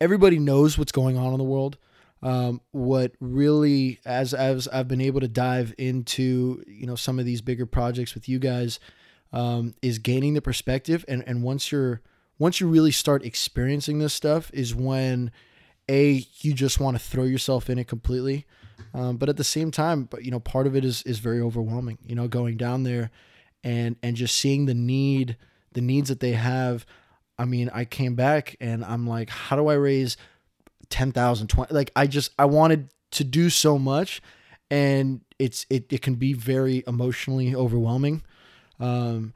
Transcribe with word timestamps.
everybody 0.00 0.38
knows 0.38 0.78
what's 0.78 0.92
going 0.92 1.16
on 1.16 1.32
in 1.32 1.38
the 1.38 1.44
world. 1.44 1.76
Um, 2.22 2.60
what 2.72 3.12
really, 3.20 3.98
as 4.04 4.34
as 4.34 4.68
I've 4.68 4.88
been 4.88 5.00
able 5.00 5.20
to 5.20 5.28
dive 5.28 5.74
into, 5.78 6.62
you 6.66 6.86
know, 6.86 6.94
some 6.94 7.18
of 7.18 7.24
these 7.24 7.40
bigger 7.40 7.66
projects 7.66 8.14
with 8.14 8.28
you 8.28 8.38
guys, 8.38 8.78
um, 9.32 9.74
is 9.82 9.98
gaining 9.98 10.34
the 10.34 10.42
perspective. 10.42 11.04
And 11.08 11.24
and 11.26 11.42
once 11.42 11.72
you're 11.72 12.02
once 12.38 12.60
you 12.60 12.68
really 12.68 12.90
start 12.90 13.24
experiencing 13.24 13.98
this 13.98 14.14
stuff, 14.14 14.50
is 14.52 14.74
when 14.74 15.30
a 15.88 16.24
you 16.40 16.52
just 16.52 16.78
want 16.78 16.96
to 16.96 17.02
throw 17.02 17.24
yourself 17.24 17.70
in 17.70 17.78
it 17.78 17.88
completely. 17.88 18.46
Um, 18.92 19.18
but 19.18 19.28
at 19.28 19.36
the 19.36 19.44
same 19.44 19.70
time, 19.70 20.04
but 20.04 20.24
you 20.24 20.30
know, 20.30 20.40
part 20.40 20.66
of 20.66 20.76
it 20.76 20.84
is 20.84 21.02
is 21.04 21.20
very 21.20 21.40
overwhelming. 21.40 21.98
You 22.06 22.14
know, 22.14 22.28
going 22.28 22.56
down 22.56 22.82
there 22.82 23.10
and 23.64 23.96
and 24.02 24.16
just 24.16 24.36
seeing 24.36 24.66
the 24.66 24.74
need, 24.74 25.36
the 25.72 25.80
needs 25.80 26.08
that 26.08 26.20
they 26.20 26.32
have. 26.32 26.84
I 27.40 27.46
mean, 27.46 27.70
I 27.72 27.86
came 27.86 28.16
back 28.16 28.54
and 28.60 28.84
I'm 28.84 29.06
like, 29.06 29.30
how 29.30 29.56
do 29.56 29.68
I 29.68 29.74
raise 29.74 30.18
10,000, 30.90 31.46
20? 31.46 31.72
Like, 31.72 31.90
I 31.96 32.06
just, 32.06 32.32
I 32.38 32.44
wanted 32.44 32.90
to 33.12 33.24
do 33.24 33.48
so 33.48 33.78
much 33.78 34.20
and 34.70 35.22
it's, 35.38 35.64
it, 35.70 35.90
it 35.90 36.02
can 36.02 36.16
be 36.16 36.34
very 36.34 36.84
emotionally 36.86 37.54
overwhelming. 37.54 38.22
Um, 38.78 39.32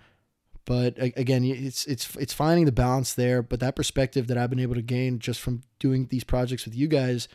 but 0.67 0.99
again, 0.99 1.45
it's, 1.45 1.87
it's, 1.87 2.15
it's 2.17 2.35
finding 2.35 2.67
the 2.67 2.73
balance 2.73 3.15
there. 3.15 3.41
But 3.43 3.61
that 3.61 3.75
perspective 3.75 4.27
that 4.27 4.37
I've 4.37 4.51
been 4.51 4.61
able 4.61 4.75
to 4.75 4.83
gain 4.83 5.19
just 5.19 5.41
from 5.41 5.63
doing 5.79 6.09
these 6.09 6.25
projects 6.25 6.67
with 6.67 6.77
you 6.77 6.89
guys, 6.89 7.27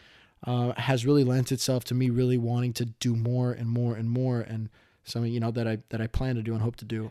uh, 0.46 0.74
has 0.77 1.04
really 1.04 1.24
lent 1.24 1.52
itself 1.52 1.84
to 1.86 1.96
me 1.96 2.12
really 2.12 2.38
wanting 2.38 2.74
to 2.74 2.86
do 2.86 3.16
more 3.16 3.52
and 3.54 3.68
more 3.68 3.96
and 3.96 4.08
more. 4.08 4.41
And 4.41 4.70
something, 5.04 5.34
you 5.34 5.40
know, 5.40 5.49
that 5.49 5.68
I, 5.68 5.80
that 5.90 5.99
I 5.99 6.05
plan 6.05 6.36
to 6.36 6.44
do 6.44 6.54
and 6.54 6.62
hope 6.62 6.76
to 6.76 6.86
do. 6.86 7.10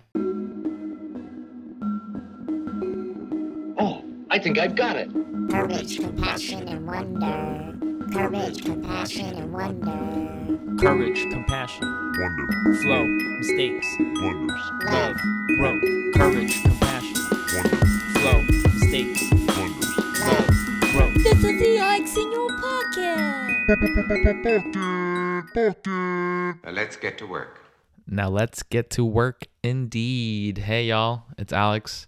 I 4.38 4.40
think 4.40 4.56
I've 4.56 4.76
got 4.76 4.94
it. 4.94 5.10
Courage, 5.50 5.98
compassion, 5.98 6.68
and 6.68 6.86
wonder. 6.86 7.74
Courage, 8.12 8.64
compassion, 8.64 9.34
and 9.34 9.52
wonder. 9.52 10.78
Courage, 10.80 11.22
compassion, 11.22 11.82
Wonder, 12.16 12.46
flow, 12.80 13.04
mistakes, 13.04 13.86
wonders, 13.98 14.60
love, 14.84 15.16
growth. 15.58 15.82
Courage, 16.14 16.62
compassion, 16.62 17.16
wonder, 17.52 17.78
flow, 18.14 18.40
mistakes, 18.74 19.22
wonders. 19.58 19.98
love, 20.20 20.46
growth. 20.92 21.14
This 21.24 21.42
is 21.42 21.60
the 21.60 21.80
Ike's 21.80 22.16
in 22.16 22.30
your 22.30 22.48
pocket. 22.60 23.18
Let's 26.72 26.96
get 26.96 27.18
to 27.18 27.26
work. 27.26 27.58
Now 28.06 28.28
let's 28.28 28.62
get 28.62 28.88
to 28.90 29.04
work 29.04 29.48
indeed. 29.64 30.58
Hey 30.58 30.84
y'all, 30.84 31.24
it's 31.36 31.52
Alex 31.52 32.06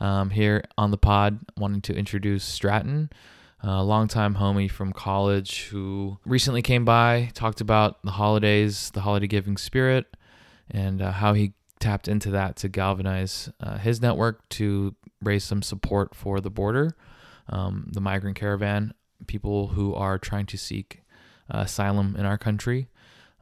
um, 0.00 0.30
here 0.30 0.64
on 0.76 0.90
the 0.90 0.98
pod, 0.98 1.40
wanting 1.56 1.82
to 1.82 1.94
introduce 1.94 2.44
Stratton, 2.44 3.10
a 3.62 3.84
longtime 3.84 4.36
homie 4.36 4.70
from 4.70 4.92
college 4.92 5.64
who 5.68 6.18
recently 6.24 6.62
came 6.62 6.84
by, 6.84 7.30
talked 7.34 7.60
about 7.60 8.02
the 8.02 8.12
holidays, 8.12 8.90
the 8.94 9.02
holiday 9.02 9.26
giving 9.26 9.56
spirit, 9.56 10.06
and 10.70 11.02
uh, 11.02 11.12
how 11.12 11.34
he 11.34 11.52
tapped 11.78 12.08
into 12.08 12.30
that 12.30 12.56
to 12.56 12.68
galvanize 12.68 13.50
uh, 13.60 13.78
his 13.78 14.00
network 14.00 14.48
to 14.50 14.94
raise 15.22 15.44
some 15.44 15.62
support 15.62 16.14
for 16.14 16.40
the 16.40 16.50
border, 16.50 16.96
um, 17.48 17.88
the 17.92 18.00
migrant 18.00 18.36
caravan, 18.36 18.94
people 19.26 19.68
who 19.68 19.94
are 19.94 20.18
trying 20.18 20.46
to 20.46 20.56
seek 20.56 21.02
asylum 21.50 22.16
in 22.16 22.24
our 22.24 22.38
country. 22.38 22.88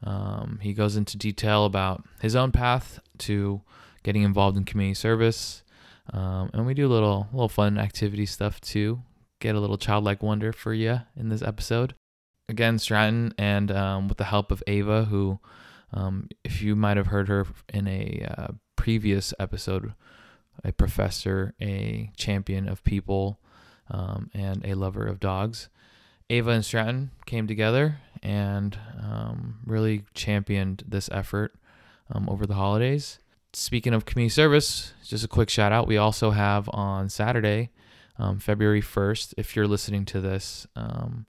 Um, 0.03 0.59
he 0.61 0.73
goes 0.73 0.95
into 0.95 1.17
detail 1.17 1.65
about 1.65 2.03
his 2.21 2.35
own 2.35 2.51
path 2.51 2.99
to 3.19 3.61
getting 4.03 4.23
involved 4.23 4.57
in 4.57 4.63
community 4.63 4.95
service, 4.95 5.63
um, 6.13 6.49
and 6.53 6.65
we 6.65 6.73
do 6.73 6.87
a 6.87 6.91
little 6.91 7.27
little 7.31 7.49
fun 7.49 7.77
activity 7.77 8.25
stuff 8.25 8.59
too. 8.61 9.01
Get 9.39 9.55
a 9.55 9.59
little 9.59 9.77
childlike 9.77 10.21
wonder 10.21 10.51
for 10.51 10.73
you 10.73 11.01
in 11.15 11.29
this 11.29 11.41
episode. 11.41 11.95
Again, 12.47 12.79
Stratton, 12.79 13.33
and 13.37 13.71
um, 13.71 14.07
with 14.07 14.17
the 14.17 14.25
help 14.25 14.51
of 14.51 14.63
Ava, 14.65 15.05
who, 15.05 15.39
um, 15.93 16.27
if 16.43 16.61
you 16.61 16.75
might 16.75 16.97
have 16.97 17.07
heard 17.07 17.27
her 17.27 17.45
in 17.71 17.87
a 17.87 18.27
uh, 18.37 18.47
previous 18.75 19.33
episode, 19.39 19.93
a 20.63 20.71
professor, 20.71 21.53
a 21.61 22.11
champion 22.17 22.67
of 22.67 22.83
people, 22.83 23.39
um, 23.89 24.29
and 24.33 24.65
a 24.65 24.73
lover 24.73 25.05
of 25.05 25.19
dogs. 25.19 25.69
Ava 26.29 26.51
and 26.51 26.65
Stratton 26.65 27.11
came 27.25 27.47
together 27.47 27.99
and 28.21 28.77
um, 29.01 29.59
really 29.65 30.03
championed 30.13 30.83
this 30.87 31.09
effort 31.11 31.55
um, 32.11 32.29
over 32.29 32.45
the 32.45 32.53
holidays. 32.53 33.19
Speaking 33.53 33.93
of 33.93 34.05
community 34.05 34.33
service, 34.33 34.93
just 35.03 35.23
a 35.23 35.27
quick 35.27 35.49
shout 35.49 35.71
out. 35.71 35.87
We 35.87 35.97
also 35.97 36.31
have 36.31 36.69
on 36.71 37.09
Saturday, 37.09 37.71
um, 38.17 38.37
February 38.37 38.81
1st, 38.81 39.33
if 39.37 39.55
you're 39.55 39.67
listening 39.67 40.05
to 40.05 40.21
this 40.21 40.67
um, 40.75 41.25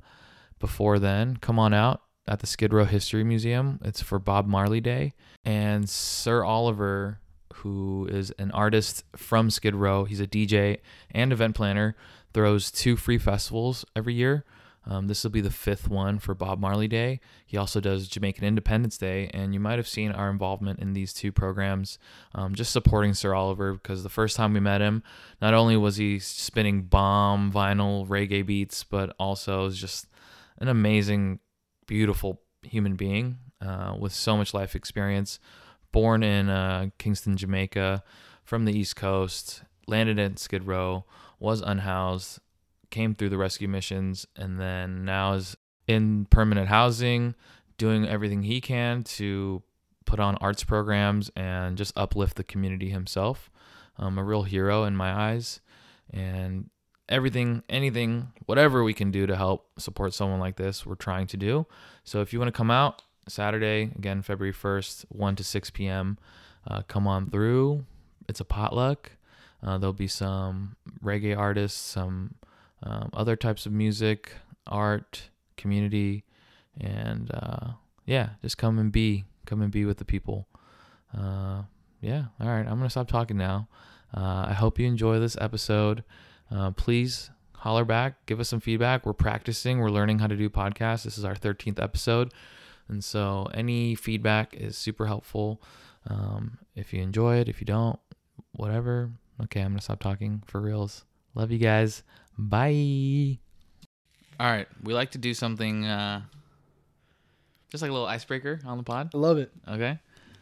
before 0.58 0.98
then, 0.98 1.38
come 1.38 1.58
on 1.58 1.72
out 1.72 2.02
at 2.28 2.40
the 2.40 2.46
Skid 2.46 2.74
Row 2.74 2.84
History 2.84 3.24
Museum. 3.24 3.80
It's 3.82 4.02
for 4.02 4.18
Bob 4.18 4.46
Marley 4.46 4.80
Day. 4.82 5.14
And 5.44 5.88
Sir 5.88 6.44
Oliver, 6.44 7.20
who 7.54 8.06
is 8.10 8.32
an 8.32 8.50
artist 8.50 9.04
from 9.16 9.48
Skid 9.48 9.74
Row, 9.74 10.04
he's 10.04 10.20
a 10.20 10.26
DJ 10.26 10.80
and 11.10 11.32
event 11.32 11.54
planner, 11.56 11.96
throws 12.34 12.70
two 12.70 12.96
free 12.96 13.18
festivals 13.18 13.86
every 13.96 14.12
year. 14.12 14.44
Um, 14.86 15.08
this 15.08 15.22
will 15.22 15.30
be 15.30 15.42
the 15.42 15.50
fifth 15.50 15.88
one 15.88 16.18
for 16.18 16.34
Bob 16.34 16.58
Marley 16.58 16.88
Day. 16.88 17.20
He 17.44 17.56
also 17.56 17.80
does 17.80 18.08
Jamaican 18.08 18.44
Independence 18.44 18.96
Day, 18.96 19.30
and 19.34 19.52
you 19.52 19.60
might 19.60 19.78
have 19.78 19.88
seen 19.88 20.10
our 20.10 20.30
involvement 20.30 20.78
in 20.78 20.94
these 20.94 21.12
two 21.12 21.32
programs, 21.32 21.98
um, 22.34 22.54
just 22.54 22.72
supporting 22.72 23.12
Sir 23.12 23.34
Oliver 23.34 23.74
because 23.74 24.02
the 24.02 24.08
first 24.08 24.36
time 24.36 24.54
we 24.54 24.60
met 24.60 24.80
him, 24.80 25.02
not 25.40 25.52
only 25.52 25.76
was 25.76 25.96
he 25.96 26.18
spinning 26.18 26.82
bomb 26.82 27.52
vinyl 27.52 28.08
reggae 28.08 28.44
beats, 28.44 28.82
but 28.82 29.14
also 29.18 29.66
is 29.66 29.78
just 29.78 30.06
an 30.58 30.68
amazing, 30.68 31.40
beautiful 31.86 32.40
human 32.62 32.96
being 32.96 33.38
uh, 33.60 33.94
with 33.98 34.12
so 34.12 34.36
much 34.36 34.54
life 34.54 34.74
experience. 34.74 35.38
Born 35.92 36.22
in 36.22 36.48
uh, 36.48 36.86
Kingston, 36.98 37.36
Jamaica, 37.36 38.02
from 38.44 38.64
the 38.64 38.76
East 38.76 38.96
Coast, 38.96 39.62
landed 39.86 40.18
in 40.18 40.36
Skid 40.36 40.66
Row, 40.66 41.04
was 41.38 41.60
unhoused, 41.60 42.38
came 42.90 43.14
through 43.14 43.30
the 43.30 43.38
rescue 43.38 43.68
missions 43.68 44.26
and 44.36 44.58
then 44.60 45.04
now 45.04 45.34
is 45.34 45.56
in 45.86 46.26
permanent 46.26 46.68
housing, 46.68 47.34
doing 47.78 48.06
everything 48.06 48.42
he 48.42 48.60
can 48.60 49.02
to 49.02 49.62
put 50.04 50.20
on 50.20 50.36
arts 50.36 50.64
programs 50.64 51.30
and 51.36 51.76
just 51.76 51.96
uplift 51.96 52.36
the 52.36 52.44
community 52.44 52.90
himself. 52.90 53.50
Um, 53.96 54.18
a 54.18 54.24
real 54.24 54.44
hero 54.44 54.84
in 54.84 54.96
my 54.96 55.12
eyes. 55.12 55.60
And 56.12 56.70
everything, 57.08 57.62
anything, 57.68 58.32
whatever 58.46 58.82
we 58.82 58.94
can 58.94 59.10
do 59.10 59.26
to 59.26 59.36
help 59.36 59.68
support 59.78 60.14
someone 60.14 60.40
like 60.40 60.56
this, 60.56 60.86
we're 60.86 60.94
trying 60.94 61.26
to 61.28 61.36
do. 61.36 61.66
So 62.04 62.20
if 62.20 62.32
you 62.32 62.38
want 62.38 62.48
to 62.48 62.56
come 62.56 62.70
out 62.70 63.02
Saturday, 63.28 63.90
again, 63.96 64.22
February 64.22 64.54
1st, 64.54 65.06
1 65.08 65.36
to 65.36 65.44
6 65.44 65.70
p.m., 65.70 66.18
uh, 66.66 66.82
come 66.82 67.06
on 67.06 67.28
through. 67.30 67.84
It's 68.28 68.40
a 68.40 68.44
potluck. 68.44 69.12
Uh, 69.62 69.78
there'll 69.78 69.92
be 69.92 70.08
some 70.08 70.76
reggae 71.02 71.36
artists, 71.36 71.78
some 71.78 72.34
um, 72.82 73.10
other 73.12 73.36
types 73.36 73.66
of 73.66 73.72
music, 73.72 74.32
art, 74.66 75.30
community, 75.56 76.24
and 76.80 77.30
uh, 77.32 77.72
yeah, 78.06 78.30
just 78.42 78.58
come 78.58 78.78
and 78.78 78.90
be, 78.90 79.24
come 79.46 79.60
and 79.60 79.70
be 79.70 79.84
with 79.84 79.98
the 79.98 80.04
people. 80.04 80.48
Uh, 81.16 81.62
yeah, 82.00 82.24
all 82.40 82.48
right, 82.48 82.66
I'm 82.66 82.78
gonna 82.78 82.90
stop 82.90 83.08
talking 83.08 83.36
now. 83.36 83.68
Uh, 84.16 84.46
I 84.48 84.54
hope 84.54 84.78
you 84.78 84.86
enjoy 84.86 85.18
this 85.18 85.36
episode. 85.40 86.04
Uh, 86.50 86.70
please 86.72 87.30
holler 87.56 87.84
back, 87.84 88.26
give 88.26 88.40
us 88.40 88.48
some 88.48 88.60
feedback. 88.60 89.04
We're 89.04 89.12
practicing, 89.12 89.78
we're 89.78 89.90
learning 89.90 90.18
how 90.18 90.26
to 90.26 90.36
do 90.36 90.48
podcasts. 90.48 91.04
This 91.04 91.18
is 91.18 91.24
our 91.24 91.34
13th 91.34 91.80
episode, 91.80 92.32
and 92.88 93.04
so 93.04 93.48
any 93.52 93.94
feedback 93.94 94.54
is 94.54 94.76
super 94.76 95.06
helpful. 95.06 95.62
Um, 96.08 96.58
if 96.74 96.94
you 96.94 97.02
enjoy 97.02 97.36
it, 97.36 97.48
if 97.48 97.60
you 97.60 97.66
don't, 97.66 97.98
whatever. 98.52 99.10
Okay, 99.44 99.60
I'm 99.60 99.72
gonna 99.72 99.82
stop 99.82 100.00
talking 100.00 100.42
for 100.46 100.60
reals. 100.60 101.04
Love 101.34 101.50
you 101.50 101.58
guys. 101.58 102.02
Bye. 102.48 103.38
All 104.38 104.46
right, 104.50 104.66
we 104.82 104.94
like 104.94 105.10
to 105.12 105.18
do 105.18 105.34
something 105.34 105.84
uh 105.84 106.22
just 107.70 107.82
like 107.82 107.90
a 107.90 107.92
little 107.92 108.08
icebreaker 108.08 108.58
on 108.64 108.78
the 108.78 108.82
pod. 108.82 109.10
I 109.14 109.18
love 109.18 109.38
it. 109.38 109.52
Okay. 109.68 109.98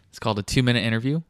It's 0.08 0.18
called 0.18 0.38
a 0.38 0.42
2-minute 0.42 0.82
interview. 0.84 1.20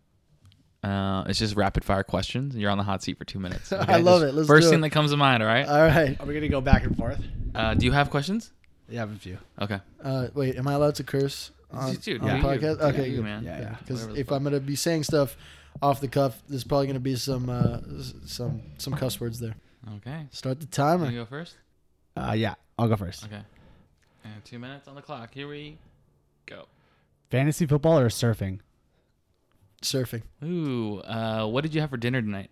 Uh 0.85 1.25
it's 1.26 1.38
just 1.38 1.56
rapid 1.56 1.85
fire 1.85 2.05
questions. 2.05 2.55
You're 2.55 2.70
on 2.70 2.79
the 2.79 2.85
hot 2.85 3.03
seat 3.03 3.19
for 3.19 3.25
2 3.25 3.38
minutes. 3.41 3.73
I 3.73 3.97
love 3.97 4.20
Just 4.20 4.32
it. 4.32 4.37
Let's 4.37 4.49
First 4.49 4.67
do 4.67 4.70
thing 4.70 4.79
it. 4.81 4.82
that 4.82 4.91
comes 4.91 5.11
to 5.11 5.17
mind, 5.17 5.43
all 5.43 5.49
right? 5.49 5.67
All 5.67 5.79
right. 5.87 6.20
Are 6.20 6.26
we 6.26 6.35
gonna 6.35 6.49
go 6.49 6.61
back 6.61 6.85
and 6.85 6.97
forth? 6.97 7.21
Uh 7.55 7.75
do 7.75 7.87
you 7.87 7.93
have 7.93 8.11
questions? 8.11 8.53
Yeah, 8.91 9.00
I 9.00 9.06
have 9.06 9.12
a 9.17 9.19
few. 9.19 9.38
Okay. 9.61 9.81
Uh, 10.03 10.29
wait, 10.35 10.56
am 10.56 10.67
I 10.67 10.73
allowed 10.73 10.94
to 10.94 11.05
curse 11.05 11.50
on, 11.71 11.94
Dude, 11.97 12.23
on 12.23 12.26
do 12.26 12.32
the 12.32 12.37
you. 12.38 12.43
podcast? 12.61 12.79
Do 12.79 12.85
Okay, 12.87 13.09
you, 13.11 13.23
man. 13.23 13.44
Yeah, 13.44 13.61
yeah. 13.61 13.76
Because 13.81 13.97
Whatever 14.00 14.12
the 14.14 14.21
if 14.21 14.26
fuck. 14.29 14.37
I'm 14.37 14.44
gonna 14.44 14.61
be 14.61 14.76
saying 14.76 15.05
stuff 15.05 15.37
off 15.82 16.00
the 16.00 16.09
cuff, 16.09 16.43
there's 16.49 16.64
probably 16.64 16.87
gonna 16.87 16.99
be 17.00 17.14
some 17.17 17.50
uh, 17.50 17.81
some 18.25 18.62
some 18.79 18.94
cuss 18.94 19.21
words 19.21 19.41
there. 19.41 19.56
Okay. 19.96 20.26
Start 20.31 20.61
the 20.61 20.67
timer. 20.67 21.06
You 21.06 21.11
timer. 21.11 21.25
go 21.25 21.26
first? 21.26 21.56
Uh, 22.17 22.32
yeah, 22.37 22.55
I'll 22.79 22.88
go 22.88 22.96
first. 22.96 23.25
Okay. 23.25 23.40
And 24.25 24.44
2 24.44 24.58
minutes 24.58 24.88
on 24.88 24.94
the 24.94 25.02
clock. 25.02 25.32
Here 25.32 25.49
we 25.49 25.79
go. 26.46 26.67
Fantasy 27.31 27.67
football 27.67 27.99
or 27.99 28.08
surfing? 28.08 28.61
Surfing. 29.82 30.23
Ooh, 30.43 30.99
uh 31.00 31.46
what 31.46 31.62
did 31.62 31.75
you 31.75 31.81
have 31.81 31.90
for 31.90 31.96
dinner 31.96 32.20
tonight? 32.20 32.50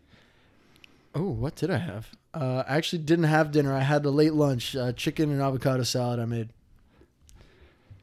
Oh, 1.15 1.25
what 1.31 1.57
did 1.57 1.71
I 1.71 1.79
have? 1.79 2.09
Uh, 2.35 2.63
I 2.69 2.77
actually 2.77 3.03
didn't 3.03 3.25
have 3.25 3.51
dinner. 3.51 3.75
I 3.75 3.81
had 3.81 4.05
a 4.05 4.11
late 4.11 4.35
lunch, 4.35 4.77
uh, 4.77 4.93
chicken 4.93 5.31
and 5.31 5.41
avocado 5.41 5.83
salad 5.83 6.21
I 6.21 6.27
made. 6.27 6.51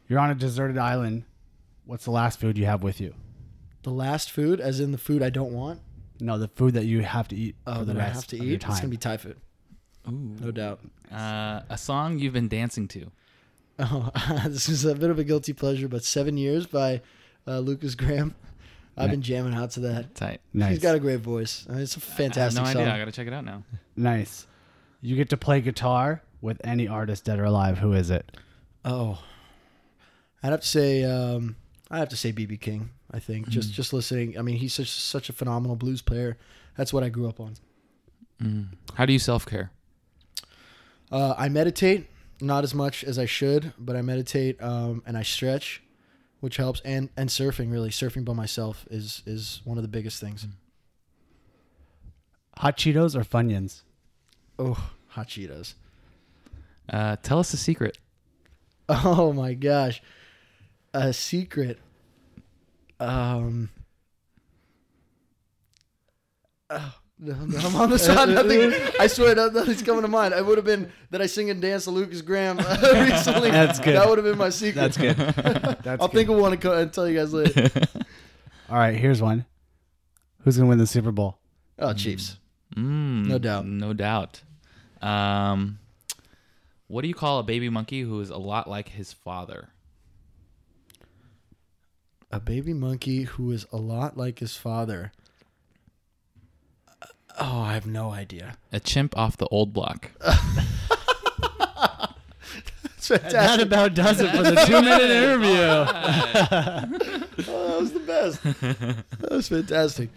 You're 0.09 0.19
on 0.19 0.31
a 0.31 0.35
deserted 0.35 0.77
island. 0.79 1.23
What's 1.85 2.05
the 2.05 2.11
last 2.11 2.39
food 2.39 2.57
you 2.57 2.65
have 2.65 2.81
with 2.81 2.99
you? 2.99 3.13
The 3.83 3.91
last 3.91 4.31
food, 4.31 4.59
as 4.59 4.79
in 4.79 4.91
the 4.91 4.97
food 4.97 5.21
I 5.21 5.29
don't 5.29 5.53
want. 5.53 5.79
No, 6.23 6.37
the 6.39 6.47
food 6.47 6.73
that 6.75 6.85
you 6.85 7.01
have 7.01 7.27
to 7.29 7.35
eat 7.35 7.55
Oh, 7.67 7.79
for 7.79 7.85
the 7.85 7.93
that 7.93 7.99
I 8.01 8.03
rest 8.05 8.15
have 8.15 8.27
to 8.27 8.37
of 8.39 8.43
your 8.45 8.55
eat. 8.55 8.61
time. 8.61 8.71
It's 8.71 8.79
gonna 8.79 8.89
be 8.91 8.97
Thai 8.97 9.17
food, 9.17 9.37
Ooh. 10.07 10.11
no 10.39 10.51
doubt. 10.51 10.79
Uh, 11.11 11.61
a 11.69 11.77
song 11.77 12.17
you've 12.19 12.33
been 12.33 12.47
dancing 12.47 12.87
to. 12.89 13.11
Oh, 13.79 14.11
this 14.47 14.69
is 14.69 14.85
a 14.85 14.93
bit 14.93 15.09
of 15.09 15.17
a 15.17 15.23
guilty 15.23 15.51
pleasure, 15.51 15.87
but 15.87 16.03
Seven 16.03 16.37
Years 16.37 16.67
by 16.67 17.01
uh, 17.47 17.57
Lukas 17.59 17.95
Graham. 17.95 18.35
I've 18.95 19.09
been 19.09 19.23
jamming 19.23 19.55
out 19.55 19.71
to 19.71 19.79
that. 19.79 20.13
Tight. 20.13 20.41
nice. 20.53 20.69
He's 20.73 20.79
got 20.79 20.93
a 20.93 20.99
great 20.99 21.21
voice. 21.21 21.65
Uh, 21.67 21.77
It's 21.77 21.97
a 21.97 21.99
fantastic 21.99 22.61
I 22.61 22.67
have 22.67 22.75
no 22.75 22.79
song. 22.79 22.81
idea. 22.83 22.93
I 22.93 22.99
gotta 22.99 23.11
check 23.11 23.25
it 23.25 23.33
out 23.33 23.43
now. 23.43 23.63
nice. 23.95 24.45
You 25.01 25.15
get 25.15 25.29
to 25.31 25.37
play 25.37 25.59
guitar 25.59 26.21
with 26.39 26.61
any 26.63 26.87
artist, 26.87 27.25
dead 27.25 27.39
or 27.39 27.45
alive. 27.45 27.79
Who 27.79 27.93
is 27.93 28.11
it? 28.11 28.37
Oh, 28.85 29.23
I'd 30.43 30.51
have 30.51 30.61
to 30.61 30.67
say, 30.67 31.03
um, 31.03 31.55
I 31.89 31.97
have 31.97 32.09
to 32.09 32.15
say 32.17 32.31
BB 32.31 32.61
King. 32.61 32.91
I 33.13 33.19
think 33.19 33.47
just 33.47 33.69
Mm. 33.71 33.73
just 33.73 33.93
listening. 33.93 34.37
I 34.39 34.41
mean, 34.41 34.57
he's 34.57 34.73
such 34.73 34.89
such 34.89 35.29
a 35.29 35.33
phenomenal 35.33 35.75
blues 35.75 36.01
player. 36.01 36.37
That's 36.75 36.91
what 36.91 37.03
I 37.03 37.09
grew 37.09 37.27
up 37.29 37.39
on. 37.39 37.53
Mm. 38.41 38.69
How 38.95 39.05
do 39.05 39.13
you 39.13 39.19
self 39.19 39.45
care? 39.45 39.71
Uh, 41.11 41.35
I 41.37 41.47
meditate, 41.47 42.07
not 42.41 42.63
as 42.63 42.73
much 42.73 43.03
as 43.03 43.19
I 43.19 43.25
should, 43.25 43.73
but 43.77 43.95
I 43.95 44.01
meditate 44.01 44.59
um, 44.63 45.03
and 45.05 45.15
I 45.15 45.21
stretch, 45.21 45.83
which 46.39 46.57
helps. 46.57 46.81
And 46.83 47.09
and 47.15 47.29
surfing 47.29 47.71
really, 47.71 47.89
surfing 47.91 48.25
by 48.25 48.33
myself 48.33 48.87
is 48.89 49.21
is 49.27 49.61
one 49.63 49.77
of 49.77 49.83
the 49.83 49.87
biggest 49.89 50.19
things. 50.19 50.47
Hot 52.57 52.77
Cheetos 52.77 53.15
or 53.15 53.23
Funyuns? 53.23 53.81
Oh, 54.59 54.91
hot 55.09 55.27
Cheetos. 55.27 55.73
Uh, 56.89 57.15
tell 57.23 57.39
us 57.39 57.53
a 57.53 57.57
secret. 57.57 57.97
Oh 58.89 59.31
my 59.31 59.53
gosh, 59.53 60.01
a 60.93 61.13
secret. 61.13 61.79
Um. 63.09 63.69
Oh, 66.69 66.95
no, 67.19 67.35
no, 67.45 67.59
I'm 67.59 67.75
on 67.75 67.89
the 67.89 67.99
spot. 67.99 68.29
Nothing. 68.29 68.73
I 68.99 69.07
swear, 69.07 69.35
no- 69.35 69.49
nothing's 69.49 69.81
coming 69.83 70.01
to 70.01 70.07
mind. 70.07 70.33
It 70.33 70.45
would 70.45 70.57
have 70.57 70.65
been 70.65 70.91
that 71.11 71.21
I 71.21 71.27
sing 71.27 71.49
and 71.49 71.61
dance 71.61 71.83
to 71.85 71.91
Lukas 71.91 72.21
Graham 72.21 72.57
uh, 72.59 72.77
recently. 73.09 73.51
That's 73.51 73.79
good. 73.79 73.95
That 73.95 74.09
would 74.09 74.17
have 74.17 74.25
been 74.25 74.37
my 74.37 74.49
secret. 74.49 74.81
That's 74.81 74.97
good. 74.97 75.15
That's 75.83 76.01
I'll 76.01 76.07
good. 76.07 76.11
think 76.17 76.29
of 76.29 76.37
one 76.37 76.53
and, 76.53 76.61
co- 76.61 76.77
and 76.77 76.91
tell 76.91 77.07
you 77.07 77.17
guys 77.17 77.33
later. 77.33 77.69
All 78.69 78.77
right, 78.77 78.95
here's 78.95 79.21
one. 79.21 79.45
Who's 80.43 80.57
gonna 80.57 80.67
win 80.69 80.77
the 80.79 80.87
Super 80.87 81.11
Bowl? 81.11 81.37
Oh, 81.79 81.93
Chiefs. 81.93 82.37
Mm, 82.75 83.27
No 83.27 83.37
doubt. 83.37 83.65
No 83.65 83.93
doubt. 83.93 84.41
Um, 85.01 85.79
what 86.87 87.01
do 87.01 87.07
you 87.07 87.13
call 87.13 87.39
a 87.39 87.43
baby 87.43 87.69
monkey 87.69 88.01
who 88.01 88.19
is 88.19 88.29
a 88.29 88.37
lot 88.37 88.67
like 88.69 88.89
his 88.89 89.13
father? 89.13 89.69
A 92.33 92.39
baby 92.39 92.73
monkey 92.73 93.23
who 93.23 93.51
is 93.51 93.65
a 93.71 93.77
lot 93.77 94.17
like 94.17 94.39
his 94.39 94.57
father. 94.57 95.11
Oh, 97.39 97.61
I 97.61 97.73
have 97.73 97.85
no 97.85 98.11
idea. 98.11 98.57
A 98.71 98.79
chimp 98.79 99.15
off 99.17 99.37
the 99.37 99.47
old 99.47 99.71
block. 99.73 100.09
It's 102.97 103.09
fantastic. 103.09 103.33
That 103.33 103.59
about 103.59 103.93
does 103.95 104.21
it 104.21 104.31
for 104.31 104.43
the 104.43 104.55
two 104.65 104.81
minute 104.81 105.09
interview. 105.11 105.59
Oh, 105.59 105.85
that 107.35 107.77
was 107.81 107.91
the 107.91 107.99
best. 107.99 108.41
That 109.19 109.29
was 109.29 109.49
fantastic. 109.49 110.09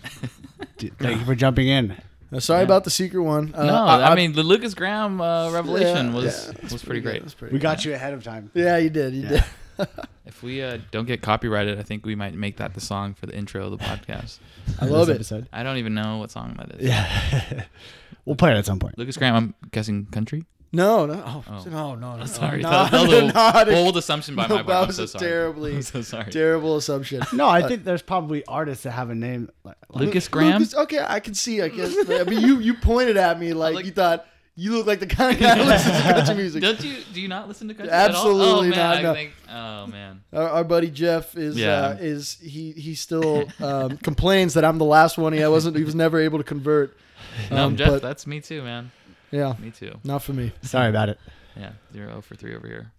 Thank 0.79 1.19
you 1.19 1.25
for 1.25 1.35
jumping 1.35 1.67
in. 1.67 1.97
Uh, 2.33 2.39
sorry 2.39 2.63
about 2.63 2.85
the 2.85 2.91
secret 2.91 3.23
one. 3.23 3.53
Uh, 3.57 3.67
no, 3.67 3.75
I, 3.87 4.15
mean 4.15 4.35
the 4.35 4.45
Lukas 4.45 4.75
Graham 4.75 5.21
uh, 5.21 5.51
revelation 5.51 6.11
Yeah, 6.11 6.15
was 6.15 6.53
yeah, 6.63 6.69
was 6.73 6.85
pretty 6.85 7.01
great. 7.01 7.23
That's 7.23 7.35
pretty 7.35 7.55
We 7.55 7.59
good. 7.59 7.63
got 7.65 7.85
you 7.85 7.93
ahead 7.93 8.15
of 8.15 8.23
time. 8.23 8.53
Yeah, 8.55 8.77
you 8.77 8.89
did. 8.91 9.15
You 9.15 9.23
Yeah. 9.23 9.29
did. 9.31 9.45
If 10.27 10.43
we 10.43 10.61
uh, 10.61 10.79
don't 10.91 11.07
get 11.07 11.23
copyrighted, 11.23 11.79
I 11.79 11.83
think 11.83 12.05
we 12.05 12.17
might 12.17 12.35
make 12.35 12.57
that 12.57 12.75
the 12.75 12.81
song 12.81 13.15
for 13.15 13.27
the 13.27 13.35
intro 13.37 13.65
of 13.67 13.71
the 13.71 13.77
podcast. 13.79 14.39
I 14.81 14.87
love 14.87 15.09
it. 15.09 15.15
Episode. 15.15 15.49
I 15.53 15.63
don't 15.63 15.77
even 15.77 15.95
know 15.95 16.19
what 16.19 16.33
song 16.33 16.57
that 16.59 16.81
is. 16.81 16.87
Yeah, 16.89 17.65
we'll 18.25 18.35
play 18.37 18.51
it 18.53 18.57
at 18.57 18.67
some 18.67 18.79
point. 18.81 18.99
Lukas 18.99 19.17
Graham, 19.17 19.35
I'm 19.37 19.55
guessing 19.71 20.07
country. 20.07 20.45
No, 20.73 21.07
no, 21.07 21.23
oh, 21.25 21.45
Oh. 21.49 21.65
no, 21.71 21.95
no, 21.95 22.17
no. 22.17 22.27
Sorry, 22.27 22.61
no, 22.61 22.69
that, 22.71 22.91
that 22.91 23.03
was 23.03 23.11
no, 23.13 23.19
a 23.29 23.33
not- 23.33 23.67
bold 23.69 23.97
assumption 23.97 24.35
by 24.35 24.49
my 24.49 24.57
that 24.57 24.67
part. 24.67 24.79
I'm 24.83 24.87
was 24.89 24.97
so 24.97 25.05
a 25.05 25.09
sorry. 25.09 25.25
terribly, 25.25 25.75
I'm 25.77 25.83
so 25.83 26.03
sorry. 26.03 26.31
terrible 26.33 26.77
assumption. 26.77 27.23
No, 27.33 27.49
I 27.49 27.63
think 27.67 27.85
there's 27.85 28.03
probably 28.03 28.45
artists 28.47 28.83
that 28.83 28.91
have 28.91 29.11
a 29.11 29.15
name 29.15 29.49
like, 29.63 29.77
like 29.91 30.07
Lukas 30.07 30.27
Graham. 30.29 30.59
Lucas, 30.59 30.75
okay, 30.75 31.05
I 31.07 31.21
can 31.21 31.35
see. 31.35 31.63
I 31.63 31.69
guess. 31.69 31.95
I 32.11 32.25
mean, 32.25 32.41
you 32.41 32.59
you 32.59 32.75
pointed 32.75 33.17
at 33.17 33.39
me 33.39 33.53
like, 33.55 33.77
Like- 33.77 33.85
you 33.87 33.93
thought 33.93 34.27
you 34.59 34.73
look 34.73 34.87
like 34.87 35.01
the 35.01 35.07
kind 35.07 35.35
of 35.35 35.41
guy 35.41 35.57
who 35.57 35.65
listens 35.65 35.97
to 35.99 36.03
country 36.15 36.35
music. 36.43 36.63
Don't 36.63 36.83
you? 36.83 36.97
Do 37.13 37.21
you 37.21 37.29
not 37.29 37.47
listen 37.47 37.69
to 37.69 37.75
country? 37.75 37.93
Absolutely 37.93 38.41
at 38.41 38.43
all? 38.43 38.59
Oh, 38.59 38.63
man, 38.63 38.71
not, 38.71 38.97
I 38.97 39.03
no. 39.03 39.15
think. 39.15 39.33
Oh 39.51 39.87
man. 39.87 40.23
Our, 40.33 40.49
our 40.49 40.65
buddy 40.65 40.91
Jeff 40.91 41.37
is 41.37 41.57
Yeah. 41.57 41.73
uh, 41.89 41.97
is 42.01 42.39
he 42.43 42.73
he 42.73 42.95
still 42.95 43.47
um, 43.61 43.97
complains 44.03 44.55
that 44.55 44.65
I'm 44.65 44.79
the 44.79 44.85
last 44.85 45.19
one. 45.19 45.33
He 45.33 45.43
I 45.43 45.49
wasn't. 45.49 45.77
He 45.77 45.85
was 45.85 45.95
never 45.95 46.19
able 46.19 46.39
to 46.39 46.45
convert. 46.45 46.97
No, 47.51 47.67
Um, 47.67 47.77
Jeff, 47.77 47.89
but 47.89 48.03
that's 48.03 48.27
me 48.27 48.41
too, 48.41 48.63
man. 48.63 48.91
yeah, 49.31 49.55
Me 49.59 49.71
too. 49.71 49.93
not 50.05 50.23
for 50.23 50.33
me. 50.33 50.53
Sorry 50.63 50.89
about 50.89 51.09
it. 51.11 51.19
Yeah, 51.55 51.73
zero 51.93 52.23
for 52.23 52.35
three 52.35 52.55
over 52.55 52.67
here. 52.67 52.93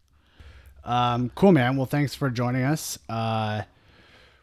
Um, 0.84 1.32
cool, 1.34 1.52
man. 1.52 1.76
Well, 1.76 1.86
thanks 1.88 2.14
for 2.14 2.30
joining 2.30 2.64
us. 2.64 3.00
Uh, 3.10 3.64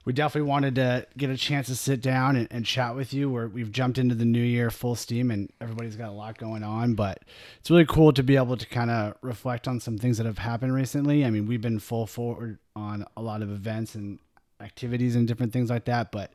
we 0.04 0.12
definitely 0.12 0.48
wanted 0.48 0.74
to 0.76 1.06
get 1.16 1.30
a 1.30 1.36
chance 1.36 1.66
to 1.68 1.76
sit 1.76 2.02
down 2.02 2.36
and, 2.36 2.48
and 2.50 2.66
chat 2.66 2.94
with 2.94 3.14
you. 3.14 3.30
Where 3.30 3.48
we've 3.48 3.72
jumped 3.72 3.98
into 3.98 4.14
the 4.14 4.24
new 4.24 4.42
year 4.42 4.70
full 4.70 4.94
steam, 4.94 5.30
and 5.30 5.50
everybody's 5.60 5.96
got 5.96 6.10
a 6.10 6.12
lot 6.12 6.38
going 6.38 6.62
on. 6.62 6.94
But 6.94 7.22
it's 7.60 7.70
really 7.70 7.86
cool 7.86 8.12
to 8.12 8.22
be 8.22 8.36
able 8.36 8.56
to 8.56 8.66
kind 8.66 8.90
of 8.90 9.16
reflect 9.22 9.66
on 9.66 9.80
some 9.80 9.98
things 9.98 10.18
that 10.18 10.26
have 10.26 10.38
happened 10.38 10.74
recently. 10.74 11.24
I 11.24 11.30
mean, 11.30 11.46
we've 11.46 11.62
been 11.62 11.78
full 11.78 12.06
forward 12.06 12.58
on 12.76 13.06
a 13.16 13.22
lot 13.22 13.42
of 13.42 13.50
events 13.50 13.94
and 13.94 14.18
activities 14.60 15.16
and 15.16 15.26
different 15.26 15.52
things 15.52 15.70
like 15.70 15.86
that, 15.86 16.12
but 16.12 16.32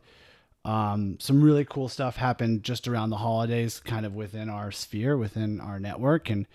um, 0.65 1.17
some 1.19 1.41
really 1.41 1.65
cool 1.65 1.87
stuff 1.87 2.17
happened 2.17 2.63
just 2.63 2.87
around 2.87 3.09
the 3.09 3.17
holidays, 3.17 3.79
kind 3.79 4.05
of 4.05 4.13
within 4.13 4.49
our 4.49 4.71
sphere, 4.71 5.17
within 5.17 5.61
our 5.61 5.79
network, 5.79 6.29
and 6.29 6.45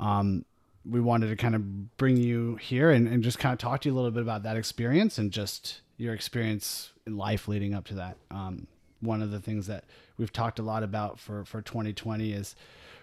um, 0.00 0.44
we 0.88 1.00
wanted 1.00 1.28
to 1.28 1.36
kind 1.36 1.54
of 1.54 1.96
bring 1.96 2.16
you 2.16 2.56
here 2.56 2.90
and, 2.90 3.06
and 3.06 3.22
just 3.22 3.38
kind 3.38 3.52
of 3.52 3.58
talk 3.58 3.82
to 3.82 3.88
you 3.88 3.94
a 3.94 3.96
little 3.96 4.10
bit 4.10 4.22
about 4.22 4.42
that 4.44 4.56
experience 4.56 5.18
and 5.18 5.30
just 5.30 5.80
your 5.96 6.14
experience 6.14 6.92
in 7.06 7.16
life 7.16 7.48
leading 7.48 7.74
up 7.74 7.84
to 7.86 7.94
that. 7.94 8.16
Um, 8.30 8.66
one 9.00 9.22
of 9.22 9.30
the 9.30 9.40
things 9.40 9.66
that 9.66 9.84
we've 10.16 10.32
talked 10.32 10.58
a 10.58 10.62
lot 10.62 10.82
about 10.82 11.18
for, 11.18 11.44
for 11.44 11.60
2020 11.60 12.32
is 12.32 12.56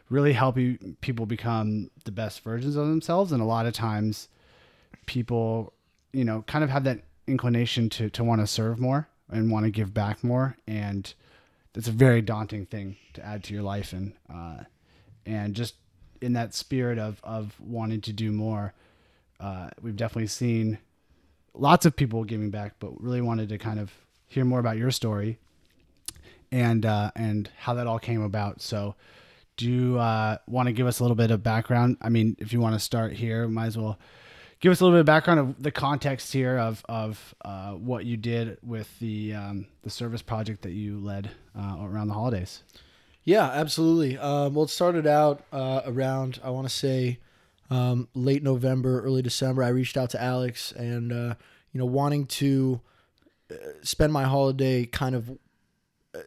really 0.09 0.33
helping 0.33 0.97
people 1.01 1.25
become 1.25 1.89
the 2.03 2.11
best 2.11 2.41
versions 2.41 2.75
of 2.75 2.87
themselves. 2.87 3.31
And 3.31 3.41
a 3.41 3.45
lot 3.45 3.65
of 3.65 3.73
times 3.73 4.29
people, 5.05 5.73
you 6.11 6.25
know, 6.25 6.43
kind 6.47 6.63
of 6.63 6.69
have 6.69 6.83
that 6.85 7.01
inclination 7.27 7.89
to, 7.89 8.09
to 8.11 8.23
want 8.23 8.41
to 8.41 8.47
serve 8.47 8.79
more 8.79 9.07
and 9.29 9.51
want 9.51 9.65
to 9.65 9.71
give 9.71 9.93
back 9.93 10.23
more. 10.23 10.57
And 10.67 11.11
it's 11.73 11.87
a 11.87 11.91
very 11.91 12.21
daunting 12.21 12.65
thing 12.65 12.97
to 13.13 13.25
add 13.25 13.43
to 13.45 13.53
your 13.53 13.63
life. 13.63 13.93
And, 13.93 14.13
uh, 14.31 14.63
and 15.25 15.55
just 15.55 15.75
in 16.21 16.33
that 16.33 16.53
spirit 16.53 16.97
of, 16.97 17.19
of 17.23 17.55
wanting 17.59 18.01
to 18.01 18.13
do 18.13 18.31
more, 18.31 18.73
uh, 19.39 19.69
we've 19.81 19.95
definitely 19.95 20.27
seen 20.27 20.77
lots 21.53 21.85
of 21.85 21.95
people 21.95 22.23
giving 22.23 22.49
back, 22.49 22.75
but 22.79 23.01
really 23.01 23.21
wanted 23.21 23.49
to 23.49 23.57
kind 23.57 23.79
of 23.79 23.91
hear 24.27 24.45
more 24.45 24.59
about 24.59 24.77
your 24.77 24.91
story 24.91 25.37
and, 26.51 26.85
uh, 26.85 27.11
and 27.15 27.49
how 27.57 27.73
that 27.73 27.87
all 27.87 27.99
came 27.99 28.21
about. 28.21 28.61
So 28.61 28.95
do 29.57 29.69
you, 29.69 29.99
uh, 29.99 30.37
want 30.47 30.67
to 30.67 30.73
give 30.73 30.87
us 30.87 30.99
a 30.99 31.03
little 31.03 31.15
bit 31.15 31.31
of 31.31 31.43
background? 31.43 31.97
I 32.01 32.09
mean, 32.09 32.35
if 32.39 32.51
you 32.51 32.59
want 32.59 32.75
to 32.75 32.79
start 32.79 33.13
here, 33.13 33.47
might 33.47 33.67
as 33.67 33.77
well 33.77 33.97
give 34.59 34.71
us 34.71 34.81
a 34.81 34.83
little 34.83 34.97
bit 34.97 35.01
of 35.01 35.05
background 35.05 35.39
of 35.39 35.61
the 35.61 35.71
context 35.71 36.33
here 36.33 36.57
of, 36.57 36.83
of, 36.89 37.35
uh, 37.43 37.71
what 37.71 38.05
you 38.05 38.17
did 38.17 38.57
with 38.63 38.97
the, 38.99 39.33
um, 39.33 39.67
the 39.83 39.89
service 39.89 40.21
project 40.21 40.61
that 40.63 40.71
you 40.71 40.99
led, 40.99 41.29
uh, 41.57 41.77
around 41.81 42.07
the 42.07 42.13
holidays. 42.13 42.63
Yeah, 43.25 43.49
absolutely. 43.49 44.17
Um, 44.19 44.53
well, 44.53 44.65
it 44.65 44.69
started 44.69 45.07
out 45.07 45.43
uh, 45.51 45.81
around 45.85 46.39
I 46.43 46.51
want 46.51 46.67
to 46.67 46.73
say 46.73 47.19
um, 47.71 48.07
late 48.13 48.43
November, 48.43 49.01
early 49.01 49.23
December. 49.23 49.63
I 49.63 49.69
reached 49.69 49.97
out 49.97 50.11
to 50.11 50.21
Alex 50.21 50.71
and 50.71 51.11
uh, 51.11 51.35
you 51.71 51.79
know 51.79 51.87
wanting 51.87 52.27
to 52.27 52.79
uh, 53.51 53.55
spend 53.81 54.13
my 54.13 54.23
holiday 54.23 54.85
kind 54.85 55.15
of 55.15 55.31
uh, 56.13 56.19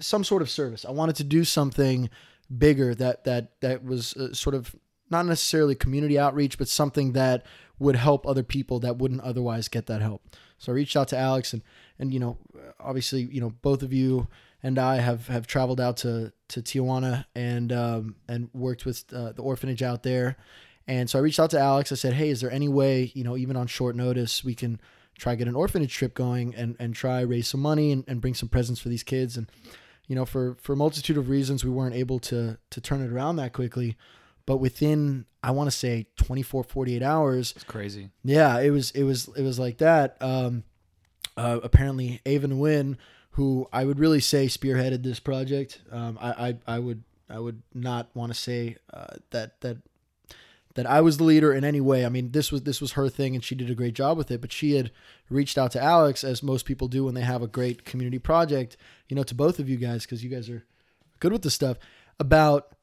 some 0.00 0.24
sort 0.24 0.42
of 0.42 0.50
service. 0.50 0.84
I 0.84 0.90
wanted 0.90 1.14
to 1.16 1.24
do 1.24 1.44
something 1.44 2.10
bigger 2.56 2.96
that 2.96 3.22
that 3.24 3.60
that 3.60 3.84
was 3.84 4.14
uh, 4.14 4.34
sort 4.34 4.56
of 4.56 4.74
not 5.10 5.24
necessarily 5.24 5.76
community 5.76 6.18
outreach, 6.18 6.58
but 6.58 6.68
something 6.68 7.12
that 7.12 7.46
would 7.78 7.94
help 7.94 8.26
other 8.26 8.42
people 8.42 8.80
that 8.80 8.98
wouldn't 8.98 9.20
otherwise 9.20 9.68
get 9.68 9.86
that 9.86 10.02
help. 10.02 10.36
So 10.58 10.72
I 10.72 10.74
reached 10.74 10.96
out 10.96 11.06
to 11.08 11.16
Alex 11.16 11.52
and 11.52 11.62
and 11.96 12.12
you 12.12 12.18
know 12.18 12.38
obviously 12.80 13.22
you 13.22 13.40
know 13.40 13.50
both 13.62 13.84
of 13.84 13.92
you 13.92 14.26
and 14.62 14.78
I 14.78 14.96
have 14.96 15.28
have 15.28 15.46
traveled 15.46 15.80
out 15.80 15.96
to 15.98 16.32
to 16.48 16.62
Tijuana 16.62 17.24
and 17.34 17.72
um, 17.72 18.16
and 18.28 18.48
worked 18.52 18.84
with 18.84 19.04
uh, 19.12 19.32
the 19.32 19.42
orphanage 19.42 19.82
out 19.82 20.02
there. 20.02 20.36
And 20.86 21.10
so 21.10 21.18
I 21.18 21.22
reached 21.22 21.38
out 21.38 21.50
to 21.50 21.58
Alex. 21.60 21.92
I 21.92 21.96
said, 21.96 22.14
"Hey, 22.14 22.30
is 22.30 22.40
there 22.40 22.50
any 22.50 22.68
way, 22.68 23.12
you 23.14 23.22
know, 23.24 23.36
even 23.36 23.56
on 23.56 23.66
short 23.66 23.94
notice, 23.94 24.42
we 24.42 24.54
can 24.54 24.80
try 25.18 25.34
get 25.34 25.48
an 25.48 25.54
orphanage 25.56 25.92
trip 25.94 26.14
going 26.14 26.54
and 26.54 26.76
and 26.78 26.94
try 26.94 27.20
raise 27.20 27.46
some 27.48 27.60
money 27.60 27.92
and, 27.92 28.04
and 28.08 28.20
bring 28.20 28.34
some 28.34 28.48
presents 28.48 28.80
for 28.80 28.88
these 28.88 29.02
kids?" 29.02 29.36
And 29.36 29.50
you 30.06 30.14
know, 30.16 30.24
for 30.24 30.56
for 30.60 30.72
a 30.72 30.76
multitude 30.76 31.18
of 31.18 31.28
reasons, 31.28 31.64
we 31.64 31.70
weren't 31.70 31.94
able 31.94 32.18
to 32.20 32.56
to 32.70 32.80
turn 32.80 33.02
it 33.02 33.12
around 33.12 33.36
that 33.36 33.52
quickly. 33.52 33.96
But 34.46 34.56
within, 34.56 35.26
I 35.42 35.50
want 35.50 35.70
to 35.70 35.76
say 35.76 36.06
24, 36.16 36.64
48 36.64 37.02
hours, 37.02 37.52
It's 37.54 37.64
crazy. 37.64 38.08
yeah, 38.24 38.58
it 38.60 38.70
was 38.70 38.90
it 38.92 39.02
was 39.02 39.28
it 39.36 39.42
was 39.42 39.58
like 39.58 39.76
that. 39.78 40.16
Um, 40.22 40.64
uh, 41.36 41.60
apparently, 41.62 42.22
Ava 42.24 42.48
Nguyen, 42.48 42.96
who 43.38 43.68
I 43.72 43.84
would 43.84 44.00
really 44.00 44.18
say 44.18 44.46
spearheaded 44.46 45.04
this 45.04 45.20
project. 45.20 45.80
Um, 45.92 46.18
I, 46.20 46.48
I 46.48 46.74
I 46.74 46.78
would 46.80 47.04
I 47.30 47.38
would 47.38 47.62
not 47.72 48.08
want 48.12 48.32
to 48.32 48.38
say 48.38 48.78
uh, 48.92 49.14
that 49.30 49.60
that 49.60 49.76
that 50.74 50.86
I 50.86 51.00
was 51.02 51.18
the 51.18 51.24
leader 51.24 51.52
in 51.52 51.62
any 51.62 51.80
way. 51.80 52.04
I 52.04 52.08
mean, 52.08 52.32
this 52.32 52.50
was 52.50 52.64
this 52.64 52.80
was 52.80 52.92
her 52.92 53.08
thing, 53.08 53.36
and 53.36 53.44
she 53.44 53.54
did 53.54 53.70
a 53.70 53.76
great 53.76 53.94
job 53.94 54.18
with 54.18 54.32
it. 54.32 54.40
But 54.40 54.50
she 54.50 54.74
had 54.74 54.90
reached 55.30 55.56
out 55.56 55.70
to 55.72 55.80
Alex, 55.80 56.24
as 56.24 56.42
most 56.42 56.66
people 56.66 56.88
do 56.88 57.04
when 57.04 57.14
they 57.14 57.20
have 57.20 57.40
a 57.40 57.46
great 57.46 57.84
community 57.84 58.18
project. 58.18 58.76
You 59.08 59.14
know, 59.14 59.22
to 59.22 59.36
both 59.36 59.60
of 59.60 59.68
you 59.68 59.76
guys 59.76 60.02
because 60.02 60.24
you 60.24 60.30
guys 60.30 60.50
are 60.50 60.64
good 61.20 61.30
with 61.30 61.42
this 61.42 61.54
stuff 61.54 61.78
about 62.18 62.74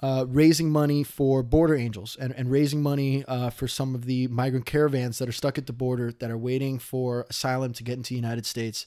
uh, 0.00 0.24
raising 0.26 0.70
money 0.70 1.04
for 1.04 1.42
border 1.42 1.74
angels 1.74 2.16
and, 2.18 2.32
and 2.32 2.50
raising 2.50 2.82
money 2.82 3.26
uh, 3.26 3.50
for 3.50 3.68
some 3.68 3.94
of 3.94 4.06
the 4.06 4.26
migrant 4.28 4.64
caravans 4.64 5.18
that 5.18 5.28
are 5.28 5.32
stuck 5.32 5.58
at 5.58 5.66
the 5.66 5.72
border 5.74 6.12
that 6.12 6.30
are 6.30 6.38
waiting 6.38 6.78
for 6.78 7.26
asylum 7.28 7.74
to 7.74 7.82
get 7.82 7.98
into 7.98 8.08
the 8.08 8.14
United 8.14 8.46
States. 8.46 8.86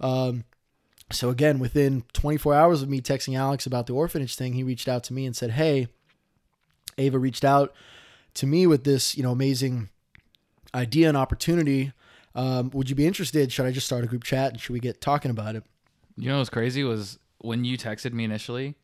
Um, 0.00 0.44
so 1.12 1.28
again, 1.28 1.58
within 1.58 2.04
24 2.12 2.54
hours 2.54 2.82
of 2.82 2.88
me 2.88 3.00
texting 3.00 3.36
Alex 3.36 3.66
about 3.66 3.86
the 3.86 3.92
orphanage 3.92 4.36
thing, 4.36 4.52
he 4.52 4.62
reached 4.62 4.88
out 4.88 5.04
to 5.04 5.12
me 5.12 5.26
and 5.26 5.34
said, 5.34 5.52
"Hey, 5.52 5.88
Ava 6.98 7.18
reached 7.18 7.44
out 7.44 7.74
to 8.34 8.46
me 8.46 8.66
with 8.66 8.84
this, 8.84 9.16
you 9.16 9.22
know, 9.22 9.32
amazing 9.32 9.88
idea 10.74 11.08
and 11.08 11.16
opportunity. 11.16 11.92
Um, 12.34 12.70
would 12.70 12.88
you 12.88 12.94
be 12.94 13.06
interested? 13.06 13.50
Should 13.50 13.66
I 13.66 13.72
just 13.72 13.86
start 13.86 14.04
a 14.04 14.06
group 14.06 14.22
chat 14.22 14.52
and 14.52 14.60
should 14.60 14.72
we 14.72 14.80
get 14.80 15.00
talking 15.00 15.30
about 15.30 15.56
it?" 15.56 15.64
You 16.16 16.28
know 16.28 16.38
what's 16.38 16.50
crazy 16.50 16.84
was 16.84 17.18
when 17.38 17.64
you 17.64 17.76
texted 17.76 18.12
me 18.12 18.24
initially, 18.24 18.76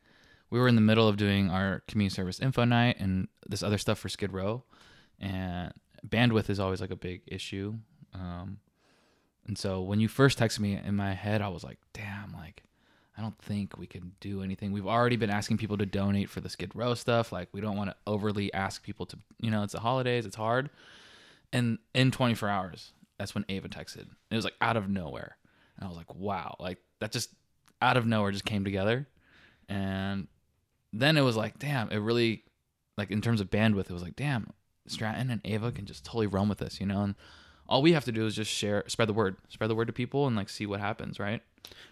we 0.50 0.58
were 0.58 0.68
in 0.68 0.74
the 0.74 0.80
middle 0.80 1.06
of 1.08 1.16
doing 1.16 1.50
our 1.50 1.82
community 1.86 2.14
service 2.14 2.40
info 2.40 2.64
night 2.64 2.96
and 2.98 3.28
this 3.46 3.62
other 3.62 3.78
stuff 3.78 3.98
for 3.98 4.08
Skid 4.08 4.32
Row, 4.32 4.64
and 5.20 5.72
bandwidth 6.06 6.50
is 6.50 6.58
always 6.58 6.80
like 6.80 6.90
a 6.90 6.96
big 6.96 7.22
issue. 7.26 7.74
Um, 8.14 8.58
and 9.46 9.56
so 9.56 9.80
when 9.80 10.00
you 10.00 10.08
first 10.08 10.38
texted 10.38 10.60
me 10.60 10.80
in 10.82 10.96
my 10.96 11.14
head, 11.14 11.40
I 11.40 11.48
was 11.48 11.64
like, 11.64 11.78
damn, 11.92 12.32
like 12.32 12.62
I 13.16 13.22
don't 13.22 13.38
think 13.38 13.78
we 13.78 13.86
can 13.86 14.12
do 14.20 14.42
anything. 14.42 14.72
We've 14.72 14.86
already 14.86 15.16
been 15.16 15.30
asking 15.30 15.58
people 15.58 15.78
to 15.78 15.86
donate 15.86 16.28
for 16.28 16.40
the 16.40 16.50
Skid 16.50 16.72
Row 16.74 16.94
stuff. 16.94 17.32
Like 17.32 17.48
we 17.52 17.60
don't 17.60 17.76
want 17.76 17.90
to 17.90 17.96
overly 18.06 18.52
ask 18.52 18.82
people 18.82 19.06
to, 19.06 19.18
you 19.40 19.50
know, 19.50 19.62
it's 19.62 19.72
the 19.72 19.80
holidays, 19.80 20.26
it's 20.26 20.36
hard. 20.36 20.68
And 21.52 21.78
in 21.94 22.10
24 22.10 22.48
hours, 22.48 22.92
that's 23.18 23.34
when 23.34 23.46
Ava 23.48 23.68
texted. 23.68 24.08
It 24.30 24.34
was 24.34 24.44
like 24.44 24.56
out 24.60 24.76
of 24.76 24.90
nowhere. 24.90 25.36
And 25.76 25.86
I 25.86 25.88
was 25.88 25.96
like, 25.96 26.14
wow, 26.14 26.56
like 26.58 26.78
that 27.00 27.12
just 27.12 27.30
out 27.80 27.96
of 27.96 28.06
nowhere 28.06 28.32
just 28.32 28.44
came 28.44 28.64
together. 28.64 29.06
And 29.68 30.28
then 30.92 31.16
it 31.16 31.22
was 31.22 31.36
like, 31.36 31.58
damn, 31.58 31.90
it 31.90 31.98
really, 31.98 32.44
like 32.98 33.10
in 33.10 33.20
terms 33.20 33.40
of 33.40 33.50
bandwidth, 33.50 33.90
it 33.90 33.92
was 33.92 34.02
like, 34.02 34.16
damn, 34.16 34.50
Stratton 34.86 35.30
and 35.30 35.40
Ava 35.44 35.72
can 35.72 35.86
just 35.86 36.04
totally 36.04 36.26
run 36.26 36.48
with 36.48 36.58
this, 36.58 36.80
you 36.80 36.86
know? 36.86 37.02
And 37.02 37.14
all 37.68 37.82
we 37.82 37.92
have 37.92 38.04
to 38.04 38.12
do 38.12 38.26
is 38.26 38.34
just 38.34 38.50
share, 38.50 38.84
spread 38.86 39.08
the 39.08 39.12
word, 39.12 39.36
spread 39.48 39.70
the 39.70 39.74
word 39.74 39.86
to 39.86 39.92
people 39.92 40.26
and 40.26 40.36
like 40.36 40.48
see 40.48 40.66
what 40.66 40.80
happens, 40.80 41.18
right? 41.18 41.42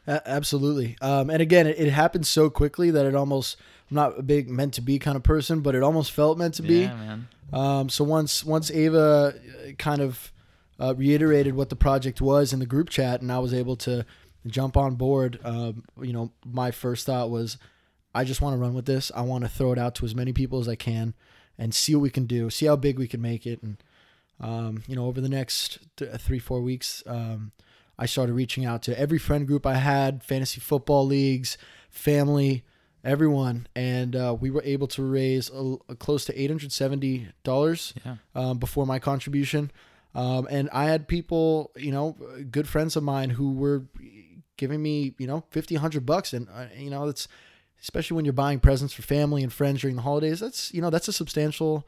Absolutely. 0.07 0.97
Um, 1.01 1.31
and 1.31 1.41
again, 1.41 1.67
it, 1.67 1.79
it 1.79 1.91
happened 1.91 2.27
so 2.27 2.51
quickly 2.51 2.91
that 2.91 3.07
it 3.07 3.15
almost, 3.15 3.57
I'm 3.91 3.97
not 3.97 4.19
a 4.19 4.23
big 4.23 4.49
meant 4.49 4.75
to 4.75 4.81
be 4.81 4.99
kind 4.99 5.17
of 5.17 5.23
person, 5.23 5.61
but 5.61 5.75
it 5.75 5.83
almost 5.83 6.13
felt 6.13 6.39
meant 6.39 6.55
to 6.55 6.63
be. 6.63 6.83
Yeah, 6.83 6.95
man. 6.95 7.29
Um, 7.53 7.89
so 7.89 8.05
once 8.05 8.45
once 8.45 8.71
Ava 8.71 8.99
uh, 9.69 9.73
kind 9.79 10.01
of 10.01 10.33
uh, 10.81 10.95
reiterated 10.95 11.55
what 11.55 11.69
the 11.69 11.77
project 11.77 12.21
was 12.21 12.53
in 12.53 12.59
the 12.59 12.67
group 12.67 12.91
chat, 12.91 13.21
and 13.21 13.31
I 13.31 13.39
was 13.39 13.55
able 13.55 13.77
to 13.77 14.05
jump 14.47 14.77
on 14.77 14.95
board, 14.97 15.39
um, 15.45 15.85
you 16.01 16.13
know, 16.13 16.33
my 16.45 16.71
first 16.71 17.07
thought 17.07 17.31
was, 17.31 17.57
I 18.15 18.25
just 18.25 18.41
want 18.41 18.55
to 18.55 18.59
run 18.61 18.75
with 18.75 18.87
this. 18.87 19.11
I 19.15 19.23
want 19.23 19.45
to 19.45 19.51
throw 19.51 19.73
it 19.73 19.79
out 19.79 19.95
to 19.97 20.05
as 20.05 20.15
many 20.15 20.33
people 20.33 20.61
as 20.61 20.69
I 20.69 20.75
can, 20.75 21.15
and 21.59 21.75
see 21.75 21.95
what 21.95 22.03
we 22.03 22.11
can 22.11 22.27
do, 22.27 22.51
see 22.51 22.67
how 22.67 22.77
big 22.77 22.99
we 22.99 23.09
can 23.09 23.23
make 23.23 23.47
it, 23.47 23.63
and 23.63 23.77
um, 24.41 24.83
you 24.87 24.97
know, 24.97 25.07
over 25.07 25.21
the 25.21 25.29
next 25.29 25.79
th- 25.97 26.11
three 26.21 26.39
four 26.39 26.61
weeks, 26.61 27.03
um, 27.07 27.53
I 27.99 28.07
started 28.07 28.33
reaching 28.33 28.65
out 28.65 28.83
to 28.83 28.99
every 28.99 29.19
friend 29.19 29.47
group 29.47 29.65
I 29.67 29.75
had, 29.75 30.23
fantasy 30.25 30.61
football 30.61 31.07
leagues, 31.07 31.57
family, 31.91 32.65
everyone, 33.05 33.67
and 33.77 34.17
uh, 34.17 34.37
we 34.39 34.51
were 34.51 34.63
able 34.65 34.87
to 34.89 35.03
raise 35.03 35.51
a, 35.51 35.77
a 35.89 35.95
close 35.95 36.25
to 36.27 36.41
eight 36.41 36.51
hundred 36.51 36.73
seventy 36.73 37.29
dollars 37.45 37.95
Yeah. 38.05 38.17
um, 38.35 38.59
before 38.59 38.87
my 38.87 38.99
contribution. 38.99 39.71
Um, 40.17 40.47
and 40.51 40.71
I 40.73 40.85
had 40.85 41.09
people, 41.09 41.73
you 41.77 41.91
know, 41.91 42.17
good 42.51 42.69
friends 42.69 42.95
of 42.97 43.03
mine 43.03 43.31
who 43.31 43.53
were 43.53 43.87
giving 44.57 44.81
me, 44.81 45.13
you 45.19 45.27
know, 45.27 45.43
50, 45.51 45.75
100 45.75 46.07
bucks. 46.07 46.33
And, 46.33 46.47
uh, 46.55 46.67
you 46.79 46.89
know, 46.89 47.05
that's, 47.07 47.27
especially 47.83 48.15
when 48.15 48.25
you're 48.25 48.33
buying 48.33 48.61
presents 48.61 48.95
for 48.95 49.03
family 49.03 49.43
and 49.43 49.53
friends 49.53 49.81
during 49.81 49.97
the 49.97 50.03
holidays, 50.03 50.39
that's, 50.39 50.73
you 50.73 50.81
know, 50.81 50.89
that's 50.91 51.09
a 51.09 51.13
substantial 51.13 51.85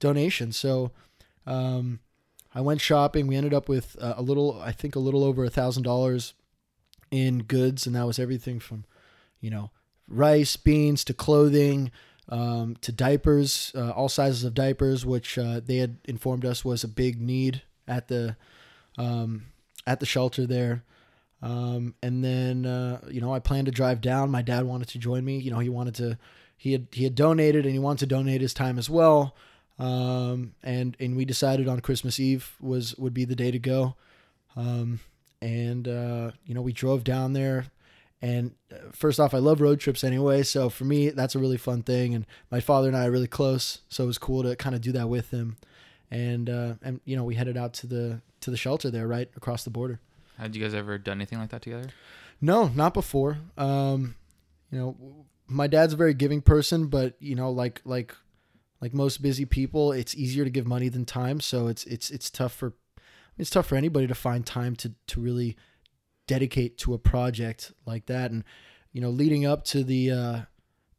donation. 0.00 0.50
So, 0.50 0.90
um, 1.50 1.98
I 2.54 2.60
went 2.60 2.80
shopping. 2.80 3.26
We 3.26 3.36
ended 3.36 3.52
up 3.52 3.68
with 3.68 3.96
uh, 4.00 4.14
a 4.16 4.22
little, 4.22 4.60
I 4.60 4.72
think 4.72 4.94
a 4.94 5.00
little 5.00 5.24
over 5.24 5.44
a 5.44 5.50
thousand 5.50 5.82
dollars 5.82 6.34
in 7.10 7.42
goods. 7.42 7.86
And 7.86 7.96
that 7.96 8.06
was 8.06 8.18
everything 8.18 8.60
from, 8.60 8.84
you 9.40 9.50
know, 9.50 9.70
rice, 10.08 10.56
beans 10.56 11.04
to 11.04 11.14
clothing, 11.14 11.90
um, 12.28 12.76
to 12.82 12.92
diapers, 12.92 13.72
uh, 13.74 13.90
all 13.90 14.08
sizes 14.08 14.44
of 14.44 14.54
diapers, 14.54 15.04
which 15.04 15.36
uh, 15.36 15.60
they 15.64 15.76
had 15.76 15.98
informed 16.04 16.44
us 16.44 16.64
was 16.64 16.84
a 16.84 16.88
big 16.88 17.20
need 17.20 17.62
at 17.88 18.08
the 18.08 18.36
um, 18.96 19.46
at 19.86 19.98
the 19.98 20.06
shelter 20.06 20.46
there. 20.46 20.84
Um, 21.42 21.94
and 22.02 22.22
then 22.22 22.66
uh, 22.66 23.00
you 23.10 23.20
know 23.20 23.34
I 23.34 23.40
planned 23.40 23.66
to 23.66 23.72
drive 23.72 24.00
down. 24.00 24.30
My 24.30 24.42
dad 24.42 24.64
wanted 24.64 24.88
to 24.88 24.98
join 24.98 25.24
me. 25.24 25.38
You 25.38 25.50
know 25.50 25.58
he 25.58 25.68
wanted 25.68 25.96
to 25.96 26.18
he 26.56 26.72
had 26.72 26.88
he 26.92 27.04
had 27.04 27.16
donated 27.16 27.64
and 27.64 27.72
he 27.72 27.80
wanted 27.80 28.00
to 28.00 28.06
donate 28.14 28.40
his 28.40 28.54
time 28.54 28.78
as 28.78 28.88
well. 28.88 29.34
Um, 29.80 30.54
and 30.62 30.96
and 31.00 31.16
we 31.16 31.24
decided 31.24 31.66
on 31.66 31.80
Christmas 31.80 32.20
Eve 32.20 32.54
was 32.60 32.94
would 32.96 33.14
be 33.14 33.24
the 33.24 33.36
day 33.36 33.50
to 33.50 33.58
go. 33.58 33.96
Um, 34.56 35.00
and 35.40 35.88
uh, 35.88 36.32
you 36.44 36.54
know 36.54 36.62
we 36.62 36.72
drove 36.72 37.04
down 37.04 37.32
there. 37.32 37.66
And 38.22 38.54
uh, 38.70 38.76
first 38.92 39.18
off, 39.18 39.32
I 39.32 39.38
love 39.38 39.62
road 39.62 39.80
trips 39.80 40.04
anyway. 40.04 40.42
So 40.42 40.68
for 40.68 40.84
me, 40.84 41.08
that's 41.08 41.34
a 41.34 41.38
really 41.38 41.56
fun 41.56 41.82
thing. 41.82 42.14
And 42.14 42.26
my 42.50 42.60
father 42.60 42.88
and 42.88 42.96
I 42.96 43.06
are 43.06 43.10
really 43.10 43.26
close, 43.26 43.80
so 43.88 44.04
it 44.04 44.06
was 44.06 44.18
cool 44.18 44.42
to 44.42 44.54
kind 44.56 44.74
of 44.74 44.82
do 44.82 44.92
that 44.92 45.08
with 45.08 45.30
him. 45.30 45.56
And 46.10 46.50
uh, 46.50 46.74
and 46.82 47.00
you 47.04 47.16
know, 47.16 47.24
we 47.24 47.36
headed 47.36 47.56
out 47.56 47.72
to 47.74 47.86
the 47.86 48.20
to 48.40 48.50
the 48.50 48.56
shelter 48.56 48.90
there, 48.90 49.06
right 49.06 49.30
across 49.36 49.64
the 49.64 49.70
border. 49.70 50.00
Had 50.38 50.54
you 50.54 50.62
guys 50.62 50.74
ever 50.74 50.98
done 50.98 51.18
anything 51.18 51.38
like 51.38 51.50
that 51.50 51.62
together? 51.62 51.88
No, 52.40 52.68
not 52.68 52.94
before. 52.94 53.38
Um, 53.58 54.16
you 54.70 54.78
know, 54.78 54.96
my 55.46 55.66
dad's 55.66 55.92
a 55.92 55.96
very 55.96 56.14
giving 56.14 56.40
person, 56.40 56.86
but 56.86 57.14
you 57.20 57.34
know, 57.34 57.50
like 57.50 57.80
like 57.84 58.14
like 58.80 58.94
most 58.94 59.22
busy 59.22 59.44
people, 59.44 59.92
it's 59.92 60.14
easier 60.14 60.44
to 60.44 60.50
give 60.50 60.66
money 60.66 60.88
than 60.88 61.04
time. 61.04 61.40
So 61.40 61.66
it's 61.66 61.84
it's 61.84 62.10
it's 62.10 62.30
tough 62.30 62.52
for 62.52 62.74
it's 63.36 63.50
tough 63.50 63.66
for 63.66 63.76
anybody 63.76 64.06
to 64.06 64.14
find 64.14 64.44
time 64.44 64.76
to 64.76 64.92
to 65.08 65.20
really 65.20 65.56
dedicate 66.26 66.78
to 66.78 66.94
a 66.94 66.98
project 66.98 67.72
like 67.86 68.06
that. 68.06 68.30
And 68.30 68.44
you 68.92 69.00
know, 69.00 69.10
leading 69.10 69.46
up 69.46 69.64
to 69.66 69.84
the 69.84 70.10
uh, 70.10 70.40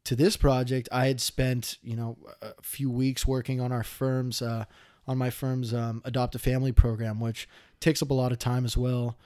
to 0.05 0.15
this 0.15 0.37
project, 0.37 0.89
I 0.91 1.07
had 1.07 1.21
spent 1.21 1.77
you 1.81 1.95
know 1.95 2.17
a 2.41 2.53
few 2.61 2.89
weeks 2.89 3.25
working 3.25 3.59
on 3.61 3.71
our 3.71 3.83
firm's 3.83 4.41
uh, 4.41 4.65
on 5.07 5.17
my 5.17 5.29
firm's 5.29 5.73
um, 5.73 6.01
adopt 6.05 6.35
a 6.35 6.39
family 6.39 6.71
program, 6.71 7.19
which 7.19 7.47
takes 7.79 8.01
up 8.01 8.11
a 8.11 8.13
lot 8.13 8.31
of 8.31 8.39
time 8.39 8.65
as 8.65 8.77
well. 8.77 9.17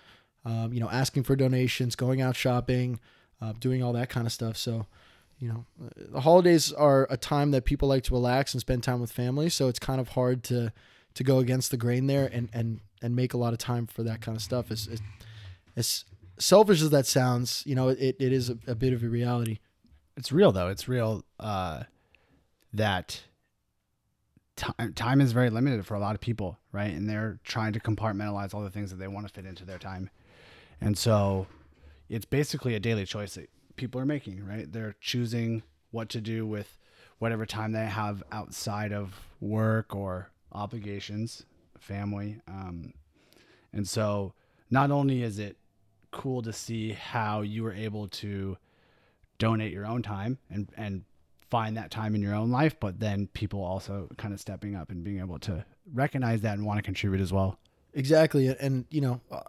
Um, 0.45 0.73
you 0.73 0.79
know, 0.79 0.89
asking 0.89 1.23
for 1.23 1.35
donations, 1.35 1.95
going 1.95 2.21
out 2.21 2.35
shopping, 2.35 2.99
uh, 3.41 3.53
doing 3.59 3.81
all 3.81 3.93
that 3.93 4.09
kind 4.09 4.27
of 4.27 4.33
stuff. 4.33 4.57
So, 4.57 4.85
you 5.45 5.53
know, 5.53 5.65
uh, 5.85 5.89
the 6.13 6.21
holidays 6.21 6.73
are 6.73 7.05
a 7.11 7.17
time 7.17 7.51
that 7.51 7.65
people 7.65 7.87
like 7.87 8.03
to 8.05 8.13
relax 8.13 8.55
and 8.55 8.61
spend 8.61 8.81
time 8.81 8.99
with 8.99 9.11
family. 9.11 9.47
So 9.49 9.67
it's 9.67 9.77
kind 9.77 10.01
of 10.01 10.09
hard 10.09 10.43
to 10.45 10.73
to 11.13 11.23
go 11.23 11.37
against 11.37 11.69
the 11.69 11.77
grain 11.77 12.07
there 12.07 12.27
and 12.33 12.49
and 12.51 12.79
and 13.03 13.15
make 13.15 13.35
a 13.35 13.37
lot 13.37 13.53
of 13.53 13.59
time 13.59 13.85
for 13.85 14.01
that 14.01 14.21
kind 14.21 14.35
of 14.35 14.41
stuff. 14.41 14.71
As 14.71 14.87
as, 14.87 15.01
as 15.75 16.05
selfish 16.39 16.81
as 16.81 16.89
that 16.89 17.05
sounds, 17.05 17.61
you 17.67 17.75
know, 17.75 17.89
it, 17.89 18.15
it 18.19 18.33
is 18.33 18.49
a, 18.49 18.57
a 18.65 18.73
bit 18.73 18.91
of 18.91 19.03
a 19.03 19.07
reality. 19.07 19.59
it's 20.17 20.31
real 20.31 20.51
though. 20.51 20.69
It's 20.69 20.87
real 20.87 21.23
uh, 21.39 21.83
that 22.73 23.21
time 24.55 24.93
time 24.93 25.21
is 25.21 25.31
very 25.31 25.51
limited 25.51 25.85
for 25.85 25.93
a 25.93 25.99
lot 25.99 26.15
of 26.15 26.21
people, 26.21 26.57
right? 26.71 26.91
And 26.91 27.07
they're 27.07 27.39
trying 27.43 27.73
to 27.73 27.79
compartmentalize 27.79 28.55
all 28.55 28.63
the 28.63 28.71
things 28.71 28.89
that 28.89 28.97
they 28.97 29.07
want 29.07 29.27
to 29.27 29.31
fit 29.33 29.45
into 29.45 29.63
their 29.63 29.77
time, 29.77 30.09
and 30.81 30.97
so 30.97 31.45
it's 32.09 32.25
basically 32.25 32.73
a 32.73 32.79
daily 32.79 33.05
choice 33.05 33.35
that 33.35 33.49
people 33.75 33.99
are 33.99 34.05
making, 34.05 34.45
right? 34.45 34.71
They're 34.71 34.95
choosing 34.99 35.63
what 35.91 36.09
to 36.09 36.21
do 36.21 36.45
with 36.45 36.77
whatever 37.19 37.45
time 37.45 37.71
they 37.71 37.85
have 37.85 38.23
outside 38.31 38.91
of 38.91 39.13
work 39.39 39.95
or 39.95 40.31
obligations, 40.51 41.45
family, 41.79 42.39
um, 42.47 42.93
and 43.71 43.87
so 43.87 44.33
not 44.69 44.91
only 44.91 45.21
is 45.21 45.39
it 45.39 45.57
cool 46.11 46.41
to 46.41 46.53
see 46.53 46.93
how 46.93 47.41
you 47.41 47.63
were 47.63 47.73
able 47.73 48.07
to 48.07 48.57
donate 49.37 49.73
your 49.73 49.85
own 49.85 50.01
time 50.01 50.37
and 50.49 50.69
and 50.77 51.03
find 51.49 51.75
that 51.75 51.91
time 51.91 52.15
in 52.15 52.21
your 52.21 52.33
own 52.33 52.49
life 52.49 52.79
but 52.79 52.99
then 53.01 53.27
people 53.33 53.61
also 53.61 54.07
kind 54.17 54.33
of 54.33 54.39
stepping 54.39 54.75
up 54.75 54.89
and 54.89 55.03
being 55.03 55.19
able 55.19 55.37
to 55.37 55.63
recognize 55.93 56.39
that 56.39 56.57
and 56.57 56.65
want 56.65 56.77
to 56.77 56.81
contribute 56.81 57.19
as 57.19 57.33
well 57.33 57.59
Exactly, 57.95 58.49
and 58.59 58.85
you 58.91 58.99
know, 58.99 59.21
uh, 59.31 59.39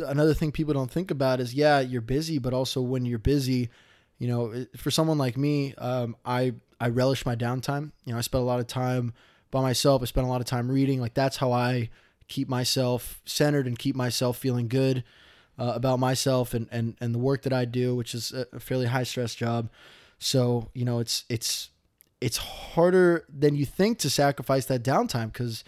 another 0.00 0.34
thing 0.34 0.52
people 0.52 0.74
don't 0.74 0.90
think 0.90 1.10
about 1.10 1.40
is 1.40 1.54
yeah, 1.54 1.80
you're 1.80 2.00
busy, 2.00 2.38
but 2.38 2.54
also 2.54 2.80
when 2.80 3.04
you're 3.04 3.18
busy, 3.18 3.70
you 4.18 4.28
know, 4.28 4.66
for 4.76 4.90
someone 4.90 5.18
like 5.18 5.36
me, 5.36 5.74
um, 5.76 6.16
I 6.24 6.54
I 6.80 6.88
relish 6.88 7.26
my 7.26 7.36
downtime. 7.36 7.92
You 8.04 8.12
know, 8.12 8.18
I 8.18 8.22
spend 8.22 8.42
a 8.42 8.46
lot 8.46 8.60
of 8.60 8.66
time 8.66 9.12
by 9.50 9.60
myself. 9.62 10.02
I 10.02 10.06
spend 10.06 10.26
a 10.26 10.30
lot 10.30 10.40
of 10.40 10.46
time 10.46 10.70
reading. 10.70 11.00
Like 11.00 11.14
that's 11.14 11.36
how 11.36 11.52
I 11.52 11.90
keep 12.28 12.48
myself 12.48 13.20
centered 13.24 13.66
and 13.66 13.78
keep 13.78 13.96
myself 13.96 14.36
feeling 14.36 14.68
good 14.68 15.02
uh, 15.58 15.72
about 15.74 15.98
myself 15.98 16.54
and, 16.54 16.68
and 16.70 16.96
and 17.00 17.14
the 17.14 17.18
work 17.18 17.42
that 17.42 17.52
I 17.52 17.64
do, 17.64 17.94
which 17.94 18.14
is 18.14 18.32
a 18.32 18.60
fairly 18.60 18.86
high 18.86 19.02
stress 19.02 19.34
job. 19.34 19.70
So 20.18 20.70
you 20.74 20.84
know, 20.84 20.98
it's 20.98 21.24
it's 21.28 21.70
it's 22.20 22.36
harder 22.36 23.24
than 23.28 23.54
you 23.54 23.64
think 23.64 23.98
to 23.98 24.10
sacrifice 24.10 24.66
that 24.66 24.82
downtime 24.82 25.32
because 25.32 25.64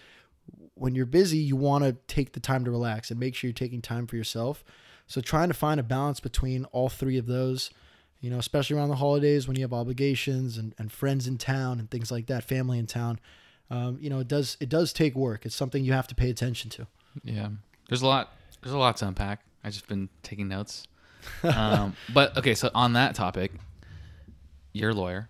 when 0.80 0.94
you're 0.94 1.04
busy, 1.04 1.37
you 1.37 1.56
want 1.56 1.84
to 1.84 1.92
take 2.06 2.32
the 2.32 2.40
time 2.40 2.64
to 2.64 2.70
relax 2.70 3.10
and 3.10 3.20
make 3.20 3.34
sure 3.34 3.49
you're 3.49 3.52
taking 3.52 3.82
time 3.82 4.06
for 4.06 4.16
yourself. 4.16 4.64
So 5.06 5.20
trying 5.20 5.49
to 5.49 5.54
find 5.54 5.78
a 5.78 5.82
balance 5.82 6.20
between 6.20 6.64
all 6.66 6.88
three 6.88 7.18
of 7.18 7.26
those, 7.26 7.70
you 8.20 8.30
know, 8.30 8.38
especially 8.38 8.76
around 8.76 8.88
the 8.88 8.96
holidays 8.96 9.46
when 9.46 9.58
you 9.58 9.62
have 9.62 9.75
obligations 9.75 10.56
and, 10.56 10.75
and 10.78 10.90
friends 10.90 11.26
in 11.26 11.37
town 11.37 11.80
and 11.80 11.90
things 11.90 12.10
like 12.10 12.28
that, 12.28 12.44
family 12.44 12.78
in 12.78 12.87
town, 12.87 13.20
um, 13.68 13.99
you 14.00 14.08
know, 14.08 14.20
it 14.20 14.28
does 14.28 14.56
it 14.58 14.70
does 14.70 14.94
take 14.94 15.14
work. 15.14 15.44
It's 15.44 15.54
something 15.54 15.84
you 15.84 15.92
have 15.92 16.08
to 16.08 16.14
pay 16.14 16.30
attention 16.30 16.70
to. 16.70 16.87
Yeah, 17.25 17.49
there's 17.88 18.00
a 18.00 18.06
lot. 18.06 18.32
There's 18.62 18.75
a 18.75 18.78
lot 18.78 18.96
to 18.99 19.08
unpack. 19.08 19.44
I've 19.62 19.72
just 19.72 19.87
been 19.87 20.08
taking 20.22 20.49
notes. 20.49 20.87
Um, 21.42 21.94
but 22.14 22.38
okay, 22.38 22.54
so 22.54 22.70
on 22.75 22.94
that 22.94 23.14
topic, 23.14 23.52
you're 24.72 24.90
a 24.90 24.94
lawyer. 24.94 25.28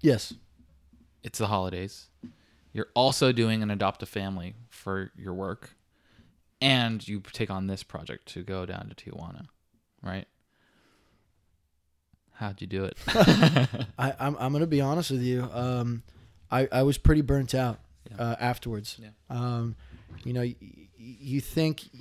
Yes. 0.00 0.32
It's 1.22 1.38
the 1.38 1.48
holidays. 1.48 2.06
You're 2.76 2.88
also 2.94 3.32
doing 3.32 3.62
an 3.62 3.70
adopt 3.70 4.02
a 4.02 4.06
family 4.06 4.54
for 4.68 5.10
your 5.16 5.32
work, 5.32 5.70
and 6.60 7.06
you 7.08 7.20
take 7.32 7.50
on 7.50 7.68
this 7.68 7.82
project 7.82 8.26
to 8.34 8.42
go 8.42 8.66
down 8.66 8.92
to 8.94 8.94
Tijuana, 9.10 9.46
right? 10.02 10.26
How'd 12.34 12.60
you 12.60 12.66
do 12.66 12.84
it? 12.84 12.98
I, 13.98 14.12
I'm, 14.20 14.36
I'm 14.38 14.52
gonna 14.52 14.66
be 14.66 14.82
honest 14.82 15.10
with 15.10 15.22
you. 15.22 15.48
Um, 15.52 16.02
I, 16.50 16.68
I 16.70 16.82
was 16.82 16.98
pretty 16.98 17.22
burnt 17.22 17.54
out 17.54 17.78
Yeah. 18.10 18.22
uh, 18.22 18.36
afterwards. 18.38 18.98
Yeah. 19.00 19.08
Um, 19.30 19.74
you 20.22 20.34
know, 20.34 20.42
y- 20.42 20.54
y- 20.60 20.88
you 20.98 21.40
think, 21.40 21.94
you 21.94 22.00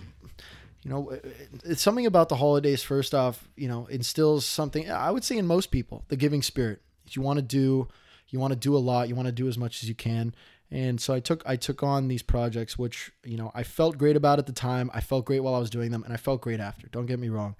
know, 0.92 1.18
it's 1.64 1.82
something 1.82 2.06
about 2.06 2.28
the 2.28 2.36
holidays. 2.36 2.84
First 2.84 3.16
off, 3.16 3.48
you 3.56 3.70
know, 3.70 3.86
instills 3.86 4.46
something. 4.46 4.92
I 4.92 5.10
would 5.10 5.24
say 5.24 5.38
in 5.38 5.48
most 5.48 5.72
people, 5.72 6.04
the 6.10 6.18
giving 6.18 6.42
spirit. 6.42 6.82
You 7.12 7.22
want 7.22 7.38
to 7.38 7.44
do, 7.44 7.88
you 8.28 8.40
want 8.40 8.52
to 8.52 8.60
do 8.60 8.76
a 8.76 8.80
lot. 8.80 9.08
You 9.08 9.16
want 9.16 9.28
to 9.28 9.32
do 9.32 9.48
as 9.48 9.58
much 9.58 9.84
as 9.84 9.88
you 9.90 9.96
can. 9.96 10.36
And 10.76 11.00
so 11.00 11.14
I 11.14 11.20
took 11.22 11.42
I 11.46 11.56
took 11.56 11.84
on 11.84 12.10
these 12.10 12.24
projects, 12.24 12.78
which 12.78 13.12
you 13.24 13.38
know 13.38 13.52
I 13.56 13.64
felt 13.64 13.98
great 13.98 14.16
about 14.16 14.40
at 14.40 14.46
the 14.46 14.54
time. 14.54 14.92
I 14.94 15.00
felt 15.00 15.26
great 15.26 15.40
while 15.40 15.56
I 15.56 15.60
was 15.60 15.70
doing 15.70 15.92
them, 15.92 16.04
and 16.04 16.14
I 16.14 16.18
felt 16.18 16.42
great 16.42 16.60
after. 16.60 16.88
Don't 16.88 17.06
get 17.06 17.20
me 17.20 17.30
wrong 17.30 17.56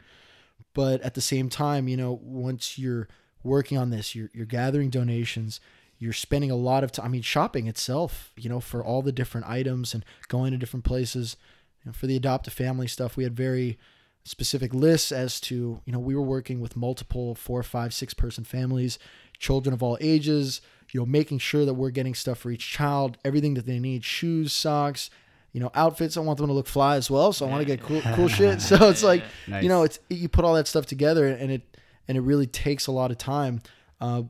but 0.76 1.02
at 1.02 1.16
the 1.16 1.22
same 1.22 1.50
time 1.50 1.88
you 1.88 1.98
know 1.98 2.20
once 2.22 2.78
you're 2.78 3.08
working 3.44 3.78
on 3.78 3.90
this 3.90 4.14
you're, 4.14 4.30
you're 4.34 4.46
gathering 4.46 4.92
donations 4.92 5.60
you're 5.98 6.14
spending 6.14 6.52
a 6.52 6.56
lot 6.56 6.84
of 6.84 6.92
time 6.92 7.06
i 7.06 7.10
mean 7.10 7.22
shopping 7.24 7.66
itself 7.66 8.32
you 8.36 8.50
know 8.50 8.60
for 8.60 8.84
all 8.84 9.02
the 9.02 9.12
different 9.12 9.48
items 9.48 9.94
and 9.94 10.06
going 10.28 10.52
to 10.52 10.58
different 10.58 10.86
places 10.86 11.38
you 11.84 11.90
know, 11.90 11.94
for 11.94 12.06
the 12.06 12.16
adopt 12.16 12.48
a 12.48 12.52
family 12.52 12.88
stuff 12.88 13.18
we 13.18 13.24
had 13.24 13.36
very 13.36 13.80
specific 14.24 14.74
lists 14.74 15.12
as 15.12 15.40
to 15.40 15.82
you 15.86 15.94
know 15.94 16.00
we 16.00 16.16
were 16.16 16.22
working 16.22 16.60
with 16.60 16.76
multiple 16.76 17.34
four 17.34 17.64
five 17.64 17.94
six 17.94 18.14
person 18.14 18.44
families 18.44 19.00
children 19.40 19.74
of 19.74 19.82
all 19.82 19.98
ages 20.02 20.62
you 20.96 21.02
know 21.02 21.06
making 21.06 21.40
sure 21.40 21.66
that 21.66 21.74
we're 21.74 21.90
getting 21.90 22.16
stuff 22.16 22.38
for 22.38 22.52
each 22.52 22.72
child 22.72 23.18
everything 23.26 23.56
that 23.56 23.66
they 23.66 23.80
need 23.80 24.02
shoes 24.06 24.54
socks 24.54 25.10
you 25.52 25.60
know 25.60 25.70
outfits. 25.76 26.16
I 26.16 26.22
want 26.22 26.38
them 26.38 26.48
to 26.48 26.54
look 26.54 26.68
fly 26.68 26.96
as 26.96 27.12
well 27.12 27.34
so 27.34 27.46
i 27.46 27.50
want 27.50 27.62
to 27.62 27.66
get 27.66 27.82
cool 27.82 28.02
cool 28.14 28.28
shit. 28.40 28.62
So 28.62 28.90
it's 28.90 29.04
like 29.04 29.24
Nice. 29.46 29.62
you 29.64 29.68
know 29.68 29.84
it's 29.84 30.00
you 30.10 30.30
put 30.30 30.46
all 30.46 30.54
that 30.54 30.68
stuff 30.68 30.86
together 30.86 31.28
and 31.28 31.52
it 31.52 31.78
and 32.08 32.18
it 32.18 32.22
really 32.22 32.48
takes 32.48 32.88
a 32.88 32.94
lot 32.94 33.12
of 33.12 33.18
time. 33.18 33.62
Uh, 34.00 34.24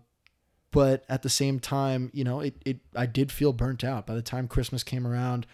but 0.71 1.05
at 1.07 1.21
the 1.21 1.29
same 1.29 1.59
time 1.59 2.09
you 2.13 2.23
know 2.23 2.39
it, 2.39 2.55
it 2.65 2.77
i 2.95 3.05
did 3.05 3.31
feel 3.31 3.53
burnt 3.53 3.83
out. 3.83 4.07
By 4.07 4.15
the 4.15 4.23
time 4.23 4.47
christmas 4.47 4.83
came 4.83 5.05
around 5.05 5.45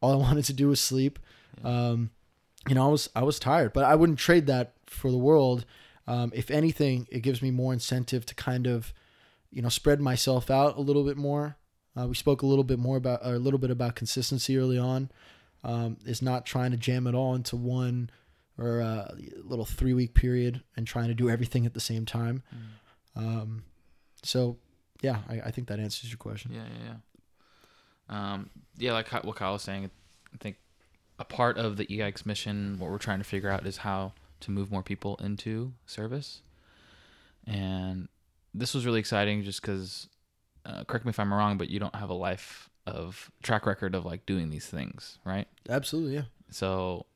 all 0.00 0.12
i 0.12 0.16
wanted 0.26 0.46
to 0.46 0.54
do 0.54 0.68
was 0.68 0.80
sleep. 0.80 1.18
Um, 1.62 2.10
you 2.68 2.74
know 2.74 2.86
i 2.86 2.88
was 2.90 3.10
i 3.14 3.22
was 3.22 3.38
tired 3.38 3.72
but 3.74 3.84
i 3.84 3.94
wouldn't 3.94 4.18
trade 4.18 4.46
that 4.46 4.72
for 4.86 5.10
the 5.10 5.18
world. 5.18 5.66
Um, 6.06 6.32
if 6.34 6.50
anything 6.50 7.06
it 7.10 7.20
gives 7.20 7.40
me 7.42 7.50
more 7.50 7.72
incentive 7.72 8.24
to 8.26 8.34
kind 8.34 8.66
of 8.66 8.92
you 9.54 9.62
know 9.62 9.68
spread 9.68 10.00
myself 10.00 10.50
out 10.50 10.76
a 10.76 10.80
little 10.80 11.04
bit 11.04 11.16
more 11.16 11.56
uh, 11.96 12.06
we 12.06 12.14
spoke 12.14 12.42
a 12.42 12.46
little 12.46 12.64
bit 12.64 12.78
more 12.78 12.96
about 12.96 13.20
or 13.24 13.34
a 13.34 13.38
little 13.38 13.58
bit 13.58 13.70
about 13.70 13.94
consistency 13.94 14.58
early 14.58 14.78
on 14.78 15.10
um, 15.64 15.96
is 16.04 16.20
not 16.20 16.44
trying 16.44 16.70
to 16.70 16.76
jam 16.76 17.06
it 17.06 17.14
all 17.14 17.34
into 17.34 17.56
one 17.56 18.10
or 18.58 18.80
a 18.80 19.14
little 19.42 19.64
three 19.64 19.94
week 19.94 20.14
period 20.14 20.62
and 20.76 20.86
trying 20.86 21.08
to 21.08 21.14
do 21.14 21.28
everything 21.28 21.66
at 21.66 21.74
the 21.74 21.80
same 21.80 22.04
time. 22.04 22.42
Um, 23.16 23.64
so, 24.22 24.58
yeah, 25.02 25.18
I, 25.28 25.40
I 25.46 25.50
think 25.50 25.68
that 25.68 25.80
answers 25.80 26.10
your 26.10 26.18
question. 26.18 26.52
Yeah, 26.52 26.64
yeah, 26.64 26.92
yeah. 26.92 28.32
Um, 28.32 28.50
yeah, 28.76 28.92
like 28.92 29.10
what 29.24 29.36
Kyle 29.36 29.54
was 29.54 29.62
saying, 29.62 29.90
I 30.32 30.36
think 30.38 30.56
a 31.18 31.24
part 31.24 31.56
of 31.56 31.76
the 31.76 31.86
EIX 31.86 32.26
mission, 32.26 32.76
what 32.78 32.90
we're 32.90 32.98
trying 32.98 33.18
to 33.18 33.24
figure 33.24 33.50
out 33.50 33.66
is 33.66 33.78
how 33.78 34.12
to 34.40 34.50
move 34.50 34.70
more 34.70 34.82
people 34.82 35.16
into 35.22 35.72
service. 35.86 36.42
And 37.46 38.08
this 38.54 38.74
was 38.74 38.86
really 38.86 39.00
exciting 39.00 39.42
just 39.42 39.60
because, 39.60 40.08
uh, 40.64 40.84
correct 40.84 41.04
me 41.04 41.10
if 41.10 41.18
I'm 41.18 41.34
wrong, 41.34 41.58
but 41.58 41.68
you 41.68 41.80
don't 41.80 41.94
have 41.96 42.10
a 42.10 42.14
life 42.14 42.70
of 42.86 43.30
track 43.42 43.66
record 43.66 43.94
of 43.94 44.04
like 44.04 44.24
doing 44.26 44.50
these 44.50 44.66
things, 44.66 45.18
right? 45.24 45.48
Absolutely, 45.68 46.14
yeah. 46.14 46.24
So 46.50 47.06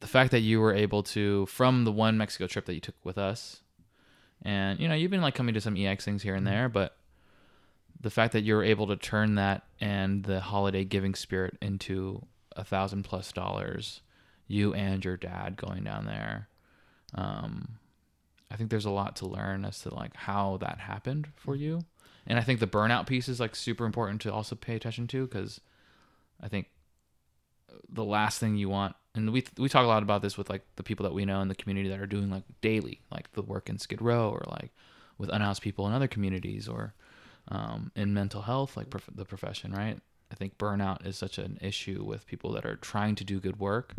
the 0.00 0.06
fact 0.06 0.30
that 0.30 0.40
you 0.40 0.60
were 0.60 0.74
able 0.74 1.02
to 1.02 1.46
from 1.46 1.84
the 1.84 1.92
one 1.92 2.16
Mexico 2.16 2.46
trip 2.46 2.64
that 2.66 2.74
you 2.74 2.80
took 2.80 2.96
with 3.04 3.18
us, 3.18 3.60
and 4.42 4.78
you 4.80 4.88
know 4.88 4.94
you've 4.94 5.10
been 5.10 5.22
like 5.22 5.34
coming 5.34 5.54
to 5.54 5.60
some 5.60 5.76
EX 5.76 6.04
things 6.04 6.22
here 6.22 6.34
and 6.34 6.46
there, 6.46 6.68
but 6.68 6.96
the 8.00 8.10
fact 8.10 8.32
that 8.32 8.42
you 8.42 8.54
were 8.54 8.64
able 8.64 8.86
to 8.86 8.96
turn 8.96 9.34
that 9.36 9.64
and 9.80 10.24
the 10.24 10.40
holiday 10.40 10.84
giving 10.84 11.14
spirit 11.14 11.56
into 11.60 12.24
a 12.54 12.64
thousand 12.64 13.02
plus 13.02 13.32
dollars, 13.32 14.00
you 14.46 14.74
and 14.74 15.04
your 15.04 15.16
dad 15.16 15.56
going 15.56 15.84
down 15.84 16.04
there, 16.04 16.48
um, 17.14 17.78
I 18.50 18.56
think 18.56 18.70
there's 18.70 18.84
a 18.84 18.90
lot 18.90 19.16
to 19.16 19.26
learn 19.26 19.64
as 19.64 19.80
to 19.80 19.94
like 19.94 20.14
how 20.14 20.58
that 20.58 20.78
happened 20.78 21.28
for 21.36 21.56
you, 21.56 21.84
and 22.26 22.38
I 22.38 22.42
think 22.42 22.60
the 22.60 22.66
burnout 22.66 23.06
piece 23.06 23.28
is 23.28 23.40
like 23.40 23.56
super 23.56 23.84
important 23.84 24.20
to 24.22 24.32
also 24.32 24.54
pay 24.54 24.76
attention 24.76 25.06
to 25.08 25.26
because 25.26 25.60
I 26.40 26.48
think 26.48 26.68
the 27.88 28.04
last 28.04 28.38
thing 28.38 28.56
you 28.56 28.68
want 28.68 28.94
and 29.14 29.32
we 29.32 29.44
we 29.58 29.68
talk 29.68 29.84
a 29.84 29.88
lot 29.88 30.02
about 30.02 30.22
this 30.22 30.36
with 30.36 30.50
like 30.50 30.62
the 30.76 30.82
people 30.82 31.04
that 31.04 31.14
we 31.14 31.24
know 31.24 31.40
in 31.40 31.48
the 31.48 31.54
community 31.54 31.88
that 31.88 32.00
are 32.00 32.06
doing 32.06 32.30
like 32.30 32.44
daily 32.60 33.00
like 33.10 33.32
the 33.32 33.42
work 33.42 33.68
in 33.68 33.78
skid 33.78 34.00
row 34.00 34.28
or 34.30 34.42
like 34.48 34.70
with 35.18 35.30
unhoused 35.30 35.62
people 35.62 35.86
in 35.86 35.94
other 35.94 36.08
communities 36.08 36.68
or 36.68 36.94
um, 37.48 37.90
in 37.94 38.12
mental 38.12 38.42
health 38.42 38.76
like 38.76 38.90
prof- 38.90 39.08
the 39.14 39.24
profession 39.24 39.72
right? 39.72 39.98
I 40.30 40.34
think 40.34 40.58
burnout 40.58 41.06
is 41.06 41.16
such 41.16 41.38
an 41.38 41.58
issue 41.60 42.04
with 42.04 42.26
people 42.26 42.52
that 42.52 42.66
are 42.66 42.76
trying 42.76 43.14
to 43.16 43.24
do 43.24 43.40
good 43.40 43.58
work 43.58 43.94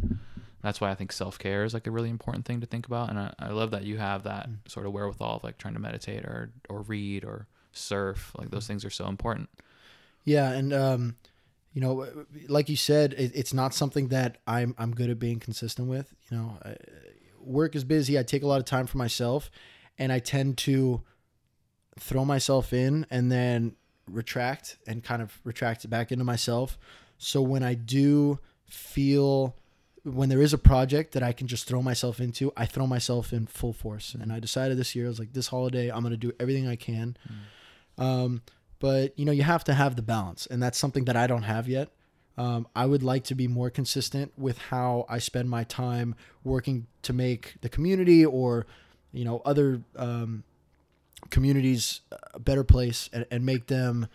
that's 0.61 0.81
why 0.81 0.91
i 0.91 0.95
think 0.95 1.11
self-care 1.11 1.63
is 1.63 1.73
like 1.73 1.87
a 1.87 1.91
really 1.91 2.09
important 2.09 2.45
thing 2.45 2.59
to 2.59 2.67
think 2.67 2.85
about 2.85 3.09
and 3.09 3.19
i, 3.19 3.33
I 3.39 3.49
love 3.49 3.71
that 3.71 3.83
you 3.83 3.97
have 3.97 4.23
that 4.23 4.49
sort 4.67 4.85
of 4.85 4.93
wherewithal 4.93 5.37
of 5.37 5.43
like 5.43 5.57
trying 5.57 5.75
to 5.75 5.79
meditate 5.79 6.25
or 6.25 6.51
or 6.69 6.81
read 6.81 7.23
or 7.23 7.47
surf 7.71 8.31
like 8.37 8.49
those 8.49 8.67
things 8.67 8.83
are 8.83 8.89
so 8.89 9.07
important 9.07 9.49
Yeah, 10.27 10.51
and 10.51 10.73
um, 10.73 11.15
you 11.71 11.79
know, 11.79 12.05
like 12.49 12.67
you 12.67 12.75
said, 12.75 13.13
it, 13.13 13.31
it's 13.33 13.53
not 13.53 13.73
something 13.73 14.09
that 14.09 14.39
I'm 14.45 14.75
I'm 14.77 14.93
good 14.93 15.09
at 15.09 15.19
being 15.19 15.39
consistent 15.39 15.87
with. 15.87 16.13
You 16.29 16.37
know, 16.37 16.57
I, 16.65 16.75
work 17.39 17.77
is 17.77 17.85
busy. 17.85 18.19
I 18.19 18.23
take 18.23 18.43
a 18.43 18.47
lot 18.47 18.59
of 18.59 18.65
time 18.65 18.87
for 18.87 18.97
myself, 18.97 19.49
and 19.97 20.11
I 20.11 20.19
tend 20.19 20.57
to 20.59 21.01
throw 21.97 22.25
myself 22.25 22.73
in 22.73 23.05
and 23.09 23.31
then 23.31 23.77
retract 24.05 24.77
and 24.85 25.01
kind 25.01 25.21
of 25.21 25.39
retract 25.45 25.85
it 25.85 25.87
back 25.87 26.11
into 26.11 26.25
myself. 26.25 26.77
So 27.17 27.41
when 27.41 27.63
I 27.63 27.73
do 27.75 28.39
feel 28.65 29.55
when 30.07 30.29
there 30.29 30.41
is 30.41 30.53
a 30.53 30.57
project 30.57 31.13
that 31.13 31.23
I 31.23 31.33
can 31.33 31.47
just 31.47 31.67
throw 31.67 31.81
myself 31.81 32.19
into, 32.19 32.51
I 32.55 32.65
throw 32.65 32.87
myself 32.87 33.33
in 33.33 33.45
full 33.45 33.73
force. 33.73 34.13
And 34.13 34.31
I 34.31 34.39
decided 34.39 34.77
this 34.77 34.95
year, 34.95 35.05
I 35.05 35.09
was 35.09 35.19
like, 35.19 35.33
this 35.33 35.47
holiday, 35.47 35.89
I'm 35.89 36.03
gonna 36.03 36.17
do 36.17 36.31
everything 36.39 36.67
I 36.67 36.75
can. 36.75 37.17
Um, 37.97 38.41
but 38.79 39.17
you 39.17 39.25
know, 39.25 39.31
you 39.31 39.43
have 39.43 39.63
to 39.65 39.73
have 39.73 39.95
the 39.95 40.01
balance, 40.01 40.45
and 40.45 40.61
that's 40.61 40.77
something 40.77 41.05
that 41.05 41.15
I 41.15 41.27
don't 41.27 41.43
have 41.43 41.67
yet. 41.67 41.89
Um, 42.37 42.67
I 42.75 42.85
would 42.85 43.01
like 43.01 43.23
to 43.25 43.35
be 43.35 43.47
more 43.47 43.71
consistent 43.71 44.31
with 44.37 44.59
how 44.59 45.05
I 45.09 45.17
spend 45.17 45.49
my 45.49 45.63
time 45.63 46.15
working 46.43 46.85
to 47.01 47.11
make 47.11 47.55
the 47.61 47.69
community 47.69 48.23
or, 48.23 48.67
you 49.11 49.25
know, 49.25 49.41
other 49.43 49.81
um, 49.95 50.43
communities 51.31 52.01
a 52.35 52.39
better 52.39 52.63
place 52.63 53.09
and, 53.11 53.25
and 53.31 53.43
make 53.43 53.65
them 53.67 54.07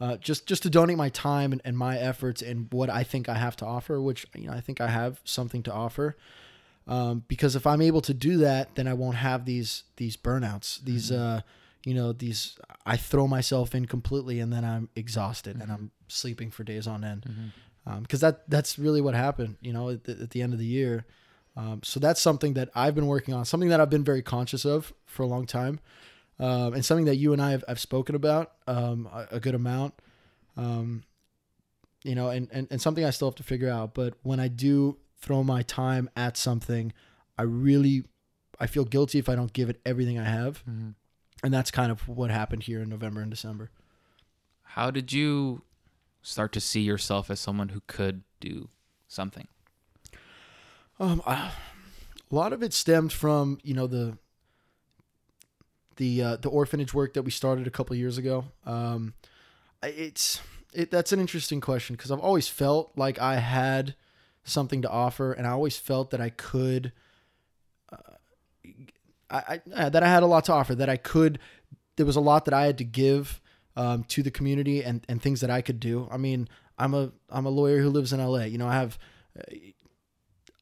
uh, 0.00 0.16
just 0.16 0.46
just 0.46 0.62
to 0.62 0.70
donate 0.70 0.96
my 0.96 1.08
time 1.08 1.52
and, 1.52 1.60
and 1.64 1.76
my 1.76 1.98
efforts 1.98 2.40
and 2.40 2.72
what 2.72 2.88
I 2.88 3.02
think 3.02 3.28
I 3.28 3.34
have 3.34 3.56
to 3.56 3.66
offer, 3.66 4.00
which 4.00 4.26
you 4.34 4.48
know 4.48 4.52
I 4.52 4.60
think 4.60 4.80
I 4.80 4.88
have 4.88 5.20
something 5.24 5.62
to 5.64 5.72
offer. 5.72 6.16
Um, 6.86 7.24
because 7.28 7.54
if 7.54 7.66
I'm 7.66 7.82
able 7.82 8.00
to 8.02 8.14
do 8.14 8.38
that, 8.38 8.74
then 8.74 8.88
I 8.88 8.94
won't 8.94 9.16
have 9.16 9.44
these 9.44 9.84
these 9.96 10.16
burnouts, 10.16 10.82
these 10.82 11.10
uh, 11.12 11.42
you 11.84 11.94
know 11.94 12.12
these 12.12 12.56
I 12.86 12.96
throw 12.96 13.26
myself 13.26 13.74
in 13.74 13.86
completely 13.86 14.40
and 14.40 14.52
then 14.52 14.64
I'm 14.64 14.88
exhausted 14.94 15.60
and 15.60 15.70
I'm 15.70 15.90
sleeping 16.08 16.50
for 16.50 16.64
days 16.64 16.86
on 16.86 17.04
end. 17.04 17.52
because 18.02 18.20
that 18.20 18.48
that's 18.48 18.78
really 18.78 19.00
what 19.00 19.14
happened. 19.14 19.56
You 19.60 19.72
know, 19.72 19.90
at 19.90 20.04
the, 20.04 20.12
at 20.12 20.30
the 20.30 20.42
end 20.42 20.52
of 20.52 20.58
the 20.58 20.66
year. 20.66 21.06
Um, 21.56 21.80
so 21.82 21.98
that's 21.98 22.20
something 22.20 22.54
that 22.54 22.68
I've 22.72 22.94
been 22.94 23.08
working 23.08 23.34
on, 23.34 23.44
something 23.44 23.68
that 23.70 23.80
I've 23.80 23.90
been 23.90 24.04
very 24.04 24.22
conscious 24.22 24.64
of 24.64 24.92
for 25.06 25.24
a 25.24 25.26
long 25.26 25.44
time, 25.44 25.80
um, 26.40 26.74
and 26.74 26.84
something 26.84 27.06
that 27.06 27.16
you 27.16 27.32
and 27.32 27.42
I 27.42 27.50
have, 27.52 27.64
have 27.68 27.80
spoken 27.80 28.14
about 28.14 28.52
um, 28.66 29.08
a, 29.12 29.36
a 29.36 29.40
good 29.40 29.54
amount. 29.54 29.94
Um, 30.56 31.04
you 32.04 32.14
know, 32.14 32.28
and, 32.30 32.48
and, 32.52 32.68
and 32.70 32.80
something 32.80 33.04
I 33.04 33.10
still 33.10 33.28
have 33.28 33.34
to 33.36 33.42
figure 33.42 33.68
out. 33.70 33.92
But 33.94 34.14
when 34.22 34.38
I 34.40 34.48
do 34.48 34.98
throw 35.20 35.42
my 35.42 35.62
time 35.62 36.08
at 36.16 36.36
something, 36.36 36.92
I 37.36 37.42
really 37.42 38.04
I 38.60 38.66
feel 38.66 38.84
guilty 38.84 39.18
if 39.18 39.28
I 39.28 39.34
don't 39.36 39.52
give 39.52 39.68
it 39.70 39.80
everything 39.86 40.18
I 40.18 40.24
have, 40.24 40.64
Mhm. 40.68 40.94
and 41.44 41.54
that's 41.54 41.70
kind 41.70 41.92
of 41.92 42.08
what 42.08 42.30
happened 42.30 42.64
here 42.64 42.82
in 42.82 42.88
November 42.88 43.20
and 43.20 43.30
December. 43.30 43.70
How 44.62 44.90
did 44.90 45.12
you 45.12 45.62
start 46.22 46.52
to 46.52 46.60
see 46.60 46.80
yourself 46.80 47.30
as 47.30 47.38
someone 47.40 47.68
who 47.70 47.82
could 47.86 48.22
do 48.40 48.68
something? 49.06 49.46
Um, 51.00 51.22
I, 51.26 51.52
a 52.30 52.34
lot 52.34 52.52
of 52.52 52.62
it 52.62 52.72
stemmed 52.72 53.12
from 53.12 53.58
you 53.62 53.74
know 53.74 53.86
the 53.86 54.18
the 55.98 56.22
uh, 56.22 56.36
the 56.36 56.48
orphanage 56.48 56.94
work 56.94 57.14
that 57.14 57.22
we 57.22 57.30
started 57.30 57.66
a 57.66 57.70
couple 57.70 57.94
years 57.94 58.16
ago. 58.16 58.46
Um, 58.64 59.14
it's 59.82 60.40
it 60.72 60.90
that's 60.90 61.12
an 61.12 61.20
interesting 61.20 61.60
question 61.60 61.94
because 61.94 62.10
I've 62.10 62.20
always 62.20 62.48
felt 62.48 62.92
like 62.96 63.20
I 63.20 63.36
had 63.36 63.94
something 64.44 64.82
to 64.82 64.90
offer, 64.90 65.32
and 65.32 65.46
I 65.46 65.50
always 65.50 65.76
felt 65.76 66.10
that 66.10 66.20
I 66.20 66.30
could. 66.30 66.92
Uh, 67.92 67.96
I, 69.30 69.60
I 69.76 69.88
that 69.90 70.02
I 70.02 70.08
had 70.08 70.22
a 70.22 70.26
lot 70.26 70.44
to 70.46 70.52
offer. 70.52 70.74
That 70.74 70.88
I 70.88 70.96
could. 70.96 71.38
There 71.96 72.06
was 72.06 72.16
a 72.16 72.20
lot 72.20 72.44
that 72.46 72.54
I 72.54 72.64
had 72.64 72.78
to 72.78 72.84
give 72.84 73.40
um, 73.76 74.04
to 74.04 74.22
the 74.22 74.30
community, 74.30 74.82
and 74.82 75.04
and 75.08 75.20
things 75.20 75.40
that 75.40 75.50
I 75.50 75.60
could 75.60 75.80
do. 75.80 76.08
I 76.10 76.16
mean, 76.16 76.48
I'm 76.78 76.94
a 76.94 77.12
I'm 77.28 77.44
a 77.44 77.50
lawyer 77.50 77.80
who 77.80 77.90
lives 77.90 78.12
in 78.12 78.24
LA. 78.24 78.44
You 78.44 78.58
know, 78.58 78.68
I 78.68 78.74
have 78.74 78.98
uh, 79.38 79.54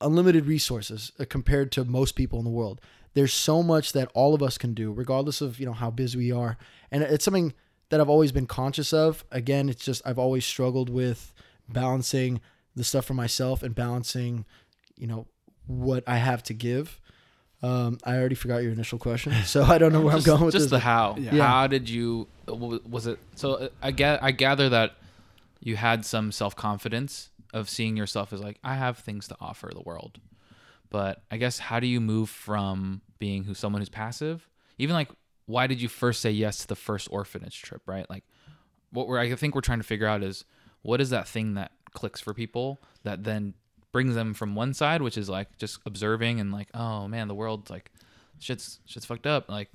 unlimited 0.01 0.47
resources 0.47 1.13
uh, 1.19 1.25
compared 1.29 1.73
to 1.73 1.85
most 1.85 2.13
people 2.13 2.39
in 2.39 2.45
the 2.45 2.51
world. 2.51 2.81
There's 3.17 3.33
so 3.33 3.63
much 3.63 3.95
that 3.95 4.11
all 4.13 4.35
of 4.35 4.43
us 4.43 4.59
can 4.59 4.75
do, 4.75 4.93
regardless 4.93 5.41
of 5.41 5.59
you 5.59 5.65
know 5.65 5.73
how 5.73 5.91
busy 5.91 6.19
we 6.19 6.33
are, 6.33 6.59
and 6.91 7.03
it's 7.03 7.25
something 7.25 7.55
that 7.89 7.99
I've 7.99 8.11
always 8.11 8.31
been 8.31 8.47
conscious 8.47 8.93
of. 8.93 9.25
Again, 9.33 9.71
it's 9.71 9.83
just 9.83 10.03
I've 10.05 10.19
always 10.19 10.45
struggled 10.45 10.91
with 10.91 11.33
balancing 11.67 12.43
the 12.75 12.85
stuff 12.85 13.07
for 13.07 13.15
myself 13.15 13.63
and 13.63 13.75
balancing, 13.75 14.45
you 14.97 15.07
know, 15.07 15.27
what 15.67 16.05
I 16.07 16.19
have 16.19 16.43
to 16.45 16.53
give. 16.53 17.01
Um, 17.63 17.97
I 18.05 18.19
already 18.19 18.35
forgot 18.35 18.63
your 18.63 18.73
initial 18.73 18.99
question, 18.99 19.33
so 19.45 19.65
I 19.65 19.79
don't 19.79 19.95
know 19.95 20.03
where 20.03 20.15
just, 20.15 20.29
I'm 20.29 20.35
going 20.35 20.45
with 20.45 20.53
just 20.53 20.65
this. 20.65 20.73
Just 20.73 20.83
the 20.83 20.87
how. 20.89 21.17
Yeah. 21.19 21.47
How 21.47 21.67
did 21.69 21.89
you? 21.89 22.29
Was 22.47 23.07
it 23.07 23.19
so? 23.35 23.55
uh, 23.55 23.69
I 23.83 23.93
get. 23.93 24.23
I 24.23 24.31
gather 24.31 24.69
that 24.69 24.93
you 25.61 25.77
had 25.77 26.05
some 26.05 26.33
self 26.33 26.55
confidence 26.55 27.31
of 27.55 27.71
seeing 27.71 27.97
yourself 27.97 28.35
as 28.35 28.43
like 28.43 28.59
I 28.63 28.75
have 28.75 28.99
things 28.99 29.27
to 29.29 29.37
offer 29.41 29.71
the 29.75 29.81
world. 29.81 30.21
But 30.91 31.23
I 31.31 31.37
guess 31.37 31.59
how 31.59 31.81
do 31.81 31.87
you 31.87 32.01
move 32.01 32.31
from 32.31 33.03
being 33.19 33.45
who 33.45 33.55
someone 33.55 33.81
who's 33.81 33.89
passive? 33.89 34.49
Even 34.79 34.95
like, 34.95 35.11
why 35.47 35.67
did 35.67 35.81
you 35.81 35.89
first 35.89 36.21
say 36.21 36.31
yes 36.31 36.59
to 36.59 36.67
the 36.67 36.77
first 36.77 37.09
orphanage 37.11 37.63
trip? 37.63 37.83
Right? 37.87 38.09
Like, 38.09 38.25
what 38.91 39.09
we're 39.09 39.19
I 39.19 39.35
think 39.35 39.55
we're 39.55 39.61
trying 39.61 39.81
to 39.81 39.85
figure 39.85 40.07
out 40.07 40.23
is 40.23 40.45
what 40.83 41.01
is 41.01 41.11
that 41.11 41.29
thing 41.29 41.55
that 41.55 41.73
clicks 41.93 42.21
for 42.21 42.35
people 42.35 42.79
that 43.03 43.25
then 43.25 43.55
brings 43.93 44.15
them 44.15 44.35
from 44.35 44.55
one 44.55 44.75
side, 44.75 45.01
which 45.03 45.17
is 45.17 45.29
like 45.29 45.57
just 45.59 45.81
observing 45.87 46.39
and 46.39 46.53
like, 46.53 46.69
oh 46.75 47.09
man, 47.09 47.29
the 47.29 47.35
world's 47.35 47.71
like 47.71 47.91
shit's 48.39 48.81
shit's 48.85 49.07
fucked 49.07 49.27
up. 49.27 49.49
Like, 49.49 49.71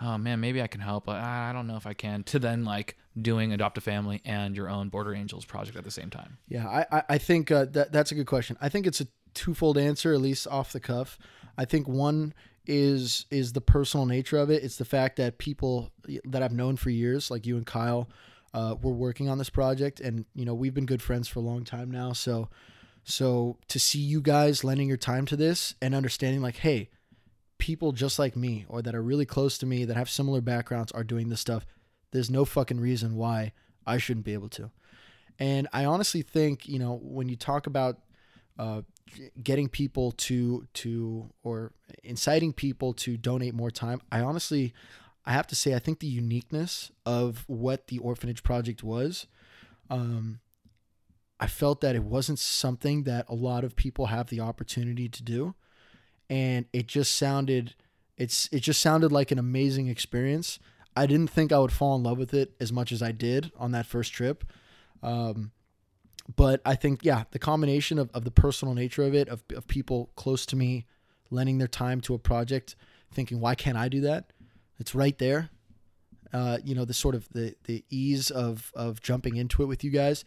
oh 0.00 0.16
man, 0.18 0.40
maybe 0.40 0.62
I 0.62 0.66
can 0.66 0.80
help, 0.80 1.06
but 1.06 1.16
I 1.16 1.52
don't 1.52 1.66
know 1.66 1.76
if 1.76 1.86
I 1.86 1.92
can. 1.92 2.22
To 2.24 2.38
then 2.38 2.64
like 2.64 2.96
doing 3.20 3.52
adopt 3.52 3.78
a 3.78 3.80
family 3.80 4.22
and 4.24 4.56
your 4.56 4.68
own 4.68 4.88
Border 4.88 5.14
Angels 5.14 5.44
project 5.44 5.76
at 5.76 5.84
the 5.84 5.90
same 5.90 6.10
time. 6.10 6.38
Yeah, 6.48 6.68
I 6.68 6.86
I, 6.98 7.02
I 7.10 7.18
think 7.18 7.50
uh, 7.50 7.66
that 7.72 7.92
that's 7.92 8.12
a 8.12 8.14
good 8.14 8.26
question. 8.26 8.56
I 8.60 8.68
think 8.68 8.86
it's 8.86 9.00
a 9.00 9.08
twofold 9.36 9.78
answer, 9.78 10.12
at 10.12 10.20
least 10.20 10.48
off 10.48 10.72
the 10.72 10.80
cuff. 10.80 11.18
I 11.56 11.64
think 11.64 11.86
one 11.86 12.34
is 12.66 13.26
is 13.30 13.52
the 13.52 13.60
personal 13.60 14.06
nature 14.06 14.38
of 14.38 14.50
it. 14.50 14.64
It's 14.64 14.76
the 14.76 14.84
fact 14.84 15.16
that 15.16 15.38
people 15.38 15.92
that 16.24 16.42
I've 16.42 16.52
known 16.52 16.76
for 16.76 16.90
years, 16.90 17.30
like 17.30 17.46
you 17.46 17.56
and 17.56 17.66
Kyle, 17.66 18.08
uh, 18.52 18.74
were 18.82 18.92
working 18.92 19.28
on 19.28 19.38
this 19.38 19.50
project, 19.50 20.00
and 20.00 20.24
you 20.34 20.44
know 20.44 20.54
we've 20.54 20.74
been 20.74 20.86
good 20.86 21.02
friends 21.02 21.28
for 21.28 21.38
a 21.38 21.42
long 21.42 21.64
time 21.64 21.90
now. 21.90 22.12
So 22.12 22.48
so 23.04 23.56
to 23.68 23.78
see 23.78 24.00
you 24.00 24.20
guys 24.20 24.64
lending 24.64 24.88
your 24.88 24.96
time 24.96 25.26
to 25.26 25.36
this 25.36 25.76
and 25.80 25.94
understanding, 25.94 26.42
like, 26.42 26.56
hey, 26.56 26.90
people 27.58 27.92
just 27.92 28.18
like 28.18 28.34
me 28.34 28.66
or 28.68 28.82
that 28.82 28.96
are 28.96 29.02
really 29.02 29.24
close 29.24 29.58
to 29.58 29.66
me 29.66 29.84
that 29.84 29.96
have 29.96 30.10
similar 30.10 30.40
backgrounds 30.40 30.90
are 30.90 31.04
doing 31.04 31.28
this 31.28 31.40
stuff. 31.40 31.64
There's 32.10 32.30
no 32.30 32.44
fucking 32.44 32.80
reason 32.80 33.14
why 33.14 33.52
I 33.86 33.98
shouldn't 33.98 34.26
be 34.26 34.32
able 34.32 34.48
to. 34.50 34.72
And 35.38 35.68
I 35.72 35.84
honestly 35.84 36.22
think, 36.22 36.68
you 36.68 36.80
know, 36.80 36.98
when 37.00 37.28
you 37.28 37.36
talk 37.36 37.68
about 37.68 38.00
uh, 38.58 38.82
getting 39.42 39.68
people 39.68 40.12
to 40.12 40.66
to 40.74 41.30
or 41.42 41.72
inciting 42.02 42.52
people 42.52 42.92
to 42.94 43.16
donate 43.16 43.54
more 43.54 43.70
time, 43.70 44.00
I 44.10 44.20
honestly, 44.20 44.74
I 45.24 45.32
have 45.32 45.46
to 45.48 45.54
say, 45.54 45.74
I 45.74 45.78
think 45.78 46.00
the 46.00 46.06
uniqueness 46.06 46.90
of 47.04 47.44
what 47.46 47.88
the 47.88 47.98
orphanage 47.98 48.42
project 48.42 48.82
was, 48.82 49.26
um, 49.90 50.40
I 51.38 51.46
felt 51.46 51.80
that 51.82 51.94
it 51.94 52.04
wasn't 52.04 52.38
something 52.38 53.04
that 53.04 53.28
a 53.28 53.34
lot 53.34 53.64
of 53.64 53.76
people 53.76 54.06
have 54.06 54.28
the 54.28 54.40
opportunity 54.40 55.08
to 55.08 55.22
do, 55.22 55.54
and 56.30 56.66
it 56.72 56.86
just 56.86 57.14
sounded, 57.16 57.74
it's 58.16 58.48
it 58.52 58.60
just 58.60 58.80
sounded 58.80 59.12
like 59.12 59.30
an 59.30 59.38
amazing 59.38 59.88
experience. 59.88 60.58
I 60.98 61.06
didn't 61.06 61.30
think 61.30 61.52
I 61.52 61.58
would 61.58 61.72
fall 61.72 61.94
in 61.96 62.02
love 62.02 62.16
with 62.16 62.32
it 62.32 62.54
as 62.58 62.72
much 62.72 62.90
as 62.90 63.02
I 63.02 63.12
did 63.12 63.52
on 63.58 63.72
that 63.72 63.84
first 63.84 64.12
trip. 64.14 64.44
Um, 65.02 65.52
but 66.34 66.60
I 66.64 66.74
think, 66.74 67.04
yeah, 67.04 67.24
the 67.30 67.38
combination 67.38 67.98
of, 67.98 68.10
of 68.12 68.24
the 68.24 68.30
personal 68.30 68.74
nature 68.74 69.04
of 69.04 69.14
it, 69.14 69.28
of, 69.28 69.44
of 69.54 69.68
people 69.68 70.10
close 70.16 70.44
to 70.46 70.56
me 70.56 70.86
lending 71.30 71.58
their 71.58 71.68
time 71.68 72.00
to 72.02 72.14
a 72.14 72.18
project, 72.18 72.76
thinking, 73.12 73.40
why 73.40 73.54
can't 73.54 73.76
I 73.76 73.88
do 73.88 74.00
that? 74.02 74.32
It's 74.78 74.94
right 74.94 75.16
there. 75.18 75.50
Uh, 76.32 76.58
you 76.64 76.74
know, 76.74 76.84
the 76.84 76.94
sort 76.94 77.14
of 77.14 77.28
the, 77.30 77.54
the 77.64 77.84
ease 77.88 78.30
of, 78.30 78.72
of 78.74 79.00
jumping 79.00 79.36
into 79.36 79.62
it 79.62 79.66
with 79.66 79.84
you 79.84 79.90
guys. 79.90 80.24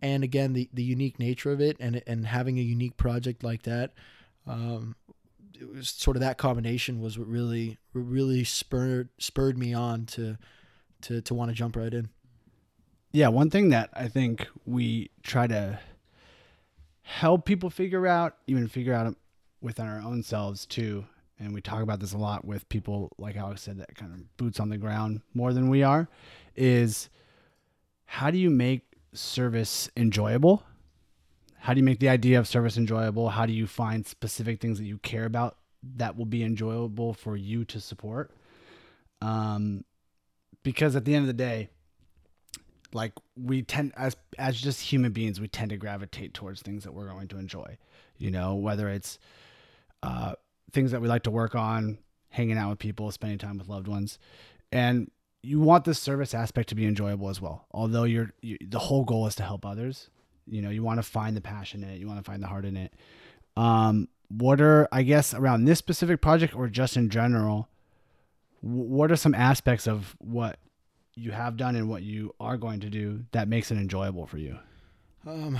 And 0.00 0.22
again, 0.22 0.52
the, 0.52 0.70
the 0.72 0.82
unique 0.82 1.18
nature 1.18 1.52
of 1.52 1.60
it 1.60 1.76
and, 1.80 2.02
and 2.06 2.26
having 2.26 2.58
a 2.58 2.62
unique 2.62 2.96
project 2.96 3.42
like 3.42 3.62
that. 3.62 3.92
Um, 4.46 4.94
it 5.60 5.68
was 5.68 5.90
sort 5.90 6.16
of 6.16 6.20
that 6.22 6.38
combination 6.38 7.02
was 7.02 7.18
what 7.18 7.28
really, 7.28 7.78
really 7.92 8.44
spurred, 8.44 9.10
spurred 9.18 9.58
me 9.58 9.74
on 9.74 10.06
to, 10.06 10.38
to, 11.02 11.20
to 11.20 11.34
want 11.34 11.50
to 11.50 11.54
jump 11.54 11.76
right 11.76 11.92
in. 11.92 12.08
Yeah, 13.12 13.28
one 13.28 13.50
thing 13.50 13.70
that 13.70 13.90
I 13.92 14.06
think 14.06 14.46
we 14.66 15.10
try 15.24 15.48
to 15.48 15.80
help 17.02 17.44
people 17.44 17.68
figure 17.68 18.06
out, 18.06 18.36
even 18.46 18.68
figure 18.68 18.94
out 18.94 19.16
within 19.60 19.86
our 19.86 20.00
own 20.00 20.22
selves 20.22 20.64
too, 20.64 21.04
and 21.38 21.52
we 21.52 21.60
talk 21.60 21.82
about 21.82 21.98
this 21.98 22.12
a 22.12 22.18
lot 22.18 22.44
with 22.44 22.68
people 22.68 23.10
like 23.18 23.36
Alex 23.36 23.62
said 23.62 23.78
that 23.78 23.96
kind 23.96 24.12
of 24.12 24.36
boots 24.36 24.60
on 24.60 24.68
the 24.68 24.76
ground 24.78 25.22
more 25.34 25.52
than 25.52 25.68
we 25.68 25.82
are, 25.82 26.08
is 26.54 27.08
how 28.04 28.30
do 28.30 28.38
you 28.38 28.48
make 28.48 28.82
service 29.12 29.90
enjoyable? 29.96 30.62
How 31.58 31.74
do 31.74 31.80
you 31.80 31.84
make 31.84 31.98
the 31.98 32.08
idea 32.08 32.38
of 32.38 32.46
service 32.46 32.76
enjoyable? 32.76 33.30
How 33.30 33.44
do 33.44 33.52
you 33.52 33.66
find 33.66 34.06
specific 34.06 34.60
things 34.60 34.78
that 34.78 34.84
you 34.84 34.98
care 34.98 35.24
about 35.24 35.56
that 35.96 36.16
will 36.16 36.26
be 36.26 36.44
enjoyable 36.44 37.12
for 37.12 37.36
you 37.36 37.64
to 37.66 37.80
support? 37.80 38.30
Um, 39.20 39.84
because 40.62 40.94
at 40.94 41.04
the 41.04 41.14
end 41.14 41.24
of 41.24 41.26
the 41.26 41.32
day, 41.32 41.70
like 42.92 43.12
we 43.36 43.62
tend 43.62 43.92
as 43.96 44.16
as 44.38 44.60
just 44.60 44.80
human 44.80 45.12
beings 45.12 45.40
we 45.40 45.48
tend 45.48 45.70
to 45.70 45.76
gravitate 45.76 46.34
towards 46.34 46.62
things 46.62 46.84
that 46.84 46.92
we're 46.92 47.08
going 47.08 47.28
to 47.28 47.38
enjoy 47.38 47.76
you 48.18 48.30
know 48.30 48.54
whether 48.54 48.88
it's 48.88 49.18
uh 50.02 50.34
things 50.72 50.90
that 50.92 51.00
we 51.00 51.08
like 51.08 51.22
to 51.24 51.30
work 51.30 51.54
on 51.54 51.98
hanging 52.30 52.56
out 52.56 52.70
with 52.70 52.78
people 52.78 53.10
spending 53.10 53.38
time 53.38 53.58
with 53.58 53.68
loved 53.68 53.88
ones. 53.88 54.18
And 54.72 55.10
you 55.42 55.60
want 55.60 55.84
the 55.84 55.94
service 55.94 56.32
aspect 56.32 56.68
to 56.68 56.74
be 56.74 56.86
enjoyable 56.86 57.28
as 57.28 57.40
well. 57.40 57.66
Although 57.72 58.04
you're 58.04 58.32
you, 58.40 58.56
the 58.66 58.78
whole 58.78 59.04
goal 59.04 59.26
is 59.26 59.34
to 59.36 59.42
help 59.42 59.66
others 59.66 60.10
you 60.46 60.62
know 60.62 60.70
you 60.70 60.82
want 60.82 60.98
to 60.98 61.02
find 61.02 61.36
the 61.36 61.40
passion 61.40 61.84
in 61.84 61.90
it 61.90 61.98
you 61.98 62.06
want 62.06 62.18
to 62.18 62.28
find 62.28 62.42
the 62.42 62.46
heart 62.46 62.64
in 62.64 62.76
it. 62.76 62.94
Um 63.56 64.08
what 64.32 64.60
are 64.60 64.86
i 64.92 65.02
guess 65.02 65.34
around 65.34 65.64
this 65.64 65.76
specific 65.80 66.20
project 66.20 66.54
or 66.54 66.68
just 66.68 66.96
in 66.96 67.10
general 67.10 67.68
what 68.60 69.10
are 69.10 69.16
some 69.16 69.34
aspects 69.34 69.88
of 69.88 70.14
what 70.20 70.56
you 71.14 71.32
have 71.32 71.56
done 71.56 71.76
and 71.76 71.88
what 71.88 72.02
you 72.02 72.34
are 72.40 72.56
going 72.56 72.80
to 72.80 72.90
do 72.90 73.24
that 73.32 73.48
makes 73.48 73.70
it 73.70 73.78
enjoyable 73.78 74.26
for 74.26 74.38
you? 74.38 74.58
Um, 75.26 75.58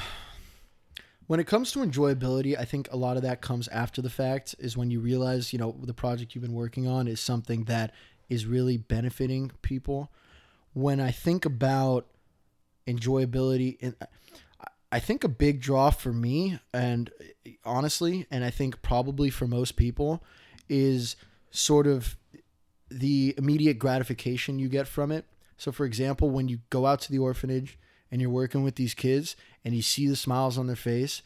when 1.26 1.38
it 1.38 1.46
comes 1.46 1.70
to 1.72 1.80
enjoyability, 1.80 2.58
I 2.58 2.64
think 2.64 2.88
a 2.90 2.96
lot 2.96 3.16
of 3.16 3.22
that 3.22 3.40
comes 3.40 3.68
after 3.68 4.02
the 4.02 4.10
fact. 4.10 4.54
Is 4.58 4.76
when 4.76 4.90
you 4.90 5.00
realize, 5.00 5.52
you 5.52 5.58
know, 5.58 5.76
the 5.82 5.94
project 5.94 6.34
you've 6.34 6.42
been 6.42 6.54
working 6.54 6.88
on 6.88 7.06
is 7.06 7.20
something 7.20 7.64
that 7.64 7.92
is 8.28 8.46
really 8.46 8.76
benefiting 8.76 9.52
people. 9.62 10.10
When 10.72 11.00
I 11.00 11.10
think 11.10 11.44
about 11.44 12.06
enjoyability, 12.86 13.76
and 13.80 13.94
I 14.92 14.98
think 14.98 15.22
a 15.22 15.28
big 15.28 15.60
draw 15.60 15.90
for 15.90 16.12
me, 16.12 16.58
and 16.72 17.10
honestly, 17.64 18.26
and 18.30 18.44
I 18.44 18.50
think 18.50 18.82
probably 18.82 19.30
for 19.30 19.46
most 19.46 19.76
people, 19.76 20.22
is 20.68 21.16
sort 21.50 21.86
of 21.86 22.16
the 22.90 23.34
immediate 23.38 23.78
gratification 23.78 24.58
you 24.58 24.68
get 24.68 24.88
from 24.88 25.12
it. 25.12 25.24
So, 25.61 25.70
for 25.73 25.85
example, 25.85 26.31
when 26.31 26.49
you 26.49 26.61
go 26.70 26.87
out 26.87 27.01
to 27.03 27.12
the 27.12 27.18
orphanage 27.18 27.79
and 28.11 28.18
you're 28.20 28.31
working 28.31 28.62
with 28.62 28.77
these 28.77 28.94
kids 28.94 29.37
and 29.62 29.75
you 29.75 29.83
see 29.83 30.09
the 30.09 30.16
smiles 30.16 30.57
on 30.57 30.66
their 30.68 30.75
face, 30.75 31.23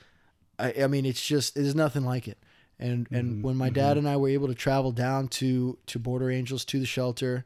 I, 0.59 0.75
I 0.83 0.87
mean, 0.89 1.07
it's 1.07 1.25
just 1.25 1.55
there's 1.55 1.77
nothing 1.77 2.05
like 2.05 2.27
it. 2.27 2.39
And 2.81 3.07
and 3.13 3.45
when 3.45 3.57
my 3.57 3.71
dad 3.71 3.97
and 3.97 4.09
I 4.09 4.17
were 4.17 4.29
able 4.29 4.49
to 4.49 4.55
travel 4.55 4.91
down 4.91 5.29
to 5.29 5.79
to 5.87 5.99
Border 6.01 6.31
Angels 6.33 6.65
to 6.65 6.81
the 6.81 6.85
shelter, 6.87 7.45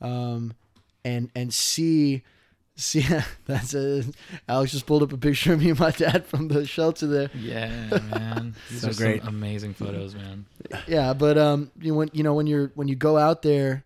um, 0.00 0.54
and 1.04 1.30
and 1.36 1.54
see 1.54 2.22
see 2.74 3.06
that's 3.46 3.74
a 3.74 4.02
Alex 4.48 4.72
just 4.72 4.84
pulled 4.86 5.04
up 5.04 5.12
a 5.12 5.16
picture 5.16 5.52
of 5.52 5.60
me 5.62 5.70
and 5.70 5.78
my 5.78 5.92
dad 5.92 6.26
from 6.26 6.48
the 6.48 6.66
shelter 6.66 7.06
there. 7.06 7.30
Yeah, 7.34 7.68
man. 8.10 8.56
These 8.70 8.80
So 8.82 8.90
are 8.90 8.94
great. 8.94 9.20
some 9.22 9.28
amazing 9.28 9.74
photos, 9.74 10.16
man. 10.16 10.46
yeah 10.88 11.14
but 11.14 11.38
um 11.38 11.70
you 11.80 11.94
when 11.94 12.10
you 12.12 12.24
know 12.24 12.34
when 12.34 12.48
you're 12.48 12.72
when 12.74 12.88
you 12.88 12.96
go 12.96 13.16
out 13.16 13.42
there 13.42 13.84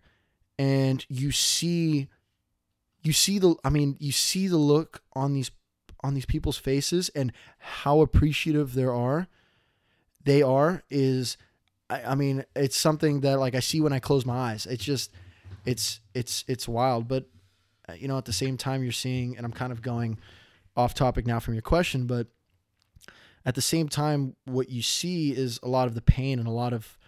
and 0.58 1.04
you 1.10 1.30
see 1.30 2.08
you 3.02 3.12
see 3.12 3.38
the 3.38 3.54
i 3.64 3.70
mean 3.70 3.96
you 3.98 4.12
see 4.12 4.46
the 4.46 4.56
look 4.56 5.02
on 5.14 5.32
these 5.32 5.50
on 6.02 6.14
these 6.14 6.26
people's 6.26 6.56
faces 6.56 7.10
and 7.10 7.32
how 7.58 8.00
appreciative 8.00 8.74
there 8.74 8.94
are 8.94 9.28
they 10.24 10.42
are 10.42 10.82
is 10.90 11.36
I, 11.88 12.02
I 12.02 12.14
mean 12.14 12.44
it's 12.54 12.76
something 12.76 13.20
that 13.20 13.38
like 13.38 13.54
i 13.54 13.60
see 13.60 13.80
when 13.80 13.92
i 13.92 13.98
close 13.98 14.24
my 14.24 14.52
eyes. 14.52 14.66
It's 14.66 14.84
just 14.84 15.12
it's 15.66 16.00
it's 16.14 16.44
it's 16.48 16.66
wild. 16.66 17.06
But 17.08 17.26
uh, 17.90 17.94
you 17.94 18.08
know 18.08 18.18
at 18.18 18.24
the 18.24 18.32
same 18.32 18.56
time 18.56 18.82
you're 18.82 18.92
seeing 18.92 19.36
and 19.36 19.44
i'm 19.44 19.52
kind 19.52 19.72
of 19.72 19.82
going 19.82 20.18
off 20.76 20.94
topic 20.94 21.26
now 21.26 21.40
from 21.40 21.54
your 21.54 21.62
question 21.62 22.06
but 22.06 22.28
at 23.44 23.54
the 23.54 23.62
same 23.62 23.88
time 23.88 24.36
what 24.44 24.68
you 24.68 24.82
see 24.82 25.32
is 25.32 25.58
a 25.62 25.68
lot 25.68 25.88
of 25.88 25.94
the 25.94 26.00
pain 26.00 26.38
and 26.38 26.46
a 26.46 26.52
lot 26.52 26.72
of 26.72 26.98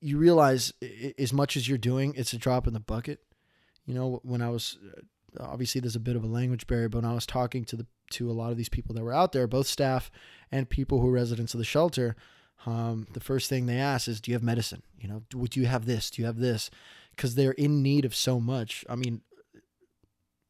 you 0.00 0.18
realize 0.18 0.72
as 1.18 1.32
much 1.32 1.56
as 1.56 1.68
you're 1.68 1.78
doing 1.78 2.14
it's 2.16 2.32
a 2.32 2.38
drop 2.38 2.66
in 2.66 2.74
the 2.74 2.80
bucket 2.80 3.20
you 3.90 3.96
know 3.96 4.20
when 4.22 4.40
i 4.40 4.48
was 4.48 4.78
uh, 4.96 5.42
obviously 5.42 5.80
there's 5.80 5.96
a 5.96 6.00
bit 6.00 6.14
of 6.14 6.22
a 6.22 6.28
language 6.28 6.66
barrier 6.68 6.88
but 6.88 7.02
when 7.02 7.10
i 7.10 7.14
was 7.14 7.26
talking 7.26 7.64
to 7.64 7.74
the 7.74 7.86
to 8.10 8.30
a 8.30 8.32
lot 8.32 8.50
of 8.50 8.56
these 8.56 8.68
people 8.68 8.94
that 8.94 9.02
were 9.02 9.12
out 9.12 9.32
there 9.32 9.46
both 9.48 9.66
staff 9.66 10.10
and 10.52 10.70
people 10.70 11.00
who 11.00 11.08
are 11.08 11.12
residents 11.12 11.54
of 11.54 11.58
the 11.58 11.64
shelter 11.64 12.14
um, 12.66 13.06
the 13.14 13.20
first 13.20 13.48
thing 13.48 13.66
they 13.66 13.78
ask 13.78 14.06
is 14.06 14.20
do 14.20 14.30
you 14.30 14.34
have 14.34 14.42
medicine? 14.42 14.82
You 14.98 15.08
know 15.08 15.22
do, 15.30 15.46
do 15.46 15.60
you 15.60 15.66
have 15.66 15.86
this? 15.86 16.10
Do 16.10 16.20
you 16.20 16.26
have 16.26 16.38
this? 16.38 16.70
Because 17.16 17.34
they're 17.34 17.52
in 17.52 17.82
need 17.82 18.04
of 18.04 18.14
so 18.14 18.38
much 18.38 18.84
i 18.88 18.94
mean 18.94 19.22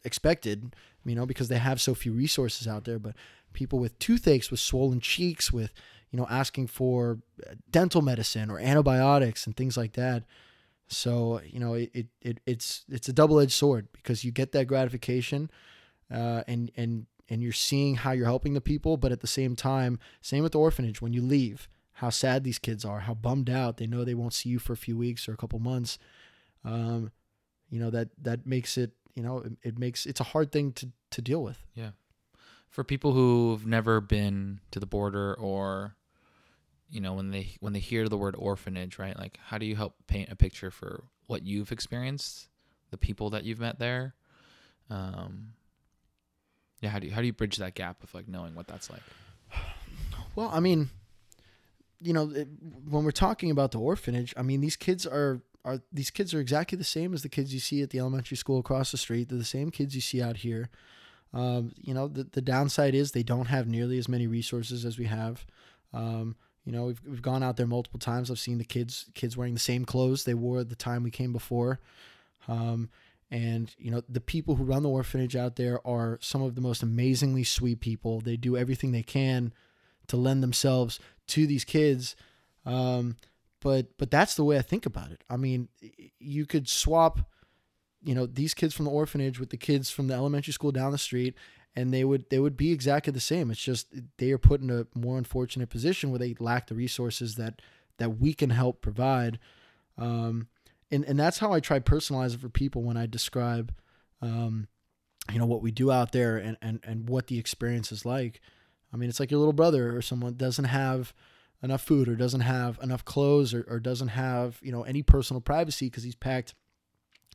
expected 0.05 0.75
you 1.05 1.15
know 1.15 1.27
because 1.27 1.49
they 1.49 1.59
have 1.59 1.81
so 1.81 1.95
few 1.95 2.13
resources 2.13 2.67
out 2.67 2.85
there 2.85 2.99
but 2.99 3.15
people 3.53 3.79
with 3.79 3.99
toothaches 3.99 4.51
with 4.51 4.61
swollen 4.61 5.01
cheeks 5.01 5.53
with 5.53 5.73
you 6.11 6.19
know 6.19 6.27
asking 6.31 6.67
for 6.67 7.19
uh, 7.47 7.55
dental 7.71 8.03
medicine 8.03 8.51
or 8.51 8.59
antibiotics 8.59 9.47
and 9.47 9.57
things 9.57 9.77
like 9.77 9.93
that 9.93 10.25
so 10.93 11.41
you 11.47 11.61
know 11.61 11.75
it, 11.75 11.91
it, 11.95 12.07
it 12.21 12.41
it's 12.47 12.85
it's 12.89 13.09
a 13.09 13.13
double-edged 13.13 13.53
sword 13.53 13.89
because 13.93 14.25
you 14.25 14.33
get 14.33 14.53
that 14.53 14.67
gratification 14.67 15.51
uh, 16.13 16.43
and 16.49 16.71
and 16.77 17.07
and 17.29 17.43
you're 17.43 17.53
seeing 17.53 17.95
how 17.95 18.11
you're 18.11 18.27
helping 18.27 18.55
the 18.55 18.61
people 18.61 18.97
but 18.97 19.13
at 19.13 19.21
the 19.21 19.27
same 19.27 19.55
time 19.55 19.99
same 20.21 20.43
with 20.43 20.53
the 20.53 20.59
orphanage. 20.59 21.01
When 21.01 21.13
you 21.13 21.23
leave 21.23 21.69
how 21.95 22.11
sad 22.11 22.43
these 22.45 22.59
kids 22.59 22.85
are 22.85 23.01
how 23.01 23.15
bummed 23.15 23.49
out 23.49 23.77
they 23.77 23.87
know 23.87 24.05
they 24.05 24.15
won't 24.15 24.33
see 24.35 24.49
you 24.49 24.59
for 24.59 24.73
a 24.73 24.77
few 24.77 24.97
weeks 24.99 25.29
or 25.29 25.33
a 25.33 25.37
couple 25.37 25.59
months. 25.61 25.99
Um, 26.65 27.13
you 27.69 27.79
know 27.79 27.91
that 27.91 28.09
that 28.21 28.47
makes 28.47 28.77
it 28.77 28.91
you 29.15 29.23
know 29.23 29.39
it, 29.39 29.53
it 29.63 29.79
makes 29.79 30.07
it's 30.07 30.21
a 30.21 30.25
hard 30.25 30.51
thing 30.51 30.73
to 30.73 30.91
to 31.11 31.23
deal 31.23 31.43
with. 31.43 31.65
Yeah, 31.75 31.91
For 32.69 32.85
people 32.85 33.13
who've 33.13 33.67
never 33.67 34.01
been 34.01 34.61
to 34.73 34.81
the 34.81 34.87
border 34.87 35.35
or 35.35 35.95
you 36.91 37.01
know, 37.01 37.15
when 37.15 37.31
they 37.31 37.57
when 37.61 37.73
they 37.73 37.79
hear 37.79 38.09
the 38.09 38.19
word 38.19 38.35
orphanage, 38.39 38.99
right? 38.99 39.19
Like 39.19 39.39
how 39.43 39.59
do 39.59 39.67
you 39.67 39.77
help 39.77 39.95
paint 40.07 40.31
a 40.31 40.37
picture 40.37 40.71
for 40.71 41.05
what 41.27 41.45
you've 41.45 41.73
experienced, 41.73 42.49
the 42.91 42.99
people 42.99 43.31
that 43.31 43.45
you've 43.45 43.61
met 43.61 43.79
there? 43.79 44.15
Um 44.89 45.53
yeah, 46.81 46.91
how 46.91 46.99
do 46.99 47.07
you 47.07 47.13
how 47.13 47.21
do 47.21 47.27
you 47.27 47.33
bridge 47.33 47.57
that 47.59 47.75
gap 47.75 48.03
of 48.03 48.13
like 48.15 48.29
knowing 48.29 48.55
what 48.55 48.67
that's 48.67 48.91
like? 48.91 49.03
Well, 50.37 50.49
I 50.53 50.61
mean, 50.61 50.91
you 52.01 52.13
know, 52.13 52.31
it, 52.31 52.47
when 52.89 53.03
we're 53.03 53.11
talking 53.11 53.51
about 53.51 53.73
the 53.73 53.81
orphanage, 53.81 54.33
I 54.37 54.43
mean, 54.43 54.61
these 54.61 54.77
kids 54.77 55.05
are 55.05 55.43
are 55.65 55.81
these 55.93 56.11
kids 56.11 56.33
are 56.33 56.41
exactly 56.41 56.79
the 56.79 56.85
same 56.85 57.13
as 57.13 57.23
the 57.23 57.29
kids 57.29 57.53
you 57.53 57.61
see 57.61 57.83
at 57.83 57.91
the 57.91 57.99
elementary 57.99 58.37
school 58.37 58.59
across 58.59 58.93
the 58.93 58.97
street. 58.97 59.29
They're 59.29 59.39
the 59.39 59.45
same 59.45 59.71
kids 59.71 59.95
you 59.95 60.01
see 60.01 60.23
out 60.23 60.39
here. 60.39 60.71
Um, 61.33 61.73
you 61.77 61.95
know, 61.95 62.09
the 62.09 62.25
the 62.25 62.41
downside 62.41 62.95
is 62.95 63.13
they 63.13 63.23
don't 63.23 63.47
have 63.47 63.67
nearly 63.67 63.99
as 63.99 64.09
many 64.09 64.27
resources 64.27 64.85
as 64.85 64.99
we 64.99 65.07
have. 65.07 65.45
Um, 65.93 66.37
you 66.65 66.73
know, 66.73 66.87
we've, 66.87 67.01
we've 67.07 67.23
gone 67.23 67.43
out 67.43 67.57
there 67.57 67.67
multiple 67.67 67.99
times. 67.99 68.31
I've 68.31 68.39
seen 68.39 68.59
the 68.59 68.65
kids 68.65 69.07
kids 69.15 69.37
wearing 69.37 69.55
the 69.55 69.61
same 69.61 69.85
clothes 69.85 70.25
they 70.25 70.35
wore 70.35 70.63
the 70.63 70.77
time 70.77 71.03
we 71.03 71.11
came 71.11 71.33
before. 71.33 71.81
Um, 72.49 72.91
and 73.31 73.75
you 73.79 73.91
know, 73.91 74.03
the 74.09 74.21
people 74.21 74.57
who 74.57 74.65
run 74.65 74.83
the 74.83 74.89
orphanage 74.89 75.37
out 75.37 75.57
there 75.57 75.85
are 75.87 76.19
some 76.21 76.43
of 76.43 76.55
the 76.55 76.61
most 76.61 76.83
amazingly 76.83 77.45
sweet 77.45 77.81
people. 77.81 78.21
They 78.21 78.37
do 78.37 78.57
everything 78.57 78.93
they 78.93 79.03
can 79.03 79.53
to 80.09 80.17
lend 80.17 80.43
themselves 80.43 80.99
to 81.29 81.47
these 81.47 81.65
kids. 81.65 82.17
Um, 82.67 83.17
but 83.61 83.97
but 83.99 84.11
that's 84.11 84.35
the 84.35 84.45
way 84.45 84.59
I 84.59 84.63
think 84.63 84.85
about 84.85 85.11
it. 85.13 85.23
I 85.31 85.37
mean, 85.37 85.69
you 86.19 86.45
could 86.47 86.69
swap, 86.69 87.21
you 88.03 88.15
know, 88.15 88.27
these 88.27 88.55
kids 88.55 88.75
from 88.75 88.87
the 88.87 88.91
orphanage 88.91 89.39
with 89.39 89.51
the 89.51 89.57
kids 89.57 89.91
from 89.91 90.09
the 90.09 90.15
elementary 90.15 90.53
school 90.53 90.73
down 90.73 90.93
the 90.93 90.99
street, 90.99 91.35
and 91.77 91.93
they 91.93 92.05
would 92.05 92.29
they 92.31 92.39
would 92.39 92.57
be 92.57 92.73
exactly 92.73 93.13
the 93.13 93.21
same. 93.21 93.51
It's 93.51 93.63
just 93.63 93.89
they 94.19 94.33
are 94.33 94.39
put 94.39 94.61
in 94.61 94.71
a 94.71 94.87
more 94.95 95.19
unfortunate 95.19 95.71
position 95.71 96.11
where 96.11 96.19
they 96.19 96.35
lack 96.39 96.67
the 96.67 96.75
resources 96.75 97.37
that 97.37 97.63
that 97.99 98.19
we 98.19 98.35
can 98.35 98.51
help 98.51 98.81
provide. 98.81 99.39
Um, 99.97 100.49
and 100.91 101.05
and 101.05 101.19
that's 101.19 101.39
how 101.39 101.53
I 101.53 101.61
try 101.61 101.79
personalize 101.79 102.35
it 102.35 102.41
for 102.41 102.49
people 102.49 102.83
when 102.83 102.97
I 102.97 103.07
describe, 103.07 103.73
um, 104.21 104.67
you 105.33 105.39
know, 105.39 105.47
what 105.47 105.63
we 105.63 105.71
do 105.71 105.91
out 105.91 106.13
there 106.13 106.37
and 106.37 106.57
and 106.61 106.81
and 106.83 107.09
what 107.09 107.29
the 107.29 107.39
experience 107.39 107.93
is 107.93 108.05
like. 108.05 108.41
I 108.93 108.97
mean, 108.97 109.09
it's 109.09 109.21
like 109.21 109.31
your 109.31 109.39
little 109.39 109.53
brother 109.53 109.97
or 109.97 110.03
someone 110.03 110.35
doesn't 110.35 110.65
have 110.65 111.15
enough 111.63 111.83
food 111.83 112.09
or 112.09 112.17
doesn't 112.17 112.41
have 112.41 112.79
enough 112.83 113.05
clothes 113.05 113.55
or, 113.55 113.65
or 113.69 113.79
doesn't 113.79 114.09
have, 114.09 114.59
you 114.63 114.73
know, 114.73 114.83
any 114.83 115.03
personal 115.03 115.41
privacy 115.41 115.87
because 115.87 116.03
he's 116.03 116.17
packed 116.17 116.55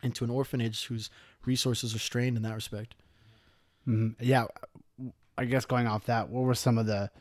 into 0.03 0.23
an 0.23 0.29
orphanage 0.29 0.85
whose 0.87 1.09
resources 1.45 1.95
are 1.95 1.99
strained 1.99 2.35
in 2.35 2.43
that 2.43 2.55
respect. 2.55 2.95
Mhm. 3.87 4.15
Yeah, 4.19 4.45
I 5.37 5.45
guess 5.45 5.65
going 5.65 5.87
off 5.87 6.05
that, 6.05 6.29
what 6.29 6.43
were 6.43 6.55
some 6.55 6.77
of 6.77 6.85
the 6.85 7.11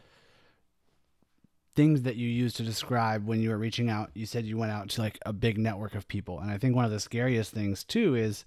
things 1.74 2.02
that 2.02 2.16
you 2.16 2.28
used 2.28 2.56
to 2.56 2.62
describe 2.62 3.26
when 3.26 3.40
you 3.40 3.50
were 3.50 3.58
reaching 3.58 3.90
out? 3.90 4.10
You 4.14 4.26
said 4.26 4.44
you 4.44 4.56
went 4.56 4.72
out 4.72 4.88
to 4.90 5.02
like 5.02 5.18
a 5.26 5.32
big 5.32 5.58
network 5.58 5.94
of 5.94 6.08
people, 6.08 6.38
and 6.40 6.50
I 6.50 6.58
think 6.58 6.74
one 6.76 6.84
of 6.84 6.90
the 6.90 7.00
scariest 7.00 7.52
things 7.52 7.84
too 7.84 8.14
is 8.14 8.44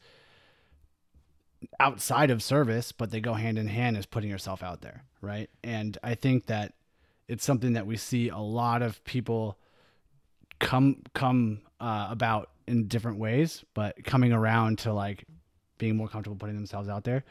outside 1.80 2.30
of 2.30 2.42
service, 2.44 2.92
but 2.92 3.12
they 3.12 3.20
go 3.20 3.34
hand 3.34 3.58
in 3.58 3.68
hand 3.68 3.98
is 3.98 4.06
putting 4.06 4.30
yourself 4.30 4.64
out 4.64 4.82
there, 4.82 5.04
right? 5.22 5.50
And 5.64 5.98
I 6.04 6.16
think 6.16 6.46
that 6.48 6.74
it's 7.28 7.44
something 7.44 7.74
that 7.74 7.88
we 7.88 7.98
see 7.98 8.30
a 8.30 8.38
lot 8.38 8.82
of 8.82 9.04
people 9.04 9.58
come 10.60 11.02
come 11.14 11.62
uh, 11.80 12.08
about 12.10 12.50
in 12.68 12.88
different 12.88 13.20
ways, 13.20 13.64
but 13.74 14.04
coming 14.04 14.32
around 14.32 14.80
to 14.80 14.94
like 14.94 15.26
being 15.78 15.96
more 15.96 16.08
comfortable 16.08 16.38
putting 16.38 16.56
themselves 16.56 16.90
out 16.90 17.04
there 17.04 17.24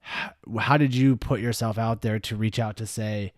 how, 0.00 0.76
did 0.76 0.94
you 0.94 1.16
put 1.16 1.40
yourself 1.40 1.78
out 1.78 2.02
there 2.02 2.18
to 2.18 2.36
reach 2.36 2.58
out 2.58 2.76
to 2.76 2.86
say 2.86 3.32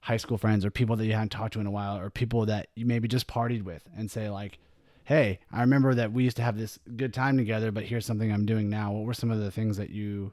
high 0.00 0.16
school 0.16 0.38
friends 0.38 0.64
or 0.64 0.70
people 0.70 0.96
that 0.96 1.06
you 1.06 1.12
hadn't 1.12 1.30
talked 1.30 1.52
to 1.52 1.60
in 1.60 1.66
a 1.66 1.70
while 1.70 1.98
or 1.98 2.08
people 2.08 2.46
that 2.46 2.68
you 2.74 2.86
maybe 2.86 3.06
just 3.06 3.26
partied 3.26 3.62
with 3.62 3.82
and 3.94 4.10
say 4.10 4.30
like 4.30 4.58
hey 5.04 5.38
i 5.52 5.60
remember 5.60 5.94
that 5.94 6.10
we 6.10 6.24
used 6.24 6.38
to 6.38 6.42
have 6.42 6.56
this 6.56 6.78
good 6.96 7.12
time 7.12 7.36
together 7.36 7.70
but 7.70 7.84
here's 7.84 8.06
something 8.06 8.32
i'm 8.32 8.46
doing 8.46 8.70
now 8.70 8.90
what 8.92 9.04
were 9.04 9.12
some 9.12 9.30
of 9.30 9.38
the 9.38 9.50
things 9.50 9.76
that 9.76 9.90
you 9.90 10.32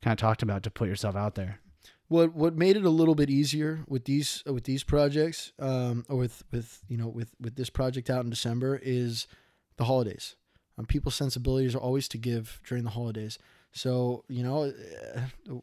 kind 0.00 0.12
of 0.12 0.18
talked 0.18 0.44
about 0.44 0.62
to 0.62 0.70
put 0.70 0.86
yourself 0.86 1.16
out 1.16 1.34
there 1.34 1.58
What 2.10 2.34
what 2.34 2.56
made 2.56 2.76
it 2.76 2.84
a 2.84 2.90
little 2.90 3.14
bit 3.14 3.30
easier 3.30 3.84
with 3.86 4.04
these 4.04 4.42
with 4.44 4.64
these 4.64 4.82
projects, 4.82 5.52
um, 5.60 6.04
or 6.08 6.16
with 6.16 6.42
with 6.50 6.82
you 6.88 6.96
know 6.96 7.06
with 7.06 7.30
with 7.40 7.54
this 7.54 7.70
project 7.70 8.10
out 8.10 8.24
in 8.24 8.30
December 8.30 8.80
is 8.82 9.28
the 9.76 9.84
holidays. 9.84 10.34
Um, 10.76 10.86
people's 10.86 11.14
sensibilities 11.14 11.72
are 11.76 11.78
always 11.78 12.08
to 12.08 12.18
give 12.18 12.60
during 12.66 12.82
the 12.82 12.90
holidays. 12.90 13.38
So 13.72 14.24
you 14.28 14.42
know, 14.42 14.72
uh, 14.72 15.54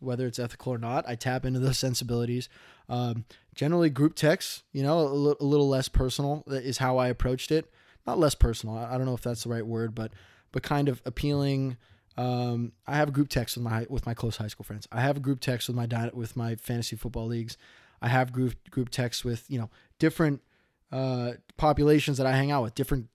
whether 0.00 0.26
it's 0.26 0.38
ethical 0.38 0.72
or 0.72 0.78
not, 0.78 1.08
I 1.08 1.14
tap 1.14 1.44
into 1.44 1.60
those 1.60 1.78
sensibilities. 1.78 2.48
Um, 2.88 3.24
generally, 3.54 3.90
group 3.90 4.14
texts, 4.14 4.62
you 4.72 4.82
know, 4.82 5.00
a, 5.00 5.08
little 5.42 5.68
less 5.68 5.88
personal 5.88 6.44
is 6.46 6.78
how 6.78 6.98
I 6.98 7.08
approached 7.08 7.50
it. 7.50 7.70
Not 8.06 8.18
less 8.18 8.34
personal. 8.34 8.76
I 8.76 8.96
don't 8.98 9.06
know 9.06 9.14
if 9.14 9.22
that's 9.22 9.44
the 9.44 9.48
right 9.48 9.66
word, 9.66 9.94
but 9.94 10.12
but 10.52 10.62
kind 10.62 10.88
of 10.88 11.00
appealing. 11.04 11.78
Um, 12.16 12.72
I 12.86 12.96
have 12.96 13.12
group 13.12 13.28
text 13.28 13.56
with 13.56 13.64
my 13.64 13.86
with 13.88 14.06
my 14.06 14.14
close 14.14 14.36
high 14.36 14.48
school 14.48 14.64
friends. 14.64 14.86
I 14.92 15.00
have 15.00 15.16
a 15.16 15.20
group 15.20 15.40
text 15.40 15.68
with 15.68 15.76
my 15.76 16.10
with 16.12 16.36
my 16.36 16.56
fantasy 16.56 16.96
football 16.96 17.26
leagues. 17.26 17.56
I 18.02 18.08
have 18.08 18.32
group 18.32 18.54
group 18.70 18.90
texts 18.90 19.24
with 19.24 19.46
you 19.48 19.58
know 19.58 19.70
different 19.98 20.42
uh, 20.92 21.32
populations 21.56 22.18
that 22.18 22.26
I 22.26 22.32
hang 22.36 22.50
out 22.50 22.62
with, 22.62 22.74
different 22.74 23.08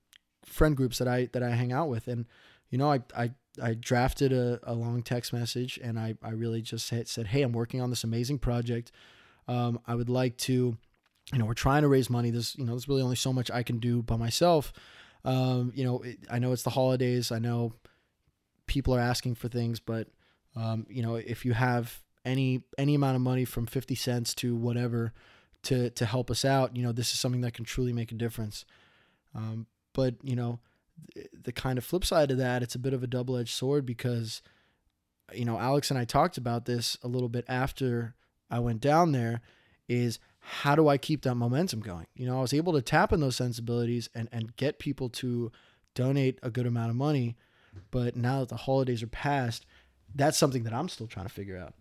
friend 0.44 0.76
groups 0.76 0.98
that 0.98 1.08
I 1.08 1.30
that 1.34 1.44
I 1.44 1.52
hang 1.52 1.72
out 1.72 1.90
with, 1.90 2.08
and 2.08 2.26
you 2.72 2.80
know 2.80 2.92
I 2.92 3.02
I, 3.16 3.32
I 3.62 3.74
drafted 3.74 4.32
a, 4.32 4.60
a 4.64 4.74
long 4.74 5.02
text 5.04 5.34
message 5.34 5.80
and 5.84 6.00
I 6.00 6.16
I 6.24 6.32
really 6.32 6.62
just 6.62 6.88
said, 6.88 7.08
said 7.08 7.28
hey 7.28 7.42
I'm 7.42 7.54
working 7.54 7.82
on 7.82 7.90
this 7.90 8.04
amazing 8.04 8.40
project. 8.40 8.92
Um, 9.48 9.80
I 9.88 9.96
would 9.96 10.10
like 10.10 10.38
to, 10.38 10.78
you 11.34 11.40
know, 11.40 11.46
we're 11.46 11.54
trying 11.56 11.82
to 11.82 11.88
raise 11.88 12.10
money. 12.10 12.30
There's 12.32 12.56
you 12.58 12.66
know 12.66 12.74
there's 12.74 12.88
really 12.88 13.02
only 13.02 13.16
so 13.16 13.34
much 13.34 13.50
I 13.52 13.64
can 13.64 13.80
do 13.80 14.02
by 14.04 14.16
myself. 14.18 14.72
Um, 15.26 15.72
you 15.76 15.84
know, 15.84 16.02
it, 16.02 16.20
I 16.30 16.40
know 16.40 16.54
it's 16.54 16.64
the 16.64 16.70
holidays. 16.70 17.32
I 17.32 17.40
know 17.40 17.74
people 18.68 18.94
are 18.96 19.00
asking 19.00 19.36
for 19.36 19.50
things, 19.50 19.80
but 19.80 20.08
Um, 20.56 20.86
you 20.90 21.02
know, 21.04 21.16
if 21.16 21.46
you 21.46 21.54
have 21.54 22.02
any 22.26 22.64
any 22.78 22.96
amount 22.96 23.16
of 23.16 23.22
money 23.22 23.46
from 23.46 23.66
50 23.66 23.96
cents 23.96 24.34
to 24.36 24.56
whatever 24.56 25.14
to 25.64 25.90
to 25.92 26.06
help 26.06 26.30
us 26.32 26.44
out, 26.46 26.76
you 26.76 26.84
know, 26.84 26.92
this 26.92 27.14
is 27.14 27.20
something 27.20 27.42
that 27.42 27.54
can 27.54 27.66
truly 27.66 27.94
make 27.94 28.12
a 28.12 28.16
difference. 28.16 28.66
Um, 29.36 29.68
but 29.94 30.16
you 30.24 30.36
know, 30.36 30.60
the 31.34 31.52
kind 31.52 31.78
of 31.78 31.86
flip 31.86 32.06
side 32.06 32.32
of 32.32 32.38
that, 32.38 32.64
it's 32.64 32.76
a 32.76 32.80
bit 32.80 32.94
of 32.94 33.04
a 33.04 33.08
double 33.08 33.38
edged 33.38 33.54
sword 33.54 33.86
because, 33.86 34.42
you 35.34 35.46
know, 35.46 35.58
Alex 35.58 35.90
and 35.90 36.00
I 36.00 36.06
talked 36.06 36.38
about 36.38 36.66
this 36.66 36.98
a 37.04 37.08
little 37.08 37.30
bit 37.30 37.46
after 37.48 38.16
I 38.50 38.60
went 38.60 38.82
down 38.82 39.12
there. 39.12 39.42
Is 39.88 40.20
how 40.40 40.76
do 40.76 40.88
I 40.88 40.98
keep 40.98 41.24
that 41.24 41.36
momentum 41.36 41.80
going? 41.80 42.06
You 42.16 42.28
know, 42.28 42.38
I 42.38 42.42
was 42.42 42.54
able 42.54 42.74
to 42.74 42.82
tap 42.82 43.12
in 43.12 43.20
those 43.20 43.36
sensibilities 43.36 44.10
and 44.14 44.30
and 44.32 44.56
get 44.56 44.78
people 44.80 45.10
to 45.10 45.52
donate 45.96 46.40
a 46.44 46.52
good 46.52 46.68
amount 46.68 46.92
of 46.92 46.96
money, 46.96 47.36
but 47.92 48.16
now 48.16 48.42
that 48.42 48.50
the 48.50 48.56
holidays 48.56 49.02
are 49.02 49.08
past, 49.08 49.66
that's 50.16 50.38
something 50.38 50.64
that 50.64 50.74
I'm 50.74 50.90
still 50.90 51.08
trying 51.08 51.26
to 51.26 51.32
figure 51.34 51.58
out. 51.58 51.74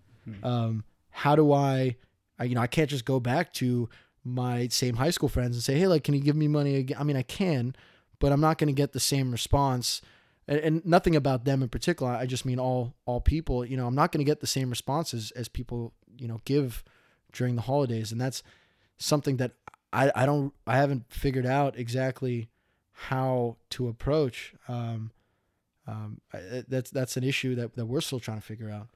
Um, 0.43 0.85
how 1.11 1.37
do 1.37 1.53
I, 1.53 1.97
I, 2.39 2.45
you 2.45 2.55
know, 2.55 2.61
I 2.61 2.67
can't 2.67 2.91
just 2.91 3.05
go 3.05 3.21
back 3.21 3.53
to 3.55 3.89
my 4.25 4.69
same 4.69 4.97
high 4.97 5.11
school 5.11 5.29
friends 5.29 5.57
and 5.57 5.63
say, 5.63 5.79
hey, 5.79 5.87
like, 5.87 6.05
can 6.05 6.15
you 6.15 6.21
give 6.21 6.37
me 6.37 6.49
money 6.49 6.77
again? 6.77 6.97
I 7.01 7.05
mean, 7.05 7.17
I 7.17 7.23
can, 7.23 7.75
but 8.19 8.33
I'm 8.33 8.41
not 8.41 8.59
going 8.59 8.69
to 8.69 8.75
get 8.75 8.93
the 8.93 9.01
same 9.01 9.31
response. 9.33 10.01
And, 10.47 10.59
and 10.61 10.87
nothing 10.87 11.15
about 11.15 11.45
them 11.45 11.63
in 11.63 11.69
particular. 11.69 12.13
I 12.13 12.27
just 12.27 12.45
mean 12.45 12.59
all 12.59 12.95
all 13.05 13.21
people. 13.21 13.65
You 13.65 13.77
know, 13.77 13.87
I'm 13.87 13.95
not 13.95 14.13
going 14.13 14.25
to 14.25 14.31
get 14.31 14.41
the 14.41 14.47
same 14.47 14.71
responses 14.71 15.31
as 15.33 15.49
people 15.49 15.93
you 16.17 16.27
know 16.27 16.41
give 16.45 16.85
during 17.33 17.57
the 17.57 17.63
holidays, 17.63 18.13
and 18.13 18.21
that's 18.21 18.43
something 18.97 19.37
that 19.37 19.53
I 19.93 20.11
I 20.15 20.27
don't 20.27 20.55
I 20.67 20.77
haven't 20.77 21.05
figured 21.13 21.47
out 21.47 21.79
exactly 21.79 22.49
how 22.93 23.57
to 23.71 23.89
approach. 23.89 24.55
Um, 24.69 25.13
um, 25.87 26.21
that's 26.69 26.91
that's 26.91 27.17
an 27.17 27.25
issue 27.25 27.55
that, 27.55 27.77
that 27.77 27.87
we're 27.87 28.01
still 28.01 28.21
trying 28.21 28.39
to 28.39 28.45
figure 28.45 28.71
out. 28.71 28.89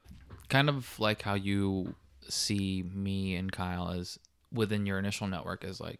kind 0.49 0.69
of 0.69 0.99
like 0.99 1.21
how 1.23 1.33
you 1.33 1.95
see 2.29 2.83
me 2.93 3.35
and 3.35 3.51
Kyle 3.51 3.89
as 3.89 4.19
within 4.51 4.85
your 4.85 4.99
initial 4.99 5.27
network 5.27 5.63
as 5.63 5.79
like, 5.81 5.99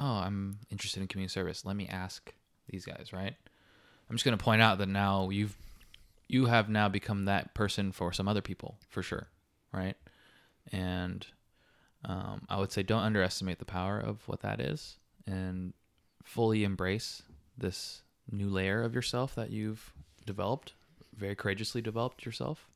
oh, 0.00 0.06
I'm 0.06 0.58
interested 0.70 1.00
in 1.00 1.08
community 1.08 1.32
service. 1.32 1.64
Let 1.64 1.76
me 1.76 1.88
ask 1.88 2.32
these 2.68 2.84
guys, 2.84 3.12
right? 3.12 3.34
I'm 4.08 4.16
just 4.16 4.24
gonna 4.24 4.36
point 4.36 4.62
out 4.62 4.78
that 4.78 4.88
now 4.88 5.30
you've 5.30 5.56
you 6.28 6.46
have 6.46 6.68
now 6.68 6.88
become 6.88 7.24
that 7.24 7.54
person 7.54 7.90
for 7.90 8.12
some 8.12 8.28
other 8.28 8.42
people 8.42 8.78
for 8.88 9.02
sure, 9.02 9.28
right? 9.72 9.96
And 10.70 11.26
um, 12.04 12.42
I 12.48 12.58
would 12.58 12.70
say 12.70 12.82
don't 12.82 13.02
underestimate 13.02 13.58
the 13.58 13.64
power 13.64 13.98
of 13.98 14.26
what 14.28 14.40
that 14.40 14.60
is, 14.60 14.98
and 15.26 15.72
fully 16.22 16.64
embrace 16.64 17.22
this 17.56 18.02
new 18.30 18.48
layer 18.48 18.82
of 18.82 18.94
yourself 18.94 19.34
that 19.34 19.50
you've 19.50 19.92
developed, 20.26 20.74
very 21.16 21.34
courageously 21.34 21.80
developed 21.80 22.24
yourself. 22.26 22.68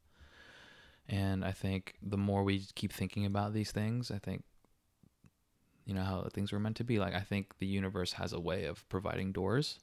And 1.08 1.44
I 1.44 1.52
think 1.52 1.94
the 2.02 2.16
more 2.16 2.42
we 2.42 2.64
keep 2.74 2.92
thinking 2.92 3.26
about 3.26 3.52
these 3.52 3.70
things, 3.70 4.11
I 4.11 4.18
think, 4.18 4.44
you 5.87 5.95
know, 5.95 6.03
how 6.03 6.29
things 6.33 6.53
were 6.53 6.61
meant 6.61 6.77
to 6.77 6.85
be. 6.85 6.99
Like, 6.99 7.14
I 7.14 7.21
think 7.21 7.59
the 7.59 7.66
universe 7.66 8.12
has 8.14 8.33
a 8.33 8.40
way 8.40 8.64
of 8.64 8.88
providing 8.88 9.33
doors. 9.33 9.79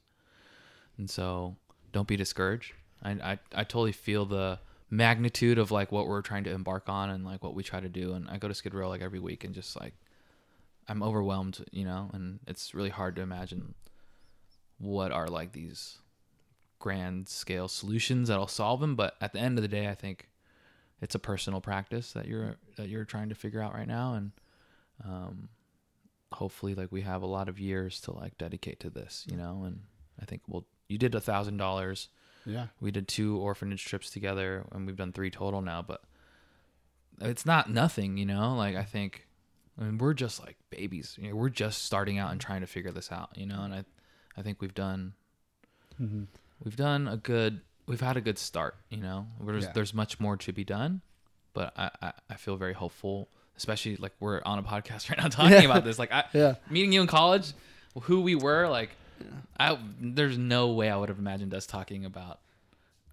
And 0.97 1.09
so 1.09 1.55
don't 1.91 2.07
be 2.07 2.15
discouraged. 2.15 2.73
I, 3.03 3.11
I, 3.11 3.39
I 3.53 3.63
totally 3.63 3.91
feel 3.91 4.25
the 4.25 4.59
magnitude 4.89 5.57
of 5.57 5.71
like 5.71 5.91
what 5.91 6.07
we're 6.07 6.21
trying 6.21 6.43
to 6.45 6.51
embark 6.51 6.89
on 6.89 7.09
and 7.09 7.23
like 7.23 7.43
what 7.43 7.55
we 7.55 7.63
try 7.63 7.79
to 7.79 7.89
do. 7.89 8.13
And 8.13 8.29
I 8.29 8.37
go 8.37 8.47
to 8.47 8.53
Skid 8.53 8.73
Row 8.73 8.89
like 8.89 9.01
every 9.01 9.19
week 9.19 9.43
and 9.43 9.53
just 9.53 9.79
like, 9.79 9.93
I'm 10.87 11.03
overwhelmed, 11.03 11.63
you 11.71 11.85
know, 11.85 12.09
and 12.13 12.39
it's 12.47 12.73
really 12.73 12.89
hard 12.89 13.15
to 13.17 13.21
imagine 13.21 13.75
what 14.79 15.11
are 15.11 15.27
like 15.27 15.51
these 15.51 15.99
grand 16.79 17.27
scale 17.27 17.67
solutions 17.67 18.29
that'll 18.29 18.47
solve 18.47 18.79
them. 18.79 18.95
But 18.95 19.15
at 19.21 19.33
the 19.33 19.39
end 19.39 19.57
of 19.57 19.61
the 19.61 19.67
day, 19.67 19.87
I 19.87 19.93
think 19.93 20.29
it's 21.01 21.15
a 21.15 21.19
personal 21.19 21.61
practice 21.61 22.13
that 22.13 22.27
you're 22.27 22.55
that 22.77 22.89
you're 22.89 23.05
trying 23.05 23.29
to 23.29 23.35
figure 23.35 23.61
out 23.61 23.73
right 23.73 23.87
now, 23.87 24.15
and 24.15 24.31
um, 25.05 25.49
hopefully, 26.33 26.75
like 26.75 26.91
we 26.91 27.01
have 27.01 27.21
a 27.21 27.27
lot 27.27 27.49
of 27.49 27.59
years 27.59 27.99
to 28.01 28.11
like 28.11 28.37
dedicate 28.37 28.79
to 28.81 28.89
this, 28.89 29.25
you 29.29 29.37
know. 29.37 29.63
And 29.65 29.81
I 30.21 30.25
think 30.25 30.41
well, 30.47 30.65
you 30.87 30.97
did 30.97 31.15
a 31.15 31.21
thousand 31.21 31.57
dollars. 31.57 32.09
Yeah. 32.45 32.67
We 32.79 32.91
did 32.91 33.07
two 33.07 33.37
orphanage 33.37 33.83
trips 33.85 34.09
together, 34.09 34.65
and 34.71 34.85
we've 34.87 34.95
done 34.95 35.11
three 35.11 35.29
total 35.29 35.61
now. 35.61 35.81
But 35.81 36.01
it's 37.21 37.45
not 37.45 37.69
nothing, 37.69 38.17
you 38.17 38.25
know. 38.25 38.55
Like 38.55 38.75
I 38.75 38.83
think, 38.83 39.27
I 39.79 39.83
mean, 39.83 39.97
we're 39.97 40.13
just 40.13 40.39
like 40.39 40.57
babies. 40.69 41.15
You 41.19 41.29
know, 41.29 41.35
we're 41.35 41.49
just 41.49 41.83
starting 41.83 42.17
out 42.17 42.31
and 42.31 42.39
trying 42.39 42.61
to 42.61 42.67
figure 42.67 42.91
this 42.91 43.11
out, 43.11 43.31
you 43.35 43.45
know. 43.45 43.61
And 43.61 43.73
I, 43.73 43.83
I 44.37 44.41
think 44.41 44.61
we've 44.61 44.73
done, 44.75 45.13
Mm-hmm. 46.01 46.23
we've 46.63 46.77
done 46.77 47.09
a 47.09 47.17
good, 47.17 47.59
we've 47.85 47.99
had 47.99 48.15
a 48.15 48.21
good 48.21 48.37
start, 48.37 48.75
you 48.89 48.97
know. 49.01 49.27
There's 49.41 49.65
Yeah. 49.65 49.71
there's 49.73 49.93
much 49.93 50.17
more 50.19 50.37
to 50.37 50.53
be 50.53 50.63
done, 50.63 51.01
but 51.53 51.73
I, 51.77 51.91
I 52.01 52.13
I 52.29 52.35
feel 52.35 52.55
very 52.55 52.73
hopeful, 52.73 53.27
especially 53.59 53.97
like 53.97 54.13
we're 54.19 54.41
on 54.45 54.57
a 54.57 54.63
podcast 54.63 55.07
right 55.09 55.19
now 55.19 55.27
talking 55.27 55.51
Yeah. 55.51 55.59
about 55.69 55.83
this. 55.83 55.99
Like 55.99 56.11
I, 56.11 56.23
Yeah. 56.33 56.55
meeting 56.69 56.91
you 56.91 57.01
in 57.01 57.07
college, 57.07 57.53
who 58.03 58.21
we 58.21 58.33
were, 58.33 58.67
like, 58.67 58.89
I 59.59 59.77
there's 59.99 60.37
no 60.37 60.69
way 60.69 60.89
I 60.89 60.95
would 60.97 61.09
have 61.09 61.19
imagined 61.19 61.53
us 61.53 61.65
talking 61.67 62.05
about 62.05 62.39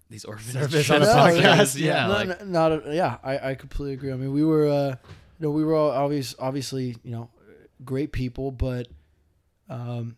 these 0.09 0.23
orphanage 0.23 0.71
Service 0.71 0.89
on 0.89 1.01
a 1.03 1.05
podcast, 1.07 1.77
yeah. 1.77 2.07
Yeah, 2.07 2.07
like, 2.07 2.27
no, 2.45 2.45
not 2.45 2.71
a, 2.87 2.95
yeah. 2.95 3.17
I, 3.23 3.49
I 3.51 3.55
completely 3.55 3.93
agree. 3.93 4.11
I 4.13 4.15
mean, 4.15 4.31
we 4.31 4.43
were, 4.45 4.65
uh, 4.67 4.87
you 4.89 4.95
know, 5.39 5.51
we 5.51 5.65
were 5.65 5.75
all 5.75 5.91
always 5.91 6.33
obviously, 6.39 6.95
you 7.03 7.11
know, 7.11 7.29
great 7.83 8.13
people, 8.13 8.51
but 8.51 8.87
um, 9.69 10.15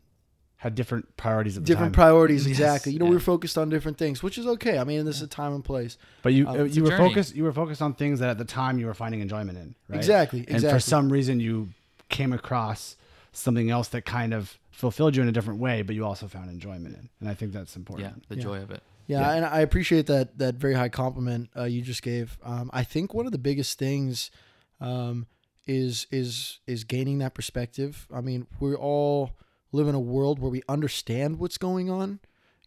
Had 0.60 0.76
different 0.76 1.16
priorities 1.18 1.56
at 1.58 1.64
the 1.64 1.68
different 1.68 1.94
time. 1.94 2.04
priorities. 2.04 2.46
Yes, 2.46 2.60
Exactly. 2.60 2.92
You 2.94 3.00
know, 3.00 3.06
we 3.06 3.12
yeah. 3.12 3.16
were 3.16 3.20
focused 3.22 3.58
on 3.58 3.70
different 3.70 3.98
things, 3.98 4.22
which 4.22 4.38
is 4.38 4.46
okay. 4.46 4.78
I 4.78 4.84
mean, 4.84 5.06
this 5.06 5.16
is 5.16 5.22
a 5.22 5.28
time 5.28 5.54
and 5.56 5.64
place. 5.64 5.98
But 6.22 6.34
you 6.34 6.48
Um, 6.48 6.60
uh, 6.60 6.64
you 6.66 6.84
were 6.84 6.90
journey. 6.90 7.10
focused 7.10 7.36
you 7.36 7.44
were 7.46 7.54
focused 7.54 7.82
on 7.82 7.94
things 7.94 8.20
that 8.20 8.30
at 8.30 8.38
the 8.38 8.46
time 8.46 8.78
you 8.78 8.86
were 8.86 8.94
finding 8.94 9.22
enjoyment 9.22 9.58
in, 9.58 9.76
right? 9.88 9.98
Exactly, 9.98 10.40
And 10.42 10.50
exactly. 10.58 10.76
for 10.76 10.80
some 10.82 11.10
reason 11.12 11.40
you 11.40 11.70
came 12.10 12.34
across 12.34 12.98
something 13.32 13.70
else 13.70 13.88
that 13.90 14.04
kind 14.06 14.34
of 14.34 14.58
fulfilled 14.72 15.16
you 15.16 15.22
in 15.24 15.30
a 15.30 15.32
different 15.32 15.60
way, 15.62 15.82
but 15.82 15.96
you 15.96 16.04
also 16.06 16.28
found 16.28 16.50
enjoyment 16.50 16.94
in. 16.96 17.10
And 17.22 17.30
I 17.30 17.34
think 17.36 17.54
that's 17.54 17.76
important 17.78 18.10
yeah, 18.10 18.24
the 18.28 18.36
Yeah. 18.36 18.44
joy 18.44 18.58
of 18.62 18.72
it. 18.72 18.82
Yeah, 19.08 19.22
Yeah. 19.22 19.32
and 19.36 19.46
I 19.46 19.60
appreciate 19.62 20.08
that 20.08 20.38
that 20.40 20.56
very 20.56 20.74
high 20.74 20.90
compliment 20.90 21.50
uh, 21.56 21.64
you 21.64 21.82
just 21.82 22.02
gave. 22.02 22.38
Um, 22.44 22.70
I 22.74 22.84
think 22.84 23.14
one 23.14 23.26
of 23.26 23.32
the 23.32 23.38
biggest 23.38 23.80
things 23.80 24.30
um, 24.82 25.28
is 25.66 26.06
is 26.12 26.60
is 26.68 26.84
gaining 26.84 27.20
that 27.20 27.34
perspective. 27.34 28.08
I 28.14 28.20
mean, 28.22 28.46
we're 28.60 28.76
all 28.78 29.32
live 29.72 29.88
in 29.88 29.96
a 29.96 30.00
world 30.00 30.40
where 30.40 30.52
we 30.52 30.62
understand 30.68 31.40
what's 31.40 31.58
going 31.58 31.90
on. 31.90 32.20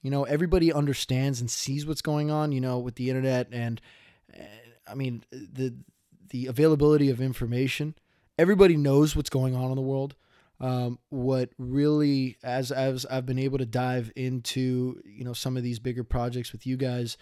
You 0.03 0.11
know, 0.11 0.25
everybody 0.25 0.73
understands 0.73 1.41
and 1.41 1.51
sees 1.51 1.87
what's 1.87 2.03
going 2.03 2.31
on. 2.31 2.53
You 2.53 2.61
know, 2.61 2.79
with 2.79 2.97
the 2.97 3.09
internet 3.09 3.49
and, 3.53 3.81
and 4.33 4.49
I 4.87 4.95
mean 4.95 5.25
the 5.31 5.75
the 6.31 6.47
availability 6.47 7.11
of 7.11 7.21
information. 7.21 7.95
Everybody 8.39 8.77
knows 8.77 9.15
what's 9.15 9.31
going 9.31 9.55
on 9.55 9.71
in 9.71 9.77
the 9.77 9.83
world. 9.83 10.17
Um, 10.61 10.99
what 11.11 11.51
really, 11.59 12.37
as 12.43 12.71
as 12.73 13.05
I've 13.07 13.27
been 13.27 13.39
able 13.39 13.59
to 13.59 13.67
dive 13.67 14.13
into, 14.17 15.01
you 15.05 15.25
know, 15.25 15.33
some 15.33 15.57
of 15.57 15.63
these 15.63 15.79
bigger 15.79 16.05
projects 16.05 16.53
with 16.53 16.67
you 16.67 16.77
guys, 16.77 17.17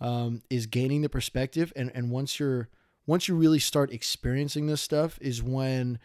um, 0.00 0.42
is 0.50 0.66
gaining 0.66 1.02
the 1.02 1.08
perspective. 1.08 1.72
And 1.74 1.90
and 1.94 2.10
once 2.10 2.38
you're 2.38 2.68
once 3.06 3.28
you 3.28 3.34
really 3.34 3.58
start 3.58 3.92
experiencing 3.92 4.66
this 4.66 4.82
stuff, 4.82 5.18
is 5.20 5.42
when 5.42 5.98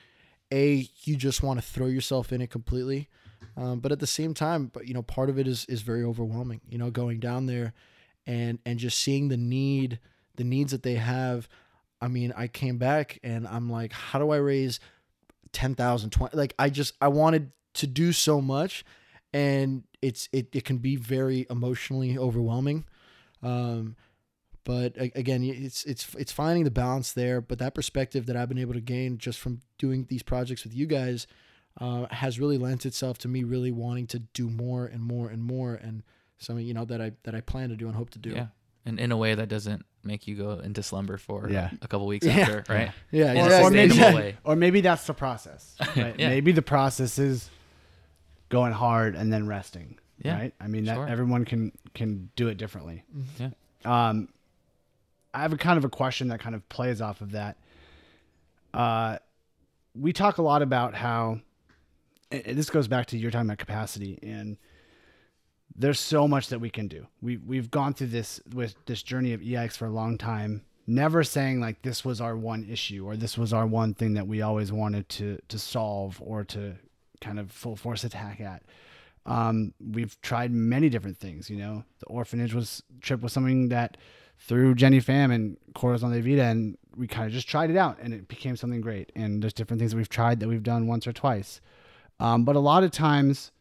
a 0.52 0.90
you 1.04 1.16
just 1.16 1.44
want 1.44 1.60
to 1.60 1.66
throw 1.66 1.88
yourself 1.88 2.32
in 2.32 2.42
it 2.42 2.50
completely. 2.50 3.10
Um, 3.56 3.80
but 3.80 3.92
at 3.92 4.00
the 4.00 4.08
same 4.08 4.34
time, 4.34 4.68
but 4.68 4.88
you 4.88 4.94
know, 4.94 5.04
part 5.04 5.30
of 5.30 5.40
it 5.40 5.48
is 5.48 5.66
is 5.66 5.82
very 5.82 6.04
overwhelming. 6.04 6.62
You 6.70 6.78
know, 6.78 6.92
going 6.92 7.20
down 7.20 7.46
there 7.46 7.74
and 8.26 8.60
and 8.66 8.80
just 8.80 9.00
seeing 9.00 9.30
the 9.30 9.38
need, 9.38 10.00
the 10.36 10.44
needs 10.44 10.72
that 10.72 10.84
they 10.84 10.96
have. 10.96 11.48
I 12.02 12.08
mean, 12.08 12.34
I 12.36 12.48
came 12.48 12.78
back 12.78 13.20
and 13.24 13.48
I'm 13.48 13.72
like, 13.72 13.92
how 13.92 14.20
do 14.20 14.30
I 14.30 14.38
raise 14.38 14.80
10,000, 15.52 16.12
20? 16.12 16.38
Like, 16.38 16.54
I 16.60 16.70
just, 16.70 16.94
I 17.02 17.08
wanted 17.08 17.52
to 17.76 17.88
do 17.88 18.12
so 18.12 18.42
much 18.42 18.86
and 19.34 19.84
it's, 20.02 20.30
it, 20.32 20.50
it 20.54 20.64
can 20.64 20.78
be 20.78 20.96
very 20.96 21.48
emotionally 21.50 22.18
overwhelming. 22.18 22.86
Um, 23.42 23.96
but 24.68 24.94
again, 24.98 25.44
it's, 25.44 25.86
it's, 25.86 26.14
it's 26.16 26.34
finding 26.34 26.66
the 26.66 26.72
balance 26.72 27.14
there. 27.14 27.40
But 27.40 27.58
that 27.60 27.74
perspective 27.74 28.26
that 28.26 28.36
I've 28.36 28.50
been 28.50 28.58
able 28.58 28.74
to 28.74 28.82
gain 28.82 29.18
just 29.18 29.40
from 29.40 29.62
doing 29.78 30.06
these 30.10 30.24
projects 30.24 30.66
with 30.66 30.76
you 30.76 30.86
guys, 30.86 31.26
uh, 31.80 32.06
has 32.12 32.38
really 32.38 32.58
lent 32.58 32.86
itself 32.86 33.18
to 33.20 33.28
me 33.30 33.44
really 33.44 33.72
wanting 33.72 34.08
to 34.08 34.20
do 34.20 34.50
more 34.50 34.86
and 34.86 35.02
more 35.02 35.30
and 35.30 35.42
more. 35.42 35.74
And 35.76 36.04
something, 36.38 36.66
you 36.66 36.74
know, 36.74 36.84
that 36.86 37.00
I, 37.02 37.14
that 37.24 37.34
I 37.34 37.40
plan 37.40 37.70
to 37.70 37.76
do 37.78 37.88
and 37.88 37.96
hope 37.96 38.10
to 38.12 38.20
do. 38.20 38.32
Yeah, 38.32 38.48
and 38.86 39.00
in 39.00 39.12
a 39.14 39.18
way 39.18 39.36
that 39.36 39.48
doesn't 39.48 39.86
make 40.04 40.28
you 40.28 40.36
go 40.36 40.52
into 40.60 40.84
slumber 40.84 41.18
for 41.18 41.50
Yeah. 41.50 41.70
a 41.82 41.88
couple 41.88 42.06
weeks 42.08 42.26
Yeah. 42.26 42.40
after, 42.40 42.64
right? 42.74 42.92
Yeah. 43.12 43.32
In 43.32 43.38
a 43.38 43.46
exactly. 43.46 43.68
or, 43.68 43.72
maybe, 43.72 44.00
way. 44.16 44.38
or 44.44 44.56
maybe 44.56 44.82
that's 44.82 45.06
the 45.08 45.14
process. 45.14 45.76
Right? 45.96 46.16
Yeah. 46.20 46.30
Maybe 46.30 46.52
the 46.52 46.62
process 46.62 47.20
is 47.20 47.50
going 48.50 48.74
hard 48.74 49.16
and 49.16 49.32
then 49.32 49.48
resting. 49.48 49.98
Yeah, 50.24 50.38
Right? 50.38 50.54
I 50.60 50.68
mean 50.68 50.86
that 50.86 51.10
everyone 51.10 51.46
can 51.46 51.72
can 51.94 52.30
do 52.36 52.48
it 52.48 52.58
differently. 52.58 53.04
Yeah. 53.40 53.50
Um 53.86 54.30
I 55.34 55.42
have 55.42 55.54
a 55.54 55.58
kind 55.58 55.78
of 55.78 55.86
a 55.86 55.90
question 55.90 56.30
that 56.30 56.40
kind 56.40 56.56
of 56.56 56.68
plays 56.70 57.02
off 57.02 57.22
of 57.22 57.32
that. 57.32 57.58
Uh 58.74 59.18
we 59.96 60.14
talk 60.14 60.38
a 60.38 60.42
lot 60.42 60.62
about 60.62 60.94
how 60.94 61.40
this 62.30 62.70
goes 62.70 62.88
back 62.88 63.08
to 63.08 63.18
your 63.18 63.32
time 63.32 63.50
at 63.50 63.58
capacity 63.58 64.20
and 64.22 64.58
there's 65.78 66.00
so 66.00 66.28
much 66.28 66.50
that 66.50 66.60
we 66.60 66.70
can 66.70 66.88
do. 66.88 67.06
We 67.22 67.38
we've 67.38 67.70
gone 67.70 67.94
through 67.94 68.08
this 68.08 68.42
with 68.54 68.76
this 68.86 69.04
journey 69.04 69.34
of 69.34 69.42
EX 69.46 69.78
for 69.78 69.86
a 69.86 69.92
long 69.92 70.18
time. 70.18 70.64
Never 70.88 71.24
saying 71.24 71.60
like 71.60 71.82
this 71.82 72.04
was 72.04 72.20
our 72.20 72.36
one 72.36 72.66
issue 72.70 73.06
or 73.06 73.16
this 73.16 73.38
was 73.38 73.54
our 73.54 73.68
one 73.68 73.94
thing 73.94 74.14
that 74.16 74.28
we 74.28 74.42
always 74.42 74.72
wanted 74.72 75.08
to 75.10 75.38
to 75.48 75.60
solve 75.60 76.22
or 76.24 76.44
to 76.46 76.76
kind 77.22 77.40
of 77.40 77.52
full 77.52 77.76
force 77.76 78.04
attack 78.04 78.42
at. 78.42 78.64
Um, 79.26 79.74
we've 79.80 80.20
tried 80.22 80.52
many 80.52 80.90
different 80.90 81.18
things. 81.18 81.50
You 81.50 81.58
know, 81.58 81.84
the 82.00 82.06
orphanage 82.08 82.54
was 82.54 82.82
trip 83.02 83.22
was 83.22 83.34
something 83.34 83.70
that 83.70 83.98
through 84.40 84.76
Jenny 84.76 85.02
Pham 85.02 85.34
and 85.34 85.58
Corazon 85.74 86.12
de 86.12 86.22
Vida, 86.22 86.44
and 86.44 86.78
we 86.96 87.08
kind 87.08 87.28
of 87.28 87.34
just 87.34 87.48
tried 87.48 87.70
it 87.70 87.78
out, 87.78 87.98
and 88.02 88.14
it 88.14 88.28
became 88.28 88.56
something 88.56 88.82
great. 88.82 89.12
And 89.16 89.42
there's 89.42 89.54
different 89.54 89.80
things 89.80 89.92
that 89.92 89.98
we've 89.98 90.10
tried 90.10 90.40
that 90.40 90.48
we've 90.48 90.64
done 90.64 90.88
once 90.88 91.08
or 91.08 91.14
twice. 91.14 91.62
Um, 92.20 92.46
but 92.46 92.56
a 92.56 92.60
lot 92.60 92.84
of 92.84 92.92
times, 92.92 93.52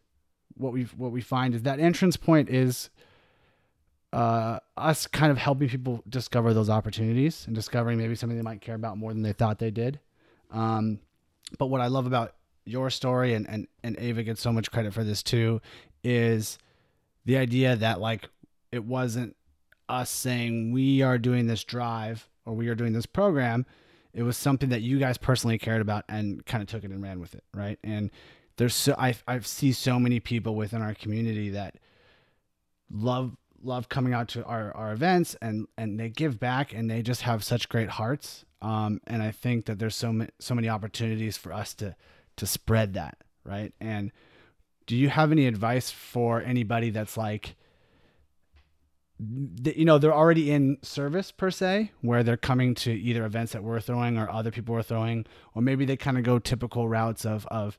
what 0.57 0.72
we 0.72 0.85
what 0.97 1.12
we 1.12 1.20
find 1.20 1.55
is 1.55 1.62
that 1.62 1.81
entrance 1.81 2.16
point 2.16 2.49
is 2.49 2.91
uh, 4.12 4.59
us 4.77 5.07
kind 5.07 5.31
of 5.31 5.39
helping 5.39 5.68
people 5.68 6.03
discover 6.09 6.55
those 6.55 6.70
opportunities 6.70 7.45
and 7.47 7.55
discovering 7.55 7.99
maybe 7.99 8.14
something 8.14 8.37
they 8.37 8.43
might 8.43 8.61
care 8.61 8.74
about 8.74 8.97
more 8.97 9.12
than 9.12 9.22
they 9.22 9.33
thought 9.33 9.59
they 9.59 9.70
did. 9.70 10.01
Um, 10.51 11.01
but 11.59 11.66
what 11.66 11.81
I 11.81 11.89
love 11.89 12.07
about 12.07 12.35
your 12.64 12.91
story 12.91 13.35
and, 13.35 13.49
and 13.49 13.66
and 13.83 13.97
Ava 13.99 14.22
gets 14.22 14.41
so 14.41 14.53
much 14.53 14.70
credit 14.70 14.95
for 14.95 15.05
this 15.05 15.22
too 15.22 15.61
is 16.03 16.59
the 17.24 17.37
idea 17.37 17.77
that 17.77 18.01
like 18.01 18.29
it 18.72 18.85
wasn't 18.85 19.37
us 19.89 20.11
saying 20.11 20.72
we 20.72 21.03
are 21.03 21.18
doing 21.18 21.47
this 21.47 21.64
drive 21.64 22.28
or 22.45 22.55
we 22.55 22.68
are 22.68 22.74
doing 22.74 22.93
this 22.93 23.07
program 23.07 23.66
it 24.16 24.22
was 24.22 24.37
something 24.39 24.70
that 24.70 24.80
you 24.80 24.99
guys 24.99 25.18
personally 25.18 25.59
cared 25.59 25.82
about 25.82 26.05
and 26.09 26.45
kind 26.47 26.62
of 26.62 26.68
took 26.68 26.82
it 26.82 26.91
and 26.91 27.03
ran 27.03 27.20
with 27.20 27.34
it 27.34 27.45
right? 27.55 27.78
And 27.84 28.11
there's 28.57 28.74
so 28.74 28.95
I 28.99 29.14
I 29.28 29.39
see 29.41 29.72
so 29.72 30.01
many 30.01 30.18
people 30.20 30.57
within 30.57 30.82
our 30.82 30.95
community 30.95 31.51
that 31.51 31.76
love 32.91 33.37
love 33.62 33.89
coming 33.89 34.14
out 34.14 34.28
to 34.28 34.45
our, 34.45 34.74
our 34.74 34.93
events 34.93 35.37
and 35.43 35.66
and 35.76 36.01
they 36.01 36.09
give 36.09 36.41
back 36.41 36.72
and 36.72 36.91
they 36.91 37.03
just 37.03 37.22
have 37.22 37.45
such 37.45 37.68
great 37.68 37.91
hearts. 37.91 38.47
Um 38.62 39.01
and 39.07 39.22
I 39.22 39.30
think 39.30 39.66
that 39.66 39.78
there's 39.78 39.95
so 39.95 40.12
many 40.12 40.30
so 40.39 40.55
many 40.55 40.68
opportunities 40.68 41.37
for 41.37 41.53
us 41.53 41.74
to 41.74 41.95
to 42.37 42.47
spread 42.47 42.95
that 42.95 43.18
right? 43.45 43.72
And 43.80 44.12
do 44.87 44.97
you 44.97 45.11
have 45.11 45.30
any 45.30 45.47
advice 45.47 45.91
for 45.91 46.41
anybody 46.41 46.91
that's 46.91 47.16
like 47.18 47.55
you 49.18 49.84
know 49.84 49.98
they're 49.98 50.14
already 50.14 50.50
in 50.50 50.76
service 50.82 51.30
per 51.32 51.50
se 51.50 51.90
where 52.02 52.22
they're 52.22 52.36
coming 52.36 52.74
to 52.74 52.92
either 52.92 53.24
events 53.24 53.52
that 53.52 53.62
we're 53.62 53.80
throwing 53.80 54.18
or 54.18 54.30
other 54.30 54.50
people 54.50 54.74
are 54.74 54.82
throwing 54.82 55.24
or 55.54 55.62
maybe 55.62 55.84
they 55.86 55.96
kind 55.96 56.18
of 56.18 56.24
go 56.24 56.38
typical 56.38 56.86
routes 56.88 57.24
of 57.24 57.46
of 57.46 57.78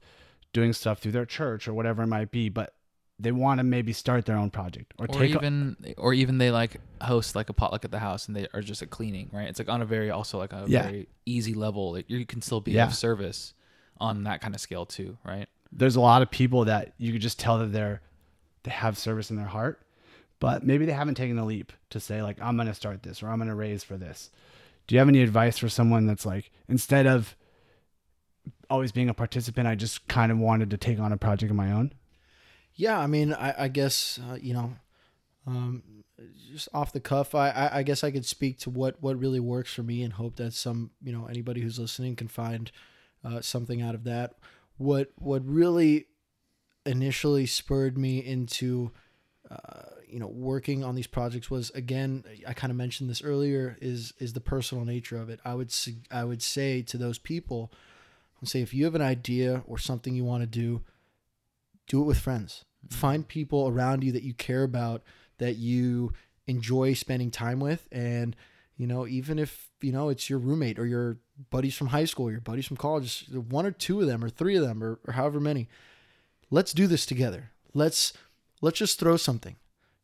doing 0.54 0.74
stuff 0.74 0.98
through 1.00 1.12
their 1.12 1.26
church 1.26 1.68
or 1.68 1.74
whatever 1.76 2.02
it 2.04 2.08
might 2.08 2.32
be 2.32 2.50
but 2.50 2.74
they 3.20 3.32
want 3.32 3.60
to 3.60 3.64
maybe 3.64 3.94
start 3.94 4.26
their 4.26 4.38
own 4.38 4.50
project 4.50 4.94
or, 4.98 5.06
or 5.06 5.08
take 5.10 5.32
a- 5.34 5.38
even 5.38 5.76
or 5.98 6.14
even 6.14 6.40
they 6.40 6.50
like 6.50 6.78
host 7.02 7.36
like 7.36 7.50
a 7.50 7.54
potluck 7.54 7.86
at 7.86 7.92
the 7.92 8.00
house 8.00 8.28
and 8.28 8.36
they 8.36 8.48
are 8.56 8.62
just 8.62 8.82
a 8.82 8.88
cleaning 8.88 9.30
right 9.32 9.48
it's 9.48 9.60
like 9.60 9.70
on 9.70 9.82
a 9.82 9.86
very 9.86 10.10
also 10.10 10.40
like 10.40 10.54
a 10.54 10.66
Yeah. 10.68 10.84
very 10.84 11.08
easy 11.28 11.54
level 11.54 11.92
like 11.94 12.10
you 12.10 12.26
can 12.26 12.42
still 12.42 12.62
be 12.62 12.72
Yeah. 12.72 12.88
of 12.88 12.96
service 12.96 13.54
on 14.00 14.24
that 14.24 14.42
kind 14.42 14.56
of 14.56 14.62
scale 14.62 14.86
too 14.88 15.18
right 15.24 15.48
there's 15.72 15.96
a 15.96 16.02
lot 16.02 16.22
of 16.24 16.32
people 16.32 16.66
that 16.66 16.94
you 16.98 17.12
could 17.12 17.22
just 17.22 17.38
tell 17.40 17.60
that 17.60 17.72
they're 17.74 18.02
they 18.64 18.72
have 18.72 18.98
service 18.98 19.30
in 19.30 19.38
their 19.38 19.46
heart 19.48 19.82
but 20.40 20.66
maybe 20.66 20.86
they 20.86 20.92
haven't 20.92 21.16
taken 21.16 21.36
the 21.36 21.46
leap 21.46 21.74
to 21.90 22.00
say 22.00 22.22
like 22.22 22.38
i'm 22.42 22.56
going 22.56 22.68
to 22.68 22.74
start 22.74 23.04
this 23.04 23.22
or 23.22 23.30
i'm 23.30 23.38
going 23.38 23.48
to 23.48 23.56
raise 23.56 23.84
for 23.84 23.98
this 23.98 24.32
do 24.88 24.96
you 24.96 25.00
have 25.00 25.10
any 25.10 25.22
advice 25.22 25.58
for 25.58 25.70
someone 25.70 26.06
that's 26.06 26.26
like 26.26 26.52
instead 26.68 27.06
of 27.06 27.36
always 28.70 28.92
being 28.92 29.10
a 29.10 29.14
participant 29.14 29.68
i 29.68 29.76
just 29.76 30.08
kind 30.08 30.32
of 30.32 30.38
wanted 30.38 30.70
to 30.70 30.78
take 30.78 31.00
on 31.00 31.12
a 31.12 31.18
project 31.18 31.50
of 31.50 31.56
my 31.56 31.72
own 31.72 31.92
Yeah, 32.80 33.00
I 33.00 33.08
mean, 33.08 33.34
I, 33.34 33.64
I 33.64 33.68
guess 33.70 34.20
uh, 34.30 34.38
you 34.40 34.54
know, 34.54 34.76
um, 35.48 35.82
just 36.54 36.70
off 36.76 36.94
the 36.94 37.00
cuff, 37.00 37.34
I, 37.34 37.50
I, 37.50 37.78
I 37.80 37.84
guess 37.84 38.04
I 38.04 38.12
could 38.12 38.26
speak 38.26 38.60
to 38.60 38.70
what 38.70 39.02
what 39.02 39.18
really 39.20 39.40
works 39.40 39.74
for 39.74 39.82
me, 39.82 40.04
and 40.04 40.14
hope 40.14 40.36
that 40.36 40.54
some 40.54 40.92
you 41.04 41.12
know 41.12 41.26
anybody 41.26 41.62
who's 41.62 41.80
listening 41.80 42.16
can 42.16 42.28
find 42.28 42.72
uh, 43.26 43.42
something 43.42 43.82
out 43.82 43.96
of 43.96 44.04
that. 44.04 44.36
What 44.78 45.10
what 45.18 45.44
really 45.44 46.06
initially 46.86 47.48
spurred 47.48 47.98
me 47.98 48.20
into 48.20 48.92
uh, 49.50 49.84
you 50.08 50.20
know 50.20 50.28
working 50.28 50.84
on 50.84 50.96
these 50.96 51.08
projects 51.08 51.50
was 51.50 51.70
again 51.72 52.24
I 52.48 52.54
kind 52.54 52.72
of 52.72 52.78
mentioned 52.78 53.10
this 53.10 53.22
earlier 53.22 53.78
is 53.82 54.14
is 54.20 54.34
the 54.34 54.42
personal 54.42 54.86
nature 54.86 55.18
of 55.18 55.30
it. 55.30 55.40
I 55.46 55.54
would 55.54 55.74
I 56.12 56.24
would 56.24 56.42
say 56.42 56.82
to 56.84 56.98
those 56.98 57.18
people, 57.18 57.72
I'd 58.42 58.50
say 58.50 58.62
if 58.62 58.74
you 58.74 58.86
have 58.86 58.96
an 58.96 59.02
idea 59.02 59.64
or 59.66 59.78
something 59.78 60.16
you 60.16 60.26
want 60.26 60.44
to 60.44 60.48
do, 60.48 60.84
do 61.88 62.02
it 62.02 62.06
with 62.06 62.20
friends. 62.20 62.66
Find 62.90 63.28
people 63.28 63.68
around 63.68 64.04
you 64.04 64.12
that 64.14 64.24
you 64.24 64.34
care 64.34 64.64
about, 64.64 65.04
that 65.40 65.56
you 65.58 66.14
enjoy 66.46 66.94
spending 66.94 67.32
time 67.32 67.60
with, 67.60 67.88
and 67.92 68.36
you 68.76 68.88
know 68.88 69.08
even 69.08 69.40
if 69.40 69.70
you 69.82 69.92
know 69.92 70.10
it's 70.10 70.30
your 70.30 70.40
roommate 70.40 70.80
or 70.80 70.86
your 70.86 71.18
buddies 71.50 71.76
from 71.76 71.88
high 71.88 72.06
school, 72.06 72.32
your 72.32 72.42
buddies 72.42 72.66
from 72.66 72.78
college, 72.78 73.28
one 73.32 73.66
or 73.66 73.72
two 73.72 74.02
of 74.02 74.08
them 74.08 74.24
or 74.24 74.30
three 74.30 74.56
of 74.56 74.64
them 74.64 74.84
or, 74.84 75.00
or 75.06 75.14
however 75.14 75.40
many. 75.40 75.70
Let's 76.50 76.74
do 76.74 76.88
this 76.88 77.06
together. 77.06 77.52
Let's 77.74 78.14
let's 78.62 78.80
just 78.80 79.00
throw 79.00 79.18
something. 79.18 79.56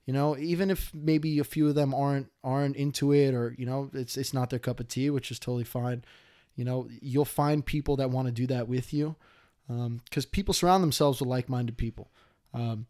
You 0.06 0.14
know, 0.14 0.38
even 0.38 0.70
if 0.70 0.94
maybe 0.94 1.40
a 1.40 1.46
few 1.46 1.70
of 1.70 1.76
them 1.76 1.94
aren't 1.94 2.30
aren't 2.44 2.76
into 2.76 3.14
it 3.14 3.34
or 3.34 3.56
you 3.58 3.66
know 3.66 3.90
it's 3.94 4.18
it's 4.18 4.34
not 4.34 4.50
their 4.50 4.60
cup 4.60 4.80
of 4.80 4.88
tea, 4.88 5.10
which 5.10 5.32
is 5.32 5.40
totally 5.40 5.64
fine. 5.64 6.04
You 6.56 6.66
know, 6.66 6.88
you'll 7.02 7.26
find 7.26 7.66
people 7.66 7.96
that 7.98 8.12
want 8.12 8.28
to 8.28 8.32
do 8.32 8.46
that 8.48 8.68
with 8.68 8.94
you 8.94 9.16
because 9.68 10.26
people 10.26 10.54
surround 10.54 10.84
themselves 10.84 11.20
with 11.20 11.30
like-minded 11.30 11.78
people. 11.78 12.12
Um, 12.54 12.86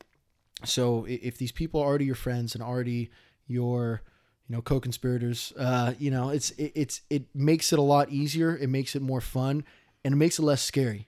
so 0.65 1.05
if 1.07 1.37
these 1.37 1.51
people 1.51 1.81
are 1.81 1.85
already 1.85 2.05
your 2.05 2.15
friends 2.15 2.55
and 2.55 2.63
already 2.63 3.11
your 3.47 4.01
you 4.47 4.55
know 4.55 4.61
co-conspirators, 4.61 5.53
uh, 5.57 5.93
you 5.99 6.09
know 6.09 6.29
it's 6.29 6.49
it, 6.51 6.71
it's 6.75 7.01
it 7.09 7.27
makes 7.35 7.71
it 7.71 7.79
a 7.79 7.83
lot 7.83 8.09
easier. 8.09 8.57
It 8.57 8.69
makes 8.69 8.95
it 8.95 9.01
more 9.01 9.21
fun 9.21 9.63
and 10.03 10.13
it 10.13 10.17
makes 10.17 10.39
it 10.39 10.43
less 10.43 10.63
scary. 10.63 11.07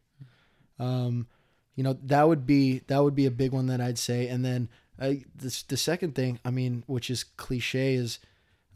Um, 0.80 1.28
you 1.76 1.84
know 1.84 1.98
that 2.04 2.28
would 2.28 2.46
be 2.46 2.80
that 2.88 3.04
would 3.04 3.16
be 3.16 3.26
a 3.26 3.32
big 3.32 3.52
one 3.52 3.68
that 3.68 3.82
I'd 3.82 4.00
say. 4.00 4.28
And 4.28 4.44
then 4.44 4.70
uh, 5.00 5.14
the 5.36 5.64
the 5.68 5.78
second 5.78 6.16
thing, 6.16 6.40
I 6.46 6.52
mean, 6.52 6.84
which 6.88 7.10
is 7.10 7.24
cliche, 7.24 7.96
is 7.96 8.20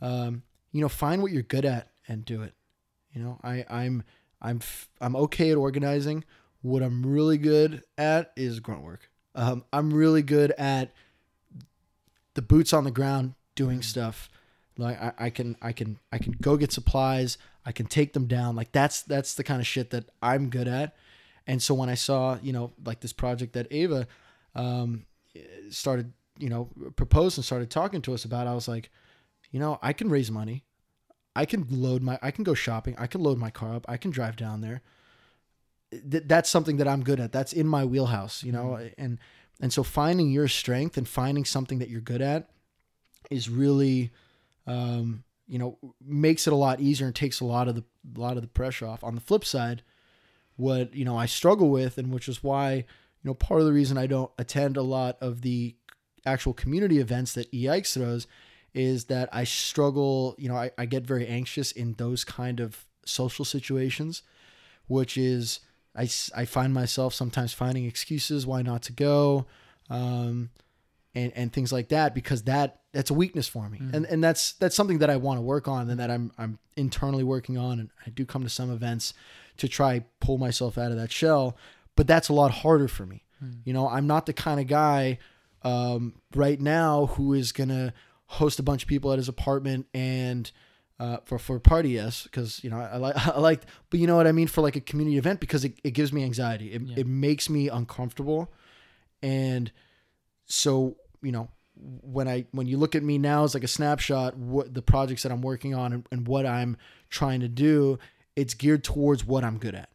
um, 0.01 0.43
you 0.71 0.81
know 0.81 0.89
find 0.89 1.21
what 1.21 1.31
you're 1.31 1.41
good 1.41 1.65
at 1.65 1.89
and 2.07 2.25
do 2.25 2.41
it. 2.43 2.53
You 3.13 3.23
know, 3.23 3.39
I 3.43 3.65
I'm 3.69 4.03
I'm 4.41 4.57
f- 4.57 4.89
I'm 4.99 5.15
okay 5.15 5.51
at 5.51 5.57
organizing. 5.57 6.25
What 6.61 6.83
I'm 6.83 7.05
really 7.05 7.37
good 7.37 7.83
at 7.97 8.33
is 8.35 8.59
grunt 8.59 8.83
work. 8.83 9.09
Um, 9.33 9.63
I'm 9.71 9.93
really 9.93 10.21
good 10.21 10.51
at 10.57 10.91
the 12.33 12.41
boots 12.41 12.73
on 12.73 12.83
the 12.83 12.91
ground 12.91 13.35
doing 13.55 13.81
stuff. 13.81 14.29
Like 14.77 15.01
I, 15.01 15.13
I 15.17 15.29
can 15.29 15.55
I 15.61 15.71
can 15.71 15.99
I 16.11 16.17
can 16.17 16.35
go 16.41 16.57
get 16.57 16.73
supplies. 16.73 17.37
I 17.65 17.71
can 17.71 17.85
take 17.85 18.13
them 18.13 18.27
down. 18.27 18.55
Like 18.55 18.71
that's 18.73 19.01
that's 19.03 19.35
the 19.35 19.43
kind 19.43 19.61
of 19.61 19.67
shit 19.67 19.91
that 19.91 20.09
I'm 20.21 20.49
good 20.49 20.67
at. 20.67 20.95
And 21.49 21.63
so 21.63 21.73
when 21.73 21.89
I 21.89 21.95
saw 21.95 22.37
you 22.43 22.53
know 22.53 22.73
like 22.85 22.99
this 22.99 23.11
project 23.11 23.53
that 23.53 23.65
Ava 23.71 24.07
um, 24.53 25.07
started 25.71 26.13
you 26.37 26.47
know 26.47 26.69
proposed 26.95 27.39
and 27.39 27.43
started 27.43 27.71
talking 27.71 28.03
to 28.03 28.13
us 28.13 28.23
about, 28.23 28.45
I 28.45 28.53
was 28.53 28.67
like, 28.67 28.91
you 29.49 29.59
know 29.59 29.79
I 29.81 29.91
can 29.93 30.09
raise 30.09 30.29
money. 30.29 30.63
I 31.35 31.45
can 31.45 31.65
load 31.71 32.03
my 32.03 32.19
I 32.21 32.29
can 32.29 32.43
go 32.43 32.53
shopping. 32.53 32.95
I 32.99 33.07
can 33.07 33.21
load 33.23 33.39
my 33.39 33.49
car 33.49 33.73
up. 33.73 33.85
I 33.89 33.97
can 33.97 34.11
drive 34.11 34.35
down 34.35 34.61
there. 34.61 34.83
Th- 35.91 36.23
that's 36.27 36.51
something 36.51 36.77
that 36.77 36.87
I'm 36.87 37.03
good 37.03 37.19
at. 37.19 37.31
That's 37.31 37.51
in 37.51 37.65
my 37.65 37.83
wheelhouse, 37.83 38.43
you 38.43 38.51
know. 38.51 38.79
And 38.99 39.17
and 39.59 39.73
so 39.73 39.81
finding 39.81 40.29
your 40.29 40.47
strength 40.47 40.97
and 40.97 41.07
finding 41.07 41.45
something 41.45 41.79
that 41.79 41.89
you're 41.89 41.99
good 41.99 42.21
at 42.21 42.51
is 43.31 43.49
really 43.49 44.11
um, 44.67 45.23
you 45.47 45.57
know 45.57 45.79
makes 45.99 46.45
it 46.45 46.53
a 46.53 46.55
lot 46.55 46.79
easier 46.79 47.07
and 47.07 47.15
takes 47.15 47.39
a 47.39 47.45
lot 47.45 47.67
of 47.67 47.73
the 47.73 47.83
a 48.15 48.19
lot 48.19 48.37
of 48.37 48.43
the 48.43 48.47
pressure 48.49 48.85
off. 48.85 49.03
On 49.03 49.15
the 49.15 49.21
flip 49.21 49.43
side, 49.43 49.81
what 50.59 50.93
you 50.93 51.05
know 51.05 51.17
I 51.17 51.25
struggle 51.25 51.69
with, 51.69 51.97
and 51.97 52.11
which 52.13 52.27
is 52.27 52.43
why 52.43 52.73
you 52.73 52.83
know 53.23 53.33
part 53.33 53.61
of 53.61 53.65
the 53.65 53.73
reason 53.73 53.97
I 53.97 54.07
don't 54.07 54.31
attend 54.37 54.77
a 54.77 54.81
lot 54.81 55.17
of 55.21 55.41
the 55.41 55.75
actual 56.25 56.53
community 56.53 56.99
events 56.99 57.33
that 57.33 57.51
EIX 57.51 57.93
throws 57.93 58.27
is 58.73 59.05
that 59.05 59.29
I 59.31 59.45
struggle. 59.45 60.35
You 60.37 60.49
know, 60.49 60.55
I, 60.55 60.71
I 60.77 60.85
get 60.85 61.03
very 61.03 61.25
anxious 61.27 61.71
in 61.71 61.93
those 61.93 62.23
kind 62.23 62.59
of 62.59 62.85
social 63.05 63.45
situations, 63.45 64.21
which 64.87 65.17
is 65.17 65.61
I 65.95 66.09
I 66.35 66.45
find 66.45 66.73
myself 66.73 67.13
sometimes 67.13 67.53
finding 67.53 67.85
excuses 67.85 68.45
why 68.45 68.61
not 68.61 68.81
to 68.83 68.91
go. 68.91 69.45
Um, 69.89 70.49
and, 71.15 71.31
and 71.35 71.51
things 71.51 71.71
like 71.71 71.89
that 71.89 72.13
because 72.13 72.43
that 72.43 72.81
that's 72.91 73.09
a 73.09 73.13
weakness 73.13 73.47
for 73.47 73.69
me. 73.69 73.79
And 73.93 74.05
and 74.05 74.23
that's 74.23 74.53
that's 74.53 74.75
something 74.75 74.99
that 74.99 75.09
I 75.09 75.17
want 75.17 75.37
to 75.37 75.41
work 75.41 75.67
on 75.67 75.89
and 75.89 75.99
that 75.99 76.11
I'm 76.11 76.31
I'm 76.37 76.59
internally 76.75 77.23
working 77.23 77.57
on. 77.57 77.79
And 77.79 77.89
I 78.05 78.09
do 78.09 78.25
come 78.25 78.43
to 78.43 78.49
some 78.49 78.71
events 78.71 79.13
to 79.57 79.67
try 79.67 80.05
pull 80.19 80.37
myself 80.37 80.77
out 80.77 80.91
of 80.91 80.97
that 80.97 81.11
shell 81.11 81.57
but 81.99 82.07
that's 82.07 82.29
a 82.29 82.33
lot 82.33 82.49
harder 82.49 82.87
for 82.87 83.05
me. 83.05 83.25
You 83.65 83.73
know 83.73 83.89
I'm 83.89 84.07
not 84.07 84.25
the 84.25 84.31
kind 84.31 84.61
of 84.61 84.67
guy 84.67 85.19
um, 85.63 86.13
right 86.33 86.59
now 86.59 87.07
who 87.07 87.33
is 87.33 87.51
gonna 87.51 87.93
host 88.27 88.57
a 88.57 88.63
bunch 88.63 88.83
of 88.83 88.87
people 88.87 89.11
at 89.11 89.17
his 89.17 89.27
apartment 89.27 89.85
and 89.93 90.49
uh, 90.97 91.17
for 91.25 91.37
for 91.37 91.57
a 91.57 91.59
party 91.59 91.89
yes 91.89 92.23
because 92.23 92.63
you 92.63 92.69
know 92.69 92.79
I, 92.79 92.95
like 92.95 93.27
I 93.27 93.37
like 93.39 93.63
but 93.89 93.99
you 93.99 94.07
know 94.07 94.15
what 94.15 94.27
I 94.27 94.31
mean? 94.31 94.47
For 94.47 94.61
like 94.61 94.77
a 94.77 94.79
community 94.79 95.17
event 95.17 95.41
because 95.41 95.65
it, 95.65 95.77
it 95.83 95.91
gives 95.91 96.13
me 96.13 96.23
anxiety. 96.23 96.71
It, 96.71 96.83
it 96.99 97.05
makes 97.05 97.49
me 97.49 97.67
uncomfortable. 97.67 98.49
And 99.21 99.69
so 100.49 100.97
you 101.21 101.31
know, 101.31 101.49
when 101.75 102.27
I 102.27 102.45
when 102.51 102.67
you 102.67 102.77
look 102.77 102.95
at 102.95 103.03
me 103.03 103.17
now 103.17 103.43
as 103.43 103.53
like 103.53 103.63
a 103.63 103.67
snapshot, 103.67 104.35
what 104.37 104.73
the 104.73 104.81
projects 104.81 105.23
that 105.23 105.31
I'm 105.31 105.41
working 105.41 105.73
on 105.73 105.93
and, 105.93 106.07
and 106.11 106.27
what 106.27 106.45
I'm 106.45 106.77
trying 107.09 107.39
to 107.41 107.47
do, 107.47 107.99
it's 108.35 108.53
geared 108.53 108.83
towards 108.83 109.25
what 109.25 109.43
I'm 109.43 109.57
good 109.57 109.75
at. 109.75 109.89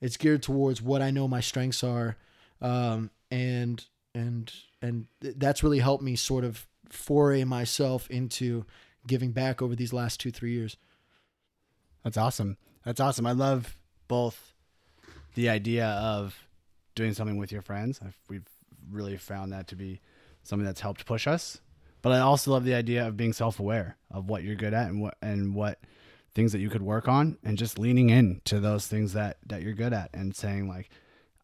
It's 0.00 0.16
geared 0.16 0.42
towards 0.42 0.82
what 0.82 1.02
I 1.02 1.10
know 1.10 1.28
my 1.28 1.40
strengths 1.40 1.82
are, 1.82 2.16
um, 2.60 3.10
and 3.30 3.82
and 4.14 4.52
and 4.82 5.06
th- 5.22 5.34
that's 5.38 5.62
really 5.62 5.78
helped 5.78 6.02
me 6.02 6.16
sort 6.16 6.44
of 6.44 6.66
foray 6.88 7.44
myself 7.44 8.10
into 8.10 8.66
giving 9.06 9.32
back 9.32 9.62
over 9.62 9.74
these 9.76 9.92
last 9.92 10.20
two 10.20 10.30
three 10.30 10.52
years. 10.52 10.76
That's 12.04 12.16
awesome. 12.16 12.56
That's 12.84 13.00
awesome. 13.00 13.26
I 13.26 13.32
love 13.32 13.76
both 14.08 14.54
the 15.34 15.48
idea 15.48 15.86
of 15.86 16.48
doing 16.94 17.14
something 17.14 17.36
with 17.36 17.52
your 17.52 17.62
friends. 17.62 18.00
I've, 18.02 18.18
we've 18.28 18.46
really 18.90 19.16
found 19.16 19.52
that 19.52 19.68
to 19.68 19.76
be 19.76 20.00
something 20.42 20.66
that's 20.66 20.80
helped 20.80 21.06
push 21.06 21.26
us. 21.26 21.60
But 22.02 22.12
I 22.12 22.20
also 22.20 22.50
love 22.50 22.64
the 22.64 22.74
idea 22.74 23.06
of 23.06 23.16
being 23.16 23.32
self-aware 23.32 23.96
of 24.10 24.28
what 24.28 24.42
you're 24.42 24.54
good 24.54 24.72
at 24.72 24.88
and 24.88 25.02
what 25.02 25.16
and 25.20 25.54
what 25.54 25.80
things 26.32 26.52
that 26.52 26.60
you 26.60 26.70
could 26.70 26.82
work 26.82 27.08
on, 27.08 27.36
and 27.42 27.58
just 27.58 27.78
leaning 27.78 28.08
in 28.08 28.40
to 28.44 28.60
those 28.60 28.86
things 28.86 29.12
that 29.12 29.36
that 29.46 29.62
you're 29.62 29.74
good 29.74 29.92
at, 29.92 30.10
and 30.14 30.34
saying 30.34 30.68
like, 30.68 30.88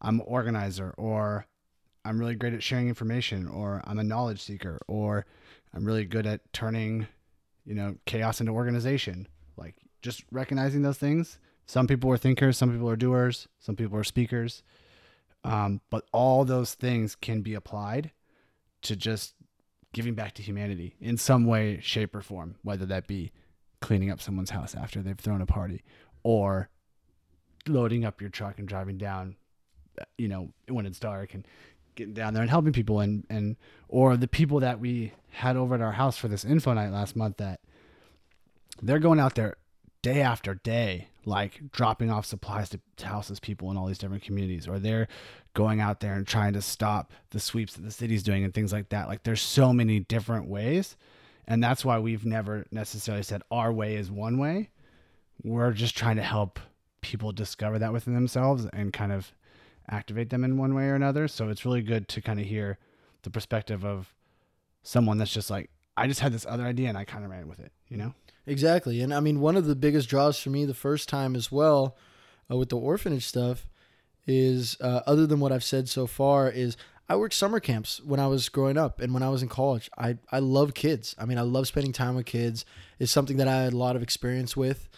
I'm 0.01 0.19
an 0.19 0.25
organizer, 0.25 0.93
or 0.97 1.45
I'm 2.05 2.19
really 2.19 2.35
great 2.35 2.53
at 2.53 2.63
sharing 2.63 2.87
information, 2.87 3.47
or 3.47 3.81
I'm 3.85 3.99
a 3.99 4.03
knowledge 4.03 4.41
seeker, 4.41 4.79
or 4.87 5.25
I'm 5.73 5.85
really 5.85 6.05
good 6.05 6.25
at 6.25 6.53
turning, 6.53 7.07
you 7.65 7.75
know, 7.75 7.97
chaos 8.05 8.39
into 8.39 8.53
organization. 8.53 9.27
Like 9.57 9.75
just 10.01 10.23
recognizing 10.31 10.81
those 10.81 10.97
things. 10.97 11.37
Some 11.65 11.85
people 11.85 12.09
are 12.11 12.17
thinkers, 12.17 12.57
some 12.57 12.71
people 12.71 12.89
are 12.89 12.95
doers, 12.95 13.47
some 13.59 13.75
people 13.75 13.97
are 13.97 14.03
speakers. 14.05 14.63
Um, 15.47 15.81
but 15.89 16.05
all 16.11 16.43
those 16.43 16.73
things 16.73 17.15
can 17.15 17.41
be 17.41 17.53
applied 17.53 18.11
to 18.81 18.95
just 18.95 19.33
giving 19.93 20.13
back 20.13 20.33
to 20.35 20.41
humanity 20.41 20.95
in 20.99 21.17
some 21.17 21.45
way, 21.45 21.79
shape, 21.81 22.13
or 22.15 22.21
form, 22.21 22.55
whether 22.63 22.85
that 22.85 23.07
be 23.07 23.31
cleaning 23.81 24.11
up 24.11 24.21
someone's 24.21 24.49
house 24.49 24.75
after 24.75 25.01
they've 25.01 25.17
thrown 25.17 25.41
a 25.41 25.45
party 25.45 25.83
or 26.23 26.69
loading 27.67 28.03
up 28.03 28.19
your 28.19 28.29
truck 28.29 28.59
and 28.59 28.67
driving 28.67 28.97
down, 28.97 29.35
you 30.17 30.27
know, 30.27 30.49
when 30.67 30.85
it's 30.85 30.99
dark 30.99 31.33
and 31.33 31.47
getting 31.95 32.13
down 32.13 32.33
there 32.33 32.43
and 32.43 32.49
helping 32.49 32.73
people 32.73 32.99
and, 32.99 33.25
and, 33.29 33.55
or 33.87 34.17
the 34.17 34.27
people 34.27 34.59
that 34.59 34.79
we 34.79 35.13
had 35.29 35.55
over 35.55 35.75
at 35.75 35.81
our 35.81 35.93
house 35.93 36.17
for 36.17 36.27
this 36.27 36.43
info 36.43 36.73
night 36.73 36.91
last 36.91 37.15
month 37.15 37.37
that 37.37 37.61
they're 38.81 38.99
going 38.99 39.19
out 39.19 39.35
there 39.35 39.55
day 40.01 40.21
after 40.21 40.55
day, 40.55 41.07
like 41.27 41.59
dropping 41.71 42.09
off 42.09 42.25
supplies 42.25 42.69
to, 42.69 42.79
to 42.95 43.05
houseless 43.05 43.39
people 43.39 43.69
in 43.69 43.77
all 43.77 43.85
these 43.85 43.97
different 43.97 44.23
communities, 44.23 44.67
or 44.67 44.79
they're 44.79 45.07
going 45.53 45.81
out 45.81 45.99
there 45.99 46.13
and 46.13 46.25
trying 46.25 46.53
to 46.53 46.61
stop 46.61 47.11
the 47.31 47.39
sweeps 47.39 47.73
that 47.73 47.81
the 47.81 47.91
city's 47.91 48.23
doing 48.23 48.43
and 48.43 48.53
things 48.53 48.71
like 48.71 48.89
that. 48.89 49.07
Like 49.07 49.23
there's 49.23 49.41
so 49.41 49.73
many 49.73 49.99
different 49.99 50.47
ways. 50.47 50.95
And 51.45 51.63
that's 51.63 51.85
why 51.85 51.99
we've 51.99 52.25
never 52.25 52.65
necessarily 52.71 53.23
said 53.23 53.41
our 53.51 53.71
way 53.71 53.95
is 53.95 54.09
one 54.09 54.37
way. 54.37 54.69
We're 55.43 55.71
just 55.71 55.97
trying 55.97 56.15
to 56.15 56.23
help 56.23 56.59
people 57.01 57.31
discover 57.31 57.77
that 57.79 57.93
within 57.93 58.13
themselves 58.13 58.65
and 58.73 58.91
kind 58.91 59.11
of 59.11 59.31
activate 59.89 60.29
them 60.29 60.43
in 60.43 60.57
one 60.57 60.73
way 60.73 60.85
or 60.85 60.95
another. 60.95 61.27
So 61.27 61.49
it's 61.49 61.65
really 61.65 61.81
good 61.81 62.07
to 62.09 62.21
kind 62.21 62.39
of 62.39 62.45
hear 62.45 62.77
the 63.23 63.29
perspective 63.29 63.85
of 63.85 64.13
someone 64.83 65.17
that's 65.17 65.33
just 65.33 65.49
like, 65.49 65.69
I 65.95 66.07
just 66.07 66.19
had 66.19 66.33
this 66.33 66.45
other 66.45 66.63
idea 66.63 66.89
and 66.89 66.97
I 66.97 67.05
kind 67.05 67.25
of 67.25 67.31
ran 67.31 67.47
with 67.47 67.59
it, 67.59 67.71
you 67.87 67.97
know? 67.97 68.13
Exactly. 68.47 69.01
And 69.01 69.13
I 69.13 69.19
mean, 69.19 69.41
one 69.41 69.57
of 69.57 69.65
the 69.65 69.75
biggest 69.75 70.09
draws 70.09 70.39
for 70.39 70.49
me 70.49 70.65
the 70.65 70.73
first 70.73 71.09
time 71.09 71.35
as 71.35 71.51
well 71.51 71.97
uh, 72.49 72.55
with 72.55 72.69
the 72.69 72.77
orphanage 72.77 73.25
stuff 73.25 73.67
is, 74.25 74.77
uh, 74.81 75.01
other 75.05 75.27
than 75.27 75.39
what 75.41 75.51
I've 75.51 75.63
said 75.63 75.89
so 75.89 76.07
far, 76.07 76.49
is 76.49 76.77
I 77.09 77.17
worked 77.17 77.33
summer 77.33 77.59
camps 77.59 78.01
when 78.01 78.19
I 78.21 78.27
was 78.27 78.47
growing 78.49 78.77
up 78.77 79.01
and 79.01 79.13
when 79.13 79.21
I 79.21 79.29
was 79.29 79.43
in 79.43 79.49
college. 79.49 79.89
I, 79.97 80.17
I 80.31 80.39
love 80.39 80.73
kids. 80.73 81.13
I 81.19 81.25
mean, 81.25 81.37
I 81.37 81.41
love 81.41 81.67
spending 81.67 81.91
time 81.91 82.15
with 82.15 82.25
kids. 82.25 82.65
It's 82.99 83.11
something 83.11 83.37
that 83.37 83.47
I 83.49 83.63
had 83.63 83.73
a 83.73 83.77
lot 83.77 83.97
of 83.97 84.03
experience 84.03 84.55
with. 84.55 84.89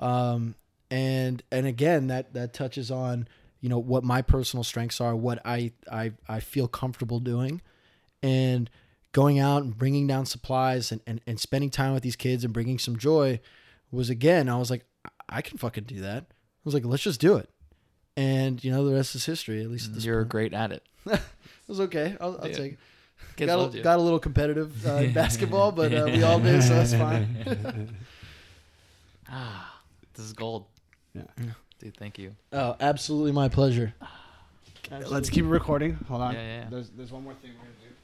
Um, 0.00 0.56
and, 0.90 1.42
and 1.50 1.66
again, 1.66 2.08
that, 2.08 2.34
that 2.34 2.52
touches 2.52 2.90
on, 2.90 3.28
you 3.60 3.68
know, 3.68 3.78
what 3.78 4.04
my 4.04 4.20
personal 4.22 4.64
strengths 4.64 5.00
are, 5.00 5.14
what 5.14 5.40
I, 5.44 5.72
I, 5.90 6.12
I 6.28 6.40
feel 6.40 6.66
comfortable 6.68 7.20
doing. 7.20 7.62
And, 8.22 8.68
going 9.16 9.38
out 9.38 9.62
and 9.62 9.76
bringing 9.78 10.06
down 10.06 10.26
supplies 10.26 10.92
and, 10.92 11.00
and, 11.06 11.22
and 11.26 11.40
spending 11.40 11.70
time 11.70 11.94
with 11.94 12.02
these 12.02 12.16
kids 12.16 12.44
and 12.44 12.52
bringing 12.52 12.78
some 12.78 12.98
joy 12.98 13.40
was 13.90 14.10
again, 14.10 14.46
I 14.46 14.58
was 14.58 14.70
like, 14.70 14.84
I 15.26 15.40
can 15.40 15.56
fucking 15.56 15.84
do 15.84 16.02
that. 16.02 16.24
I 16.28 16.34
was 16.64 16.74
like, 16.74 16.84
let's 16.84 17.02
just 17.02 17.18
do 17.18 17.36
it. 17.36 17.48
And 18.14 18.62
you 18.62 18.70
know, 18.70 18.84
the 18.86 18.94
rest 18.94 19.14
is 19.14 19.24
history, 19.24 19.62
at 19.62 19.70
least 19.70 19.88
at 19.88 19.94
this 19.94 20.04
You're 20.04 20.20
point. 20.20 20.28
great 20.28 20.52
at 20.54 20.70
it. 20.72 20.82
It 21.68 21.70
was 21.70 21.80
okay. 21.80 22.16
I'll, 22.20 22.36
I'll 22.40 22.48
take 22.48 22.74
it. 22.74 22.78
Kids 23.34 23.50
Got, 23.50 23.74
a, 23.74 23.80
got 23.80 23.98
a 23.98 24.02
little 24.02 24.20
competitive 24.20 24.86
uh, 24.86 24.96
in 24.96 25.12
basketball, 25.22 25.72
but 25.72 25.92
uh, 25.92 26.04
we 26.06 26.22
all 26.22 26.38
did, 26.38 26.62
so 26.62 26.74
that's 26.74 26.94
fine. 27.04 27.96
Ah, 29.28 29.80
this 30.14 30.26
is 30.26 30.32
gold. 30.32 30.66
Yeah. 31.12 31.22
Dude, 31.80 31.96
thank 31.96 32.18
you. 32.20 32.36
oh, 32.52 32.76
absolutely 32.78 33.32
my 33.32 33.48
pleasure. 33.48 33.94
Let's 35.08 35.28
keep 35.28 35.44
it 35.44 35.48
recording. 35.48 35.94
Hold 36.06 36.22
on. 36.22 36.34
Yeah, 36.34 36.40
yeah, 36.40 36.58
yeah. 36.60 36.66
There's, 36.70 36.90
there's 36.90 37.10
one 37.10 37.24
more 37.24 37.34
thing 37.34 37.50
we're 37.58 37.64
going 37.64 37.74
to 37.74 37.80
do. 37.80 37.94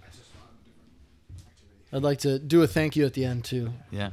I 0.00 0.06
just 0.10 0.30
want 0.38 0.50
a 0.54 0.62
different 0.62 1.50
activity. 1.50 1.77
I'd 1.92 2.02
like 2.02 2.18
to 2.20 2.38
do 2.38 2.62
a 2.62 2.66
thank 2.66 2.96
you 2.96 3.06
at 3.06 3.14
the 3.14 3.24
end 3.24 3.44
too. 3.44 3.72
Yeah. 3.90 4.10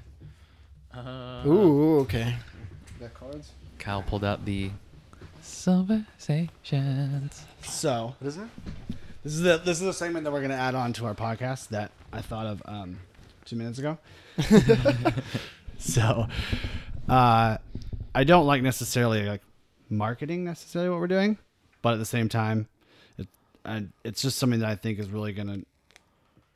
Uh, 0.94 1.44
Ooh, 1.46 2.00
okay. 2.00 2.36
Got 3.00 3.14
cards? 3.14 3.52
Kyle 3.80 4.02
pulled 4.02 4.24
out 4.24 4.46
the 4.46 4.72
conversations. 5.66 7.46
So, 7.62 8.16
what 8.20 8.28
is 8.28 8.38
it? 8.38 8.48
This 9.24 9.34
is 9.34 9.42
the 9.42 9.58
this 9.58 9.80
is 9.80 9.86
the 9.86 9.94
segment 9.94 10.24
that 10.24 10.32
we're 10.32 10.42
gonna 10.42 10.54
add 10.54 10.76
on 10.76 10.94
to 10.94 11.06
our 11.06 11.16
podcast 11.16 11.70
that 11.70 11.92
I 12.14 12.22
thought 12.22 12.46
of 12.46 12.62
um, 12.66 13.00
two 13.44 13.56
minutes 13.56 13.80
ago. 13.80 13.98
so, 15.78 16.28
uh, 17.10 17.58
I 18.14 18.24
don't 18.24 18.46
like 18.46 18.62
necessarily 18.62 19.24
like 19.24 19.42
marketing 19.90 20.46
necessarily 20.46 20.90
what 20.90 21.00
we're 21.00 21.08
doing, 21.08 21.38
but 21.82 21.94
at 21.94 22.00
the 22.00 22.06
same 22.06 22.30
time, 22.30 22.68
it 23.18 23.28
I, 23.66 23.86
it's 24.04 24.22
just 24.22 24.38
something 24.38 24.62
that 24.62 24.70
I 24.70 24.76
think 24.76 25.00
is 25.00 25.10
really 25.10 25.34
gonna 25.34 25.60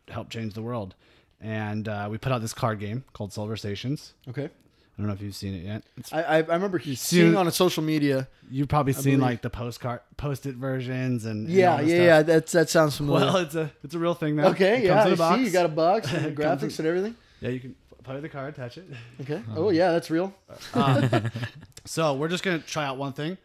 help 0.08 0.30
change 0.30 0.54
the 0.54 0.62
world. 0.62 0.96
And 1.42 1.88
uh, 1.88 2.08
we 2.12 2.18
put 2.18 2.32
out 2.32 2.42
this 2.42 2.54
card 2.54 2.80
game 2.80 3.04
called 3.14 3.32
Silver 3.32 3.56
Stations. 3.56 4.14
Okay. 4.30 4.46
I 4.46 5.02
don't 5.02 5.08
know 5.08 5.14
if 5.14 5.22
you've 5.22 5.36
seen 5.36 5.54
it 5.54 5.64
yet. 5.64 5.84
It's 5.96 6.12
I, 6.12 6.22
I, 6.24 6.36
I 6.40 6.40
remember 6.42 6.78
seeing 6.82 7.38
on 7.38 7.48
a 7.48 7.52
social 7.52 7.82
media. 7.82 8.28
You've 8.52 8.68
probably 8.68 8.92
seen 8.92 9.04
believe- 9.04 9.20
like 9.22 9.42
the 9.42 9.50
postcard, 9.50 10.02
post-it 10.18 10.56
versions, 10.56 11.24
and 11.24 11.48
and 11.48 11.56
Yeah, 11.56 11.72
all 11.76 11.82
yeah, 11.82 11.86
this 11.86 11.94
yeah. 11.94 12.18
stuff. 12.18 12.28
That's 12.28 12.52
that 12.52 12.70
sounds 12.70 12.98
familiar. 12.98 13.26
Well, 13.28 13.38
it's 13.38 13.56
a 13.56 13.72
it's 13.86 13.96
a 13.96 14.00
real 14.00 14.14
thing 14.14 14.36
now. 14.36 14.48
okay, 14.50 14.80
It 14.80 14.84
yeah. 14.84 14.96
comes 15.04 15.06
in 15.06 15.12
a 15.12 15.14
I 15.14 15.16
box. 15.30 15.38
see. 15.40 15.46
You 15.46 15.52
got 15.52 15.66
a 15.66 15.70
box 15.70 16.12
and 16.14 16.26
the 16.26 16.30
It 16.30 16.36
comes 16.36 16.64
in- 16.64 16.70
graphics 16.70 16.80
and 16.80 16.88
everything. 16.90 17.16
Yeah, 17.40 17.50
you 17.50 17.60
can 17.62 17.76
play 18.04 18.20
the 18.20 18.28
card, 18.28 18.54
attach 18.54 18.78
it. 18.78 18.86
Okay. 19.22 19.42
Oh 19.56 19.70
yeah, 19.70 19.92
that's 19.94 20.10
real. 20.12 20.34
So 21.86 22.14
we're 22.16 22.28
just 22.28 22.44
gonna 22.44 22.60
try 22.60 22.86
out 22.86 22.98
one 22.98 23.14
thing. 23.14 23.38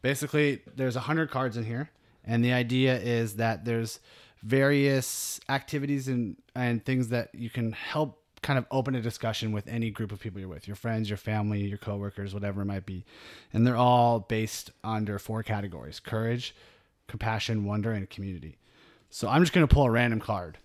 Basically, 0.00 0.60
there's 0.76 0.96
a 0.96 1.00
hundred 1.00 1.30
cards 1.30 1.56
in 1.56 1.64
here, 1.64 1.90
and 2.24 2.44
the 2.44 2.52
idea 2.52 2.96
is 2.98 3.36
that 3.36 3.64
there's 3.64 3.98
various 4.44 5.40
activities 5.48 6.06
and 6.06 6.36
and 6.54 6.84
things 6.84 7.08
that 7.08 7.34
you 7.34 7.50
can 7.50 7.72
help 7.72 8.20
kind 8.42 8.58
of 8.58 8.66
open 8.70 8.94
a 8.94 9.00
discussion 9.00 9.52
with 9.52 9.66
any 9.66 9.90
group 9.90 10.12
of 10.12 10.20
people 10.20 10.38
you're 10.38 10.48
with, 10.48 10.68
your 10.68 10.76
friends, 10.76 11.08
your 11.08 11.16
family, 11.16 11.62
your 11.62 11.78
coworkers, 11.78 12.34
whatever 12.34 12.60
it 12.60 12.66
might 12.66 12.84
be, 12.84 13.04
and 13.52 13.66
they're 13.66 13.76
all 13.76 14.20
based 14.20 14.70
under 14.84 15.18
four 15.18 15.42
categories: 15.42 15.98
courage, 15.98 16.54
compassion, 17.08 17.64
wonder, 17.64 17.90
and 17.90 18.08
community. 18.10 18.58
So 19.10 19.28
I'm 19.28 19.42
just 19.42 19.52
gonna 19.52 19.66
pull 19.66 19.84
a 19.84 19.90
random 19.90 20.20
card, 20.20 20.58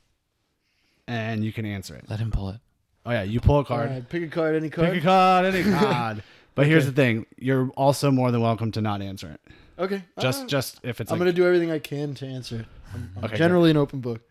and 1.08 1.44
you 1.44 1.54
can 1.54 1.66
answer 1.66 1.96
it. 1.96 2.06
Let 2.10 2.20
him 2.20 2.32
pull 2.32 2.50
it. 2.50 2.60
Oh 3.06 3.12
yeah, 3.12 3.24
you 3.24 3.40
pull 3.40 3.60
a 3.60 3.66
card. 3.66 3.90
right, 3.90 4.10
pick 4.10 4.24
a 4.24 4.28
card, 4.28 4.56
any 4.56 4.70
card. 4.70 4.90
Pick 4.90 5.02
a 5.02 5.06
card, 5.06 5.46
any 5.46 5.64
card. 5.64 6.24
But 6.56 6.68
here's 6.68 6.86
the 6.86 6.92
thing: 6.92 7.26
you're 7.38 7.70
also 7.78 8.12
more 8.12 8.32
than 8.32 8.42
welcome 8.42 8.74
to 8.74 8.82
not 8.82 9.02
answer 9.02 9.30
it. 9.30 9.54
Okay. 9.80 10.04
Just, 10.20 10.44
Ah. 10.44 10.48
just 10.48 10.80
if 10.84 11.00
it's 11.02 11.12
I'm 11.12 11.18
like, 11.18 11.26
gonna 11.28 11.34
do 11.34 11.46
everything 11.46 11.72
I 11.72 11.80
can 11.80 12.14
to 12.16 12.26
answer 12.28 12.58
it. 12.58 12.66
I'm, 12.94 13.12
I'm 13.18 13.24
Okay, 13.26 13.38
generally 13.38 13.72
an 13.72 13.78
open 13.78 14.02
book. 14.02 14.22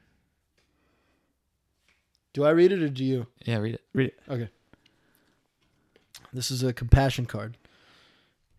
Do 2.35 2.45
I 2.45 2.51
read 2.51 2.73
it 2.73 2.83
or 2.83 2.89
do 2.89 3.05
you? 3.05 3.27
Yeah, 3.45 3.57
read 3.59 3.75
it. 3.75 3.83
read 3.95 4.09
it. 4.09 4.19
Okay. 4.29 4.49
This 6.33 6.51
is 6.51 6.63
a 6.63 6.73
compassion 6.73 7.25
card. 7.27 7.57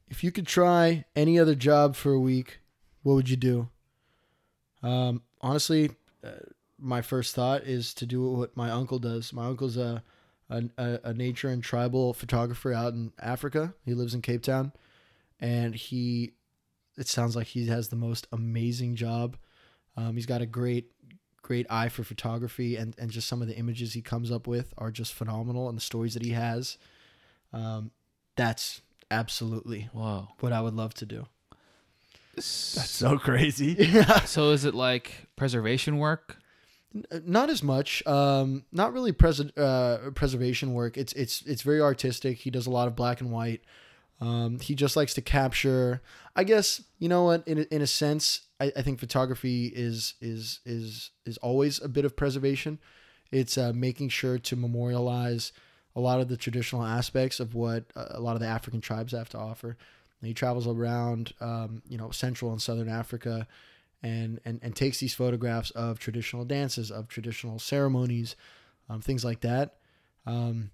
If 0.10 0.24
you 0.24 0.32
could 0.32 0.48
try 0.48 1.06
any 1.16 1.38
other 1.38 1.54
job 1.54 1.96
for 1.96 2.12
a 2.12 2.20
week, 2.20 2.60
what 3.04 3.14
would 3.14 3.30
you 3.30 3.38
do? 3.38 3.70
Um, 4.82 5.22
honestly, 5.42 5.92
uh, 6.24 6.32
my 6.80 7.02
first 7.02 7.36
thought 7.36 7.64
is 7.64 7.94
to 7.96 8.06
do 8.08 8.24
what 8.32 8.58
my 8.58 8.72
uncle 8.72 8.98
does. 8.98 9.32
My 9.32 9.46
uncle's 9.46 9.78
a, 9.78 10.02
a 10.50 10.64
a 10.80 11.00
a 11.04 11.14
nature 11.14 11.50
and 11.50 11.64
tribal 11.64 12.14
photographer 12.16 12.74
out 12.74 12.94
in 12.94 13.12
Africa. 13.20 13.76
He 13.86 13.94
lives 13.94 14.16
in 14.16 14.22
Cape 14.24 14.42
Town, 14.42 14.72
and 15.40 15.76
he. 15.76 16.34
It 17.00 17.08
sounds 17.08 17.36
like 17.36 17.48
he 17.48 17.68
has 17.68 17.88
the 17.88 17.96
most 17.96 18.28
amazing 18.32 18.96
job. 18.96 19.38
Um, 19.98 20.16
he's 20.16 20.26
got 20.26 20.42
a 20.42 20.46
great 20.46 20.92
great 21.42 21.66
eye 21.70 21.90
for 21.90 22.04
photography 22.04 22.76
and, 22.76 22.94
and 23.00 23.10
just 23.10 23.28
some 23.28 23.42
of 23.42 23.48
the 23.48 23.56
images 23.56 23.94
he 23.94 24.02
comes 24.02 24.30
up 24.30 24.46
with 24.46 24.72
are 24.78 24.92
just 24.92 25.14
phenomenal 25.14 25.68
and 25.68 25.76
the 25.78 25.82
stories 25.82 26.14
that 26.14 26.24
he 26.24 26.32
has 26.32 26.78
um, 27.54 27.90
that's 28.36 28.82
absolutely 29.10 29.90
wow 29.94 30.28
what 30.42 30.52
i 30.54 30.62
would 30.62 30.76
love 30.76 30.94
to 30.94 31.06
do 31.08 31.26
That's 32.36 32.46
so 32.46 33.18
crazy. 33.18 33.76
yeah 33.80 34.20
So 34.26 34.52
is 34.52 34.64
it 34.66 34.76
like 34.76 35.28
preservation 35.36 35.98
work? 35.98 36.38
Not 37.26 37.50
as 37.50 37.64
much. 37.64 38.06
Um, 38.06 38.66
not 38.72 38.94
really 38.94 39.12
pres- 39.12 39.40
uh, 39.58 40.12
preservation 40.16 40.74
work. 40.74 40.98
It's 40.98 41.14
it's 41.14 41.42
it's 41.46 41.62
very 41.62 41.82
artistic. 41.82 42.38
He 42.40 42.50
does 42.50 42.68
a 42.68 42.72
lot 42.72 42.88
of 42.88 42.96
black 42.96 43.22
and 43.22 43.32
white. 43.32 43.62
Um, 44.22 44.60
he 44.60 44.76
just 44.76 44.96
likes 44.96 45.14
to 45.14 45.22
capture. 45.22 46.02
I 46.36 46.44
guess 46.44 46.84
you 46.98 47.08
know 47.10 47.24
what. 47.24 47.48
In 47.48 47.60
a, 47.60 47.62
in 47.74 47.82
a 47.82 47.88
sense, 47.88 48.42
I, 48.60 48.72
I 48.76 48.82
think 48.82 49.00
photography 49.00 49.68
is 49.68 50.16
is 50.22 50.60
is 50.66 51.12
is 51.26 51.38
always 51.38 51.82
a 51.82 51.88
bit 51.88 52.06
of 52.06 52.16
preservation. 52.16 52.80
It's 53.32 53.58
uh, 53.58 53.72
making 53.74 54.10
sure 54.10 54.40
to 54.40 54.56
memorialize 54.56 55.54
a 55.96 56.00
lot 56.00 56.20
of 56.20 56.28
the 56.28 56.38
traditional 56.38 56.84
aspects 56.84 57.40
of 57.40 57.56
what 57.56 57.86
uh, 57.96 58.06
a 58.12 58.20
lot 58.20 58.36
of 58.36 58.42
the 58.42 58.48
African 58.48 58.82
tribes 58.82 59.14
have 59.14 59.30
to 59.30 59.38
offer. 59.38 59.78
And 60.22 60.28
he 60.28 60.34
travels 60.34 60.68
around, 60.68 61.34
um, 61.40 61.82
you 61.88 61.98
know, 61.98 62.12
Central 62.12 62.52
and 62.52 62.62
Southern 62.62 62.90
Africa, 62.90 63.48
and 64.04 64.40
and 64.44 64.60
and 64.62 64.76
takes 64.76 65.00
these 65.00 65.14
photographs 65.14 65.72
of 65.72 66.00
traditional 66.00 66.44
dances, 66.44 66.92
of 66.92 67.08
traditional 67.08 67.60
ceremonies, 67.60 68.36
um, 68.90 69.02
things 69.02 69.24
like 69.24 69.42
that. 69.42 69.76
Um, 70.26 70.72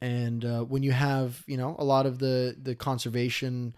and 0.00 0.44
uh, 0.44 0.62
when 0.62 0.82
you 0.82 0.92
have, 0.92 1.42
you 1.46 1.56
know, 1.56 1.76
a 1.78 1.84
lot 1.84 2.06
of 2.06 2.18
the 2.18 2.56
the 2.60 2.74
conservation 2.74 3.74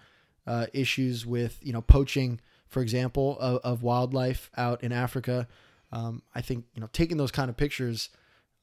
uh, 0.47 0.67
issues 0.73 1.25
with, 1.27 1.59
you 1.63 1.73
know, 1.73 1.83
poaching, 1.83 2.41
for 2.67 2.83
example, 2.83 3.39
of, 3.39 3.61
of 3.63 3.83
wildlife 3.83 4.51
out 4.57 4.83
in 4.83 4.93
Africa, 4.93 5.47
um, 5.93 6.23
I 6.35 6.41
think 6.41 6.65
you 6.75 6.81
know 6.81 6.89
taking 6.93 7.17
those 7.17 7.31
kind 7.31 7.49
of 7.49 7.57
pictures 7.57 8.11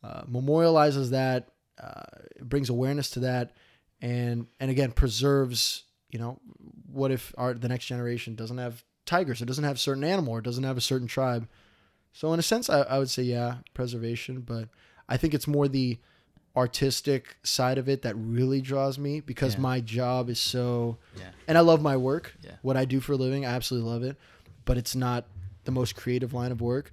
uh, 0.04 0.24
memorializes 0.24 1.12
that, 1.12 1.50
uh, 1.82 2.04
brings 2.42 2.70
awareness 2.70 3.10
to 3.12 3.22
that, 3.22 3.54
and 4.02 4.48
and 4.60 4.70
again 4.70 4.92
preserves. 4.92 5.84
You 6.10 6.20
know, 6.20 6.40
what 6.92 7.12
if 7.12 7.34
our 7.38 7.54
the 7.54 7.68
next 7.68 7.86
generation 7.86 8.36
doesn't 8.36 8.58
have 8.58 8.84
tigers? 9.06 9.42
It 9.42 9.46
doesn't 9.46 9.64
have 9.64 9.80
certain 9.80 10.04
animal. 10.04 10.34
Or 10.34 10.42
doesn't 10.42 10.64
have 10.64 10.78
a 10.78 10.82
certain 10.82 11.08
tribe. 11.08 11.48
So 12.14 12.32
in 12.32 12.40
a 12.40 12.44
sense, 12.44 12.70
I, 12.70 12.82
I 12.82 13.00
would 13.00 13.10
say 13.10 13.24
yeah, 13.24 13.58
preservation. 13.74 14.42
But 14.42 14.70
I 15.10 15.18
think 15.18 15.34
it's 15.34 15.48
more 15.48 15.68
the 15.68 16.00
artistic 16.56 17.36
side 17.44 17.78
of 17.78 17.90
it 17.90 18.02
that 18.04 18.16
really 18.16 18.62
draws 18.62 18.98
me 18.98 19.20
because 19.20 19.56
Yeah. 19.56 19.62
my 19.62 19.80
job 19.82 20.30
is 20.30 20.40
so 20.40 20.98
Yeah. 21.18 21.30
and 21.48 21.58
I 21.58 21.62
love 21.62 21.82
my 21.82 21.98
work. 21.98 22.34
Yeah. 22.42 22.56
What 22.62 22.78
I 22.78 22.86
do 22.86 23.00
for 23.00 23.14
a 23.14 23.18
living, 23.18 23.46
I 23.46 23.50
absolutely 23.50 23.90
love 23.90 24.04
it, 24.04 24.18
but 24.64 24.78
it's 24.78 24.96
not 24.96 25.26
the 25.66 25.72
most 25.72 25.96
creative 25.96 26.34
line 26.34 26.52
of 26.52 26.62
work. 26.62 26.92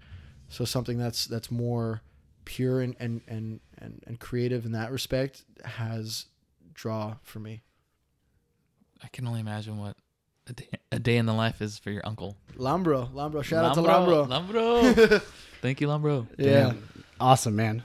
So 0.48 0.64
something 0.64 0.98
that's 0.98 1.26
that's 1.26 1.50
more 1.50 2.02
pure 2.44 2.80
and 2.80 2.96
and 2.98 3.20
and 3.28 3.60
and, 3.78 4.02
and 4.06 4.18
creative 4.20 4.64
in 4.66 4.72
that 4.72 4.90
respect 4.90 5.44
has 5.64 6.26
draw 6.74 7.16
for 7.22 7.38
me. 7.38 7.62
I 9.02 9.08
can 9.08 9.26
only 9.26 9.40
imagine 9.40 9.78
what 9.78 9.96
a 10.48 10.52
day, 10.52 10.68
a 10.90 10.98
day 10.98 11.16
in 11.16 11.26
the 11.26 11.32
life 11.32 11.60
is 11.62 11.78
for 11.78 11.90
your 11.90 12.04
uncle. 12.06 12.36
Lambro, 12.56 13.12
Lambro, 13.12 13.42
shout 13.42 13.64
out 13.64 13.74
to 13.74 13.80
Lambro. 13.82 14.26
Lambro. 14.28 15.22
Thank 15.62 15.80
you, 15.80 15.86
Lambro. 15.88 16.26
Yeah. 16.38 16.74
Awesome, 17.20 17.54
man. 17.56 17.84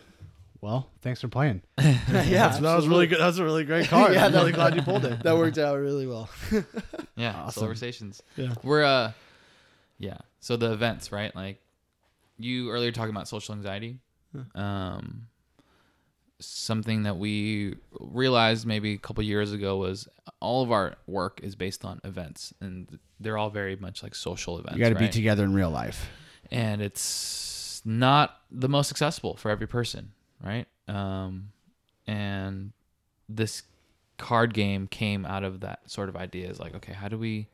Well, 0.62 0.90
thanks 1.02 1.22
for 1.22 1.28
playing. 1.28 1.62
yeah, 1.78 1.94
That's- 2.10 2.60
that 2.60 2.76
was 2.76 2.88
really 2.88 3.08
good. 3.08 3.20
That 3.20 3.28
was 3.28 3.40
a 3.40 3.44
really 3.44 3.64
great 3.64 3.88
card. 3.90 4.14
Yeah, 4.14 4.26
I'm 4.26 4.34
really 4.34 4.52
glad 4.52 4.76
you 4.76 4.82
pulled 4.82 5.06
it. 5.06 5.22
That 5.24 5.38
worked 5.38 5.58
out 5.58 5.78
really 5.80 6.08
well. 6.08 6.30
Yeah, 7.16 7.34
Awesome. 7.36 7.64
Silverstations. 7.68 8.22
Yeah. 8.36 8.54
We're 8.64 8.84
uh 8.84 9.12
yeah. 9.98 10.18
So 10.40 10.56
the 10.56 10.72
events, 10.72 11.12
right? 11.12 11.36
Like 11.36 11.60
you 12.38 12.70
earlier 12.70 12.92
talking 12.92 13.10
about 13.10 13.28
social 13.28 13.56
anxiety. 13.56 13.98
Um 14.54 15.28
something 16.40 17.04
that 17.04 17.18
we 17.18 17.76
realized 18.00 18.68
maybe 18.68 18.94
a 18.94 18.98
couple 18.98 19.24
years 19.24 19.52
ago 19.52 19.78
was 19.78 20.08
all 20.40 20.62
of 20.62 20.72
our 20.72 20.96
work 21.08 21.40
is 21.42 21.56
based 21.56 21.84
on 21.84 22.00
events 22.04 22.54
and 22.62 23.00
they're 23.20 23.38
all 23.38 23.50
very 23.50 23.76
much 23.76 24.04
like 24.04 24.14
social 24.14 24.60
events. 24.60 24.78
You 24.78 24.84
got 24.84 24.90
to 24.90 24.96
be 24.96 25.10
together 25.10 25.44
in 25.44 25.54
real 25.54 25.72
life. 25.72 26.10
and 26.52 26.80
it's 26.82 27.82
not 27.84 28.42
the 28.52 28.70
most 28.70 28.92
accessible 28.92 29.36
for 29.38 29.50
every 29.50 29.68
person, 29.68 30.12
right? 30.44 30.68
Um, 30.88 31.50
and 32.06 32.72
this 33.28 33.64
card 34.18 34.54
game 34.54 34.88
came 34.88 35.26
out 35.26 35.44
of 35.44 35.60
that 35.62 35.90
sort 35.90 36.10
of 36.10 36.16
idea. 36.16 36.50
Is 36.50 36.60
like, 36.60 36.76
okay, 36.76 36.94
how 36.94 37.08
do 37.08 37.18
we, 37.18 37.48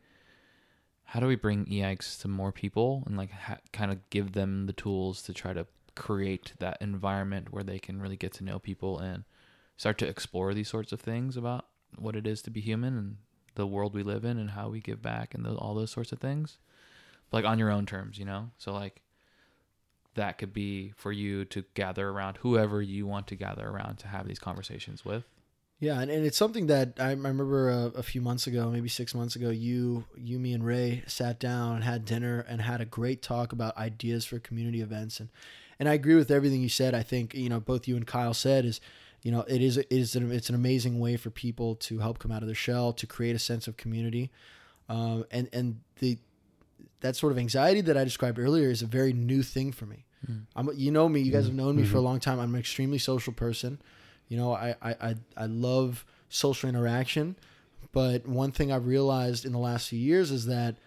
how 1.05 1.19
do 1.19 1.27
we 1.27 1.35
bring 1.35 1.67
EX 1.71 2.17
to 2.19 2.27
more 2.27 2.51
people 2.51 3.03
and 3.05 3.17
like 3.17 3.31
ha- 3.31 3.57
kind 3.71 3.91
of 3.91 4.09
give 4.09 4.33
them 4.33 4.65
the 4.65 4.73
tools 4.73 5.21
to 5.23 5.33
try 5.33 5.53
to 5.53 5.65
create 5.95 6.53
that 6.59 6.77
environment 6.81 7.51
where 7.51 7.63
they 7.63 7.79
can 7.79 8.01
really 8.01 8.17
get 8.17 8.33
to 8.33 8.43
know 8.43 8.59
people 8.59 8.99
and 8.99 9.23
start 9.77 9.97
to 9.99 10.07
explore 10.07 10.53
these 10.53 10.69
sorts 10.69 10.91
of 10.91 10.99
things 10.99 11.37
about 11.37 11.65
what 11.97 12.15
it 12.15 12.25
is 12.25 12.41
to 12.41 12.49
be 12.49 12.61
human 12.61 12.97
and 12.97 13.17
the 13.55 13.67
world 13.67 13.93
we 13.93 14.01
live 14.01 14.25
in 14.25 14.39
and 14.39 14.51
how 14.51 14.69
we 14.69 14.79
give 14.79 15.01
back 15.01 15.35
and 15.35 15.45
all 15.45 15.75
those 15.75 15.91
sorts 15.91 16.11
of 16.11 16.19
things 16.19 16.57
like 17.31 17.45
on 17.45 17.59
your 17.59 17.71
own 17.71 17.85
terms, 17.85 18.17
you 18.17 18.25
know? 18.25 18.49
So 18.57 18.73
like 18.73 19.01
that 20.15 20.37
could 20.37 20.53
be 20.53 20.93
for 20.95 21.11
you 21.11 21.45
to 21.45 21.63
gather 21.73 22.09
around 22.09 22.37
whoever 22.37 22.81
you 22.81 23.05
want 23.07 23.27
to 23.27 23.35
gather 23.35 23.67
around 23.67 23.97
to 23.97 24.07
have 24.07 24.27
these 24.27 24.39
conversations 24.39 25.03
with. 25.03 25.23
Yeah, 25.79 25.99
and, 25.99 26.09
and 26.09 26.25
it's 26.25 26.37
something 26.37 26.67
that 26.67 26.93
I, 26.97 27.07
I 27.07 27.11
remember 27.11 27.69
a, 27.69 27.85
a 27.97 28.03
few 28.03 28.21
months 28.21 28.47
ago, 28.47 28.69
maybe 28.69 28.87
six 28.87 29.13
months 29.13 29.35
ago, 29.35 29.49
you, 29.49 30.05
you, 30.15 30.39
me, 30.39 30.53
and 30.53 30.65
Ray 30.65 31.03
sat 31.07 31.39
down 31.39 31.75
and 31.75 31.83
had 31.83 32.05
dinner 32.05 32.45
and 32.47 32.61
had 32.61 32.79
a 32.79 32.85
great 32.85 33.21
talk 33.21 33.51
about 33.51 33.75
ideas 33.75 34.23
for 34.23 34.39
community 34.39 34.81
events. 34.81 35.19
And 35.19 35.29
and 35.79 35.89
I 35.89 35.93
agree 35.93 36.15
with 36.15 36.31
everything 36.31 36.61
you 36.61 36.69
said. 36.69 36.93
I 36.93 37.03
think 37.03 37.33
you 37.33 37.49
know 37.49 37.59
both 37.59 37.87
you 37.87 37.97
and 37.97 38.07
Kyle 38.07 38.33
said 38.33 38.63
is, 38.63 38.79
you 39.21 39.31
know, 39.31 39.41
it 39.41 39.61
is 39.61 39.77
it 39.77 39.87
is 39.89 40.15
an, 40.15 40.31
it's 40.31 40.47
an 40.47 40.55
amazing 40.55 40.99
way 40.99 41.17
for 41.17 41.29
people 41.29 41.75
to 41.75 41.99
help 41.99 42.19
come 42.19 42.31
out 42.31 42.41
of 42.41 42.47
their 42.47 42.55
shell 42.55 42.93
to 42.93 43.07
create 43.07 43.35
a 43.35 43.39
sense 43.39 43.67
of 43.67 43.75
community, 43.75 44.31
um, 44.87 45.25
and 45.31 45.49
and 45.51 45.81
the 45.99 46.17
that 47.03 47.17
sort 47.17 47.33
of 47.33 47.37
anxiety 47.37 47.81
that 47.81 47.97
I 47.97 48.03
described 48.05 48.39
earlier 48.39 48.69
is 48.69 48.81
a 48.81 48.87
very 48.87 49.11
new 49.11 49.43
thing 49.43 49.73
for 49.73 49.85
me. 49.85 50.05
Hmm. 50.25 50.37
I'm, 50.55 50.69
you 50.75 50.89
know 50.89 51.07
me, 51.09 51.19
you 51.19 51.31
guys 51.31 51.43
hmm. 51.43 51.49
have 51.49 51.55
known 51.55 51.75
me 51.75 51.83
for 51.83 51.95
a 51.95 51.97
mm-hmm. 51.97 52.05
long 52.05 52.19
time. 52.19 52.39
I'm 52.39 52.53
an 52.53 52.59
extremely 52.59 52.97
social 52.97 53.33
person. 53.33 53.79
You 54.29 54.37
know, 54.37 54.53
I, 54.53 54.75
I, 54.81 54.91
I, 54.91 55.15
I 55.35 55.45
love 55.45 56.05
social 56.29 56.69
interaction. 56.69 57.35
But 57.91 58.25
one 58.25 58.51
thing 58.51 58.71
I've 58.71 58.87
realized 58.87 59.45
in 59.45 59.51
the 59.51 59.59
last 59.59 59.89
few 59.89 59.99
years 59.99 60.31
is 60.31 60.45
that 60.45 60.77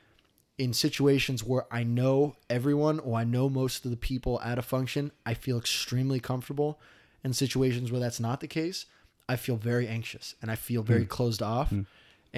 in 0.56 0.72
situations 0.72 1.44
where 1.44 1.66
I 1.70 1.84
know 1.84 2.36
everyone 2.48 2.98
or 2.98 3.18
I 3.18 3.24
know 3.24 3.50
most 3.50 3.84
of 3.84 3.90
the 3.90 3.96
people 3.96 4.40
at 4.40 4.58
a 4.58 4.62
function, 4.62 5.12
I 5.26 5.34
feel 5.34 5.58
extremely 5.58 6.18
comfortable. 6.18 6.80
In 7.22 7.34
situations 7.34 7.92
where 7.92 8.00
that's 8.00 8.20
not 8.20 8.40
the 8.40 8.48
case, 8.48 8.86
I 9.28 9.36
feel 9.36 9.56
very 9.56 9.86
anxious 9.86 10.34
and 10.40 10.50
I 10.50 10.54
feel 10.54 10.82
very 10.82 11.02
hmm. 11.02 11.08
closed 11.08 11.42
off. 11.42 11.72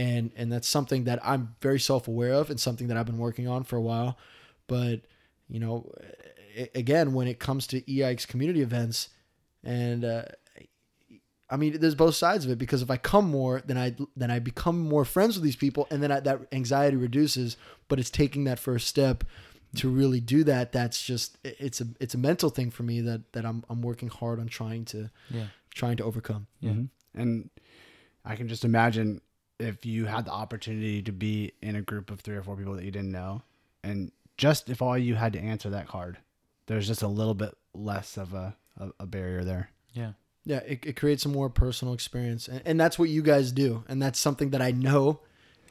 And 0.07 0.31
and 0.37 0.53
that's 0.53 0.69
something 0.69 1.05
that 1.05 1.19
I'm 1.25 1.57
very 1.61 1.81
self-aware 1.81 2.33
of 2.33 2.51
and 2.51 2.59
something 2.61 2.87
that 2.89 2.97
I've 2.97 3.07
been 3.07 3.19
working 3.19 3.49
on 3.49 3.65
for 3.65 3.77
a 3.77 3.83
while. 3.83 4.17
But, 4.69 5.01
you 5.49 5.59
know, 5.59 5.91
again, 6.75 7.15
when 7.15 7.27
it 7.27 7.39
comes 7.39 7.67
to 7.69 7.81
EIX 7.83 8.27
community 8.29 8.63
events 8.63 9.09
and 9.65 10.05
uh, 10.05 10.23
I 11.51 11.57
mean, 11.57 11.81
there's 11.81 11.95
both 11.95 12.15
sides 12.15 12.45
of 12.45 12.51
it 12.51 12.59
because 12.59 12.83
if 12.83 12.91
I 12.91 12.97
come 12.99 13.29
more, 13.31 13.63
then 13.67 13.79
I 13.79 13.97
then 14.17 14.31
I 14.31 14.39
become 14.39 14.79
more 14.79 15.05
friends 15.05 15.35
with 15.35 15.45
these 15.45 15.57
people, 15.57 15.87
and 15.91 16.03
then 16.03 16.13
I, 16.13 16.21
that 16.21 16.41
anxiety 16.53 16.97
reduces. 16.97 17.57
But 17.89 17.99
it's 17.99 18.11
taking 18.11 18.45
that 18.45 18.59
first 18.59 18.87
step 18.87 19.25
to 19.77 19.89
really 19.89 20.21
do 20.21 20.45
that. 20.45 20.73
That's 20.73 21.03
just 21.03 21.39
it's 21.43 21.81
a 21.81 21.87
it's 22.01 22.15
a 22.15 22.19
mental 22.19 22.51
thing 22.51 22.71
for 22.71 22.83
me 22.83 23.01
that 23.01 23.33
that 23.33 23.45
I'm 23.47 23.65
I'm 23.71 23.81
working 23.81 24.09
hard 24.11 24.39
on 24.41 24.47
trying 24.47 24.85
to 24.87 25.11
Yeah. 25.31 25.47
trying 25.75 25.97
to 25.97 26.05
overcome. 26.05 26.47
Yeah. 26.61 26.75
And 27.15 27.51
I 28.25 28.37
can 28.37 28.47
just 28.49 28.65
imagine 28.65 29.23
if 29.59 29.85
you 29.85 30.07
had 30.07 30.25
the 30.25 30.33
opportunity 30.33 31.03
to 31.03 31.13
be 31.13 31.53
in 31.63 31.77
a 31.77 31.83
group 31.83 32.11
of 32.11 32.21
three 32.21 32.37
or 32.37 32.43
four 32.43 32.57
people 32.57 32.75
that 32.75 32.85
you 32.85 32.91
didn't 32.91 33.13
know, 33.13 33.43
and 33.83 34.13
just 34.37 34.71
if 34.71 34.81
all 34.81 34.97
you 34.97 35.15
had 35.15 35.33
to 35.33 35.41
answer 35.41 35.71
that 35.71 35.89
card, 35.89 36.19
there's 36.67 36.87
just 36.87 37.03
a 37.03 37.09
little 37.09 37.35
bit 37.35 37.55
less 37.75 38.17
of 38.17 38.35
a, 38.35 38.57
a, 38.79 38.91
a 39.01 39.07
barrier 39.07 39.45
there. 39.45 39.71
Yeah. 39.93 40.13
Yeah, 40.45 40.61
it, 40.67 40.87
it 40.87 40.97
creates 40.97 41.27
a 41.27 41.29
more 41.29 41.51
personal 41.51 41.93
experience, 41.93 42.49
and, 42.49 42.63
and 42.65 42.81
that's 42.81 42.99
what 42.99 43.11
you 43.11 43.21
guys 43.21 43.53
do, 43.53 43.85
and 43.87 44.01
that's 44.01 44.19
something 44.19 44.51
that 44.51 44.63
I 44.63 44.71
know 44.71 45.21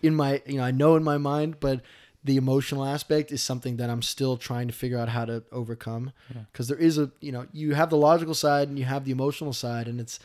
in 0.04 0.14
my 0.14 0.42
you 0.46 0.58
know 0.58 0.64
I 0.64 0.70
know 0.70 0.96
in 0.96 1.04
my 1.04 1.18
mind, 1.18 1.60
but 1.60 1.82
the 2.24 2.38
emotional 2.38 2.86
aspect 2.86 3.32
is 3.32 3.42
something 3.42 3.78
that 3.78 3.90
I'm 3.90 4.04
still 4.04 4.38
trying 4.38 4.68
to 4.68 4.74
figure 4.74 5.00
out 5.00 5.10
how 5.10 5.26
to 5.26 5.44
overcome 5.52 6.12
because 6.52 6.68
there 6.68 6.78
is 6.78 7.00
a 7.00 7.10
you 7.22 7.32
know 7.32 7.48
you 7.52 7.74
have 7.74 7.90
the 7.90 7.98
logical 7.98 8.36
side 8.36 8.68
and 8.68 8.78
you 8.78 8.86
have 8.86 9.06
the 9.06 9.12
emotional 9.12 9.54
side, 9.54 9.88
and 9.88 10.00
it's 10.00 10.20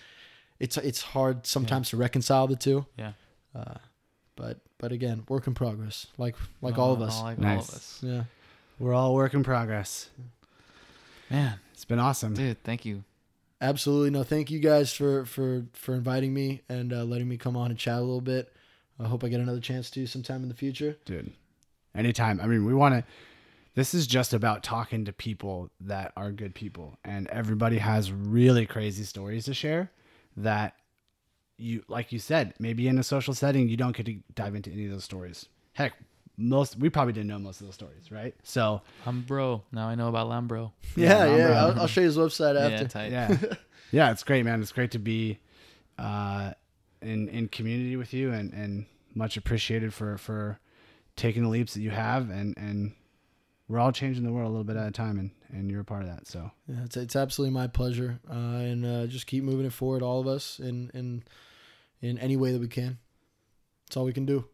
it's 0.60 0.76
it's 0.76 1.00
hard 1.00 1.46
sometimes 1.46 1.88
to 1.90 1.96
reconcile 1.96 2.46
the 2.46 2.56
two. 2.56 2.84
Yeah. 2.98 3.12
Uh, 3.54 3.74
but 4.36 4.60
but 4.78 4.92
again, 4.92 5.24
work 5.28 5.46
in 5.46 5.54
progress, 5.54 6.06
like 6.18 6.36
like 6.60 6.78
all 6.78 6.92
of 6.92 7.00
us. 7.02 7.20
Like 7.22 7.38
all 7.38 7.44
Nice. 7.44 7.68
of 7.68 7.74
us. 7.74 8.00
yeah. 8.02 8.24
We're 8.78 8.94
all 8.94 9.14
work 9.14 9.34
in 9.34 9.44
progress. 9.44 10.08
Man, 11.30 11.58
It's 11.72 11.84
been 11.84 11.98
awesome. 11.98 12.34
dude, 12.34 12.62
thank 12.64 12.84
you. 12.84 13.04
Absolutely. 13.60 14.10
No, 14.10 14.22
thank 14.24 14.50
you 14.50 14.58
guys 14.58 14.92
for 14.92 15.24
for 15.24 15.64
for 15.72 15.94
inviting 15.94 16.34
me 16.34 16.62
and 16.68 16.92
uh, 16.92 17.04
letting 17.04 17.28
me 17.28 17.36
come 17.36 17.56
on 17.56 17.70
and 17.70 17.78
chat 17.78 17.98
a 17.98 18.00
little 18.00 18.20
bit. 18.20 18.52
I 18.98 19.08
hope 19.08 19.24
I 19.24 19.28
get 19.28 19.40
another 19.40 19.60
chance 19.60 19.90
to 19.90 20.06
sometime 20.06 20.42
in 20.42 20.48
the 20.48 20.54
future. 20.54 20.96
dude 21.04 21.32
anytime 21.94 22.40
i 22.40 22.46
mean 22.46 22.64
we 22.64 22.72
want 22.72 22.94
to 22.94 23.04
this 23.74 23.92
is 23.92 24.06
just 24.06 24.32
about 24.32 24.62
talking 24.62 25.04
to 25.04 25.12
people 25.12 25.68
that 25.78 26.10
are 26.16 26.32
good 26.32 26.54
people 26.54 26.96
and 27.04 27.26
everybody 27.28 27.76
has 27.76 28.10
really 28.10 28.64
crazy 28.64 29.02
stories 29.04 29.44
to 29.44 29.52
share 29.52 29.90
that 30.34 30.74
you 31.58 31.82
like 31.88 32.12
you 32.12 32.18
said 32.18 32.54
maybe 32.58 32.88
in 32.88 32.98
a 32.98 33.02
social 33.02 33.34
setting 33.34 33.68
you 33.68 33.76
don't 33.76 33.94
get 33.96 34.06
to 34.06 34.16
dive 34.34 34.54
into 34.54 34.70
any 34.70 34.86
of 34.86 34.90
those 34.90 35.04
stories 35.04 35.48
heck 35.74 35.92
most 36.38 36.78
we 36.78 36.88
probably 36.88 37.12
didn't 37.12 37.28
know 37.28 37.38
most 37.38 37.60
of 37.60 37.66
those 37.66 37.74
stories, 37.74 38.10
right? 38.10 38.34
So 38.42 38.80
Lambro. 39.04 39.62
Now 39.70 39.86
I 39.88 39.94
know 39.94 40.08
about 40.08 40.28
Lambro. 40.28 40.72
Yeah, 40.96 41.26
Yeah, 41.26 41.36
yeah. 41.36 41.46
I'm, 41.50 41.56
I'll, 41.74 41.80
I'll 41.82 41.86
show 41.86 42.00
you 42.00 42.06
his 42.06 42.16
website 42.16 42.54
Yeah, 42.54 42.74
after. 42.74 42.88
tight. 42.88 43.12
yeah, 43.12 43.36
yeah, 43.92 44.10
it's 44.10 44.24
great, 44.24 44.42
man. 44.44 44.62
It's 44.62 44.72
great 44.72 44.90
to 44.92 44.98
be 44.98 45.38
uh, 45.98 46.52
in 47.02 47.28
in 47.28 47.48
community 47.48 47.96
with 47.96 48.14
you, 48.14 48.32
and 48.32 48.52
and 48.54 48.86
much 49.14 49.36
appreciated 49.36 49.92
for 49.92 50.16
for 50.16 50.58
taking 51.16 51.42
the 51.42 51.48
leaps 51.50 51.74
that 51.74 51.82
you 51.82 51.90
have, 51.90 52.30
and 52.30 52.56
and 52.56 52.92
we're 53.72 53.78
all 53.78 53.90
changing 53.90 54.22
the 54.22 54.30
world 54.30 54.48
a 54.48 54.50
little 54.50 54.64
bit 54.64 54.76
at 54.76 54.86
a 54.86 54.90
time, 54.90 55.18
and 55.18 55.30
and 55.48 55.70
you're 55.70 55.80
a 55.80 55.84
part 55.84 56.02
of 56.02 56.08
that. 56.08 56.26
So 56.26 56.50
Yeah, 56.68 56.84
it's, 56.84 56.96
it's 56.96 57.16
absolutely 57.16 57.54
my 57.54 57.68
pleasure, 57.68 58.20
uh, 58.30 58.34
and 58.34 58.84
uh, 58.84 59.06
just 59.06 59.26
keep 59.26 59.42
moving 59.42 59.64
it 59.64 59.72
forward, 59.72 60.02
all 60.02 60.20
of 60.20 60.26
us, 60.26 60.60
in 60.60 60.90
in 60.92 61.24
in 62.02 62.18
any 62.18 62.36
way 62.36 62.52
that 62.52 62.60
we 62.60 62.68
can. 62.68 62.98
That's 63.86 63.96
all 63.96 64.04
we 64.04 64.12
can 64.12 64.26
do. 64.26 64.44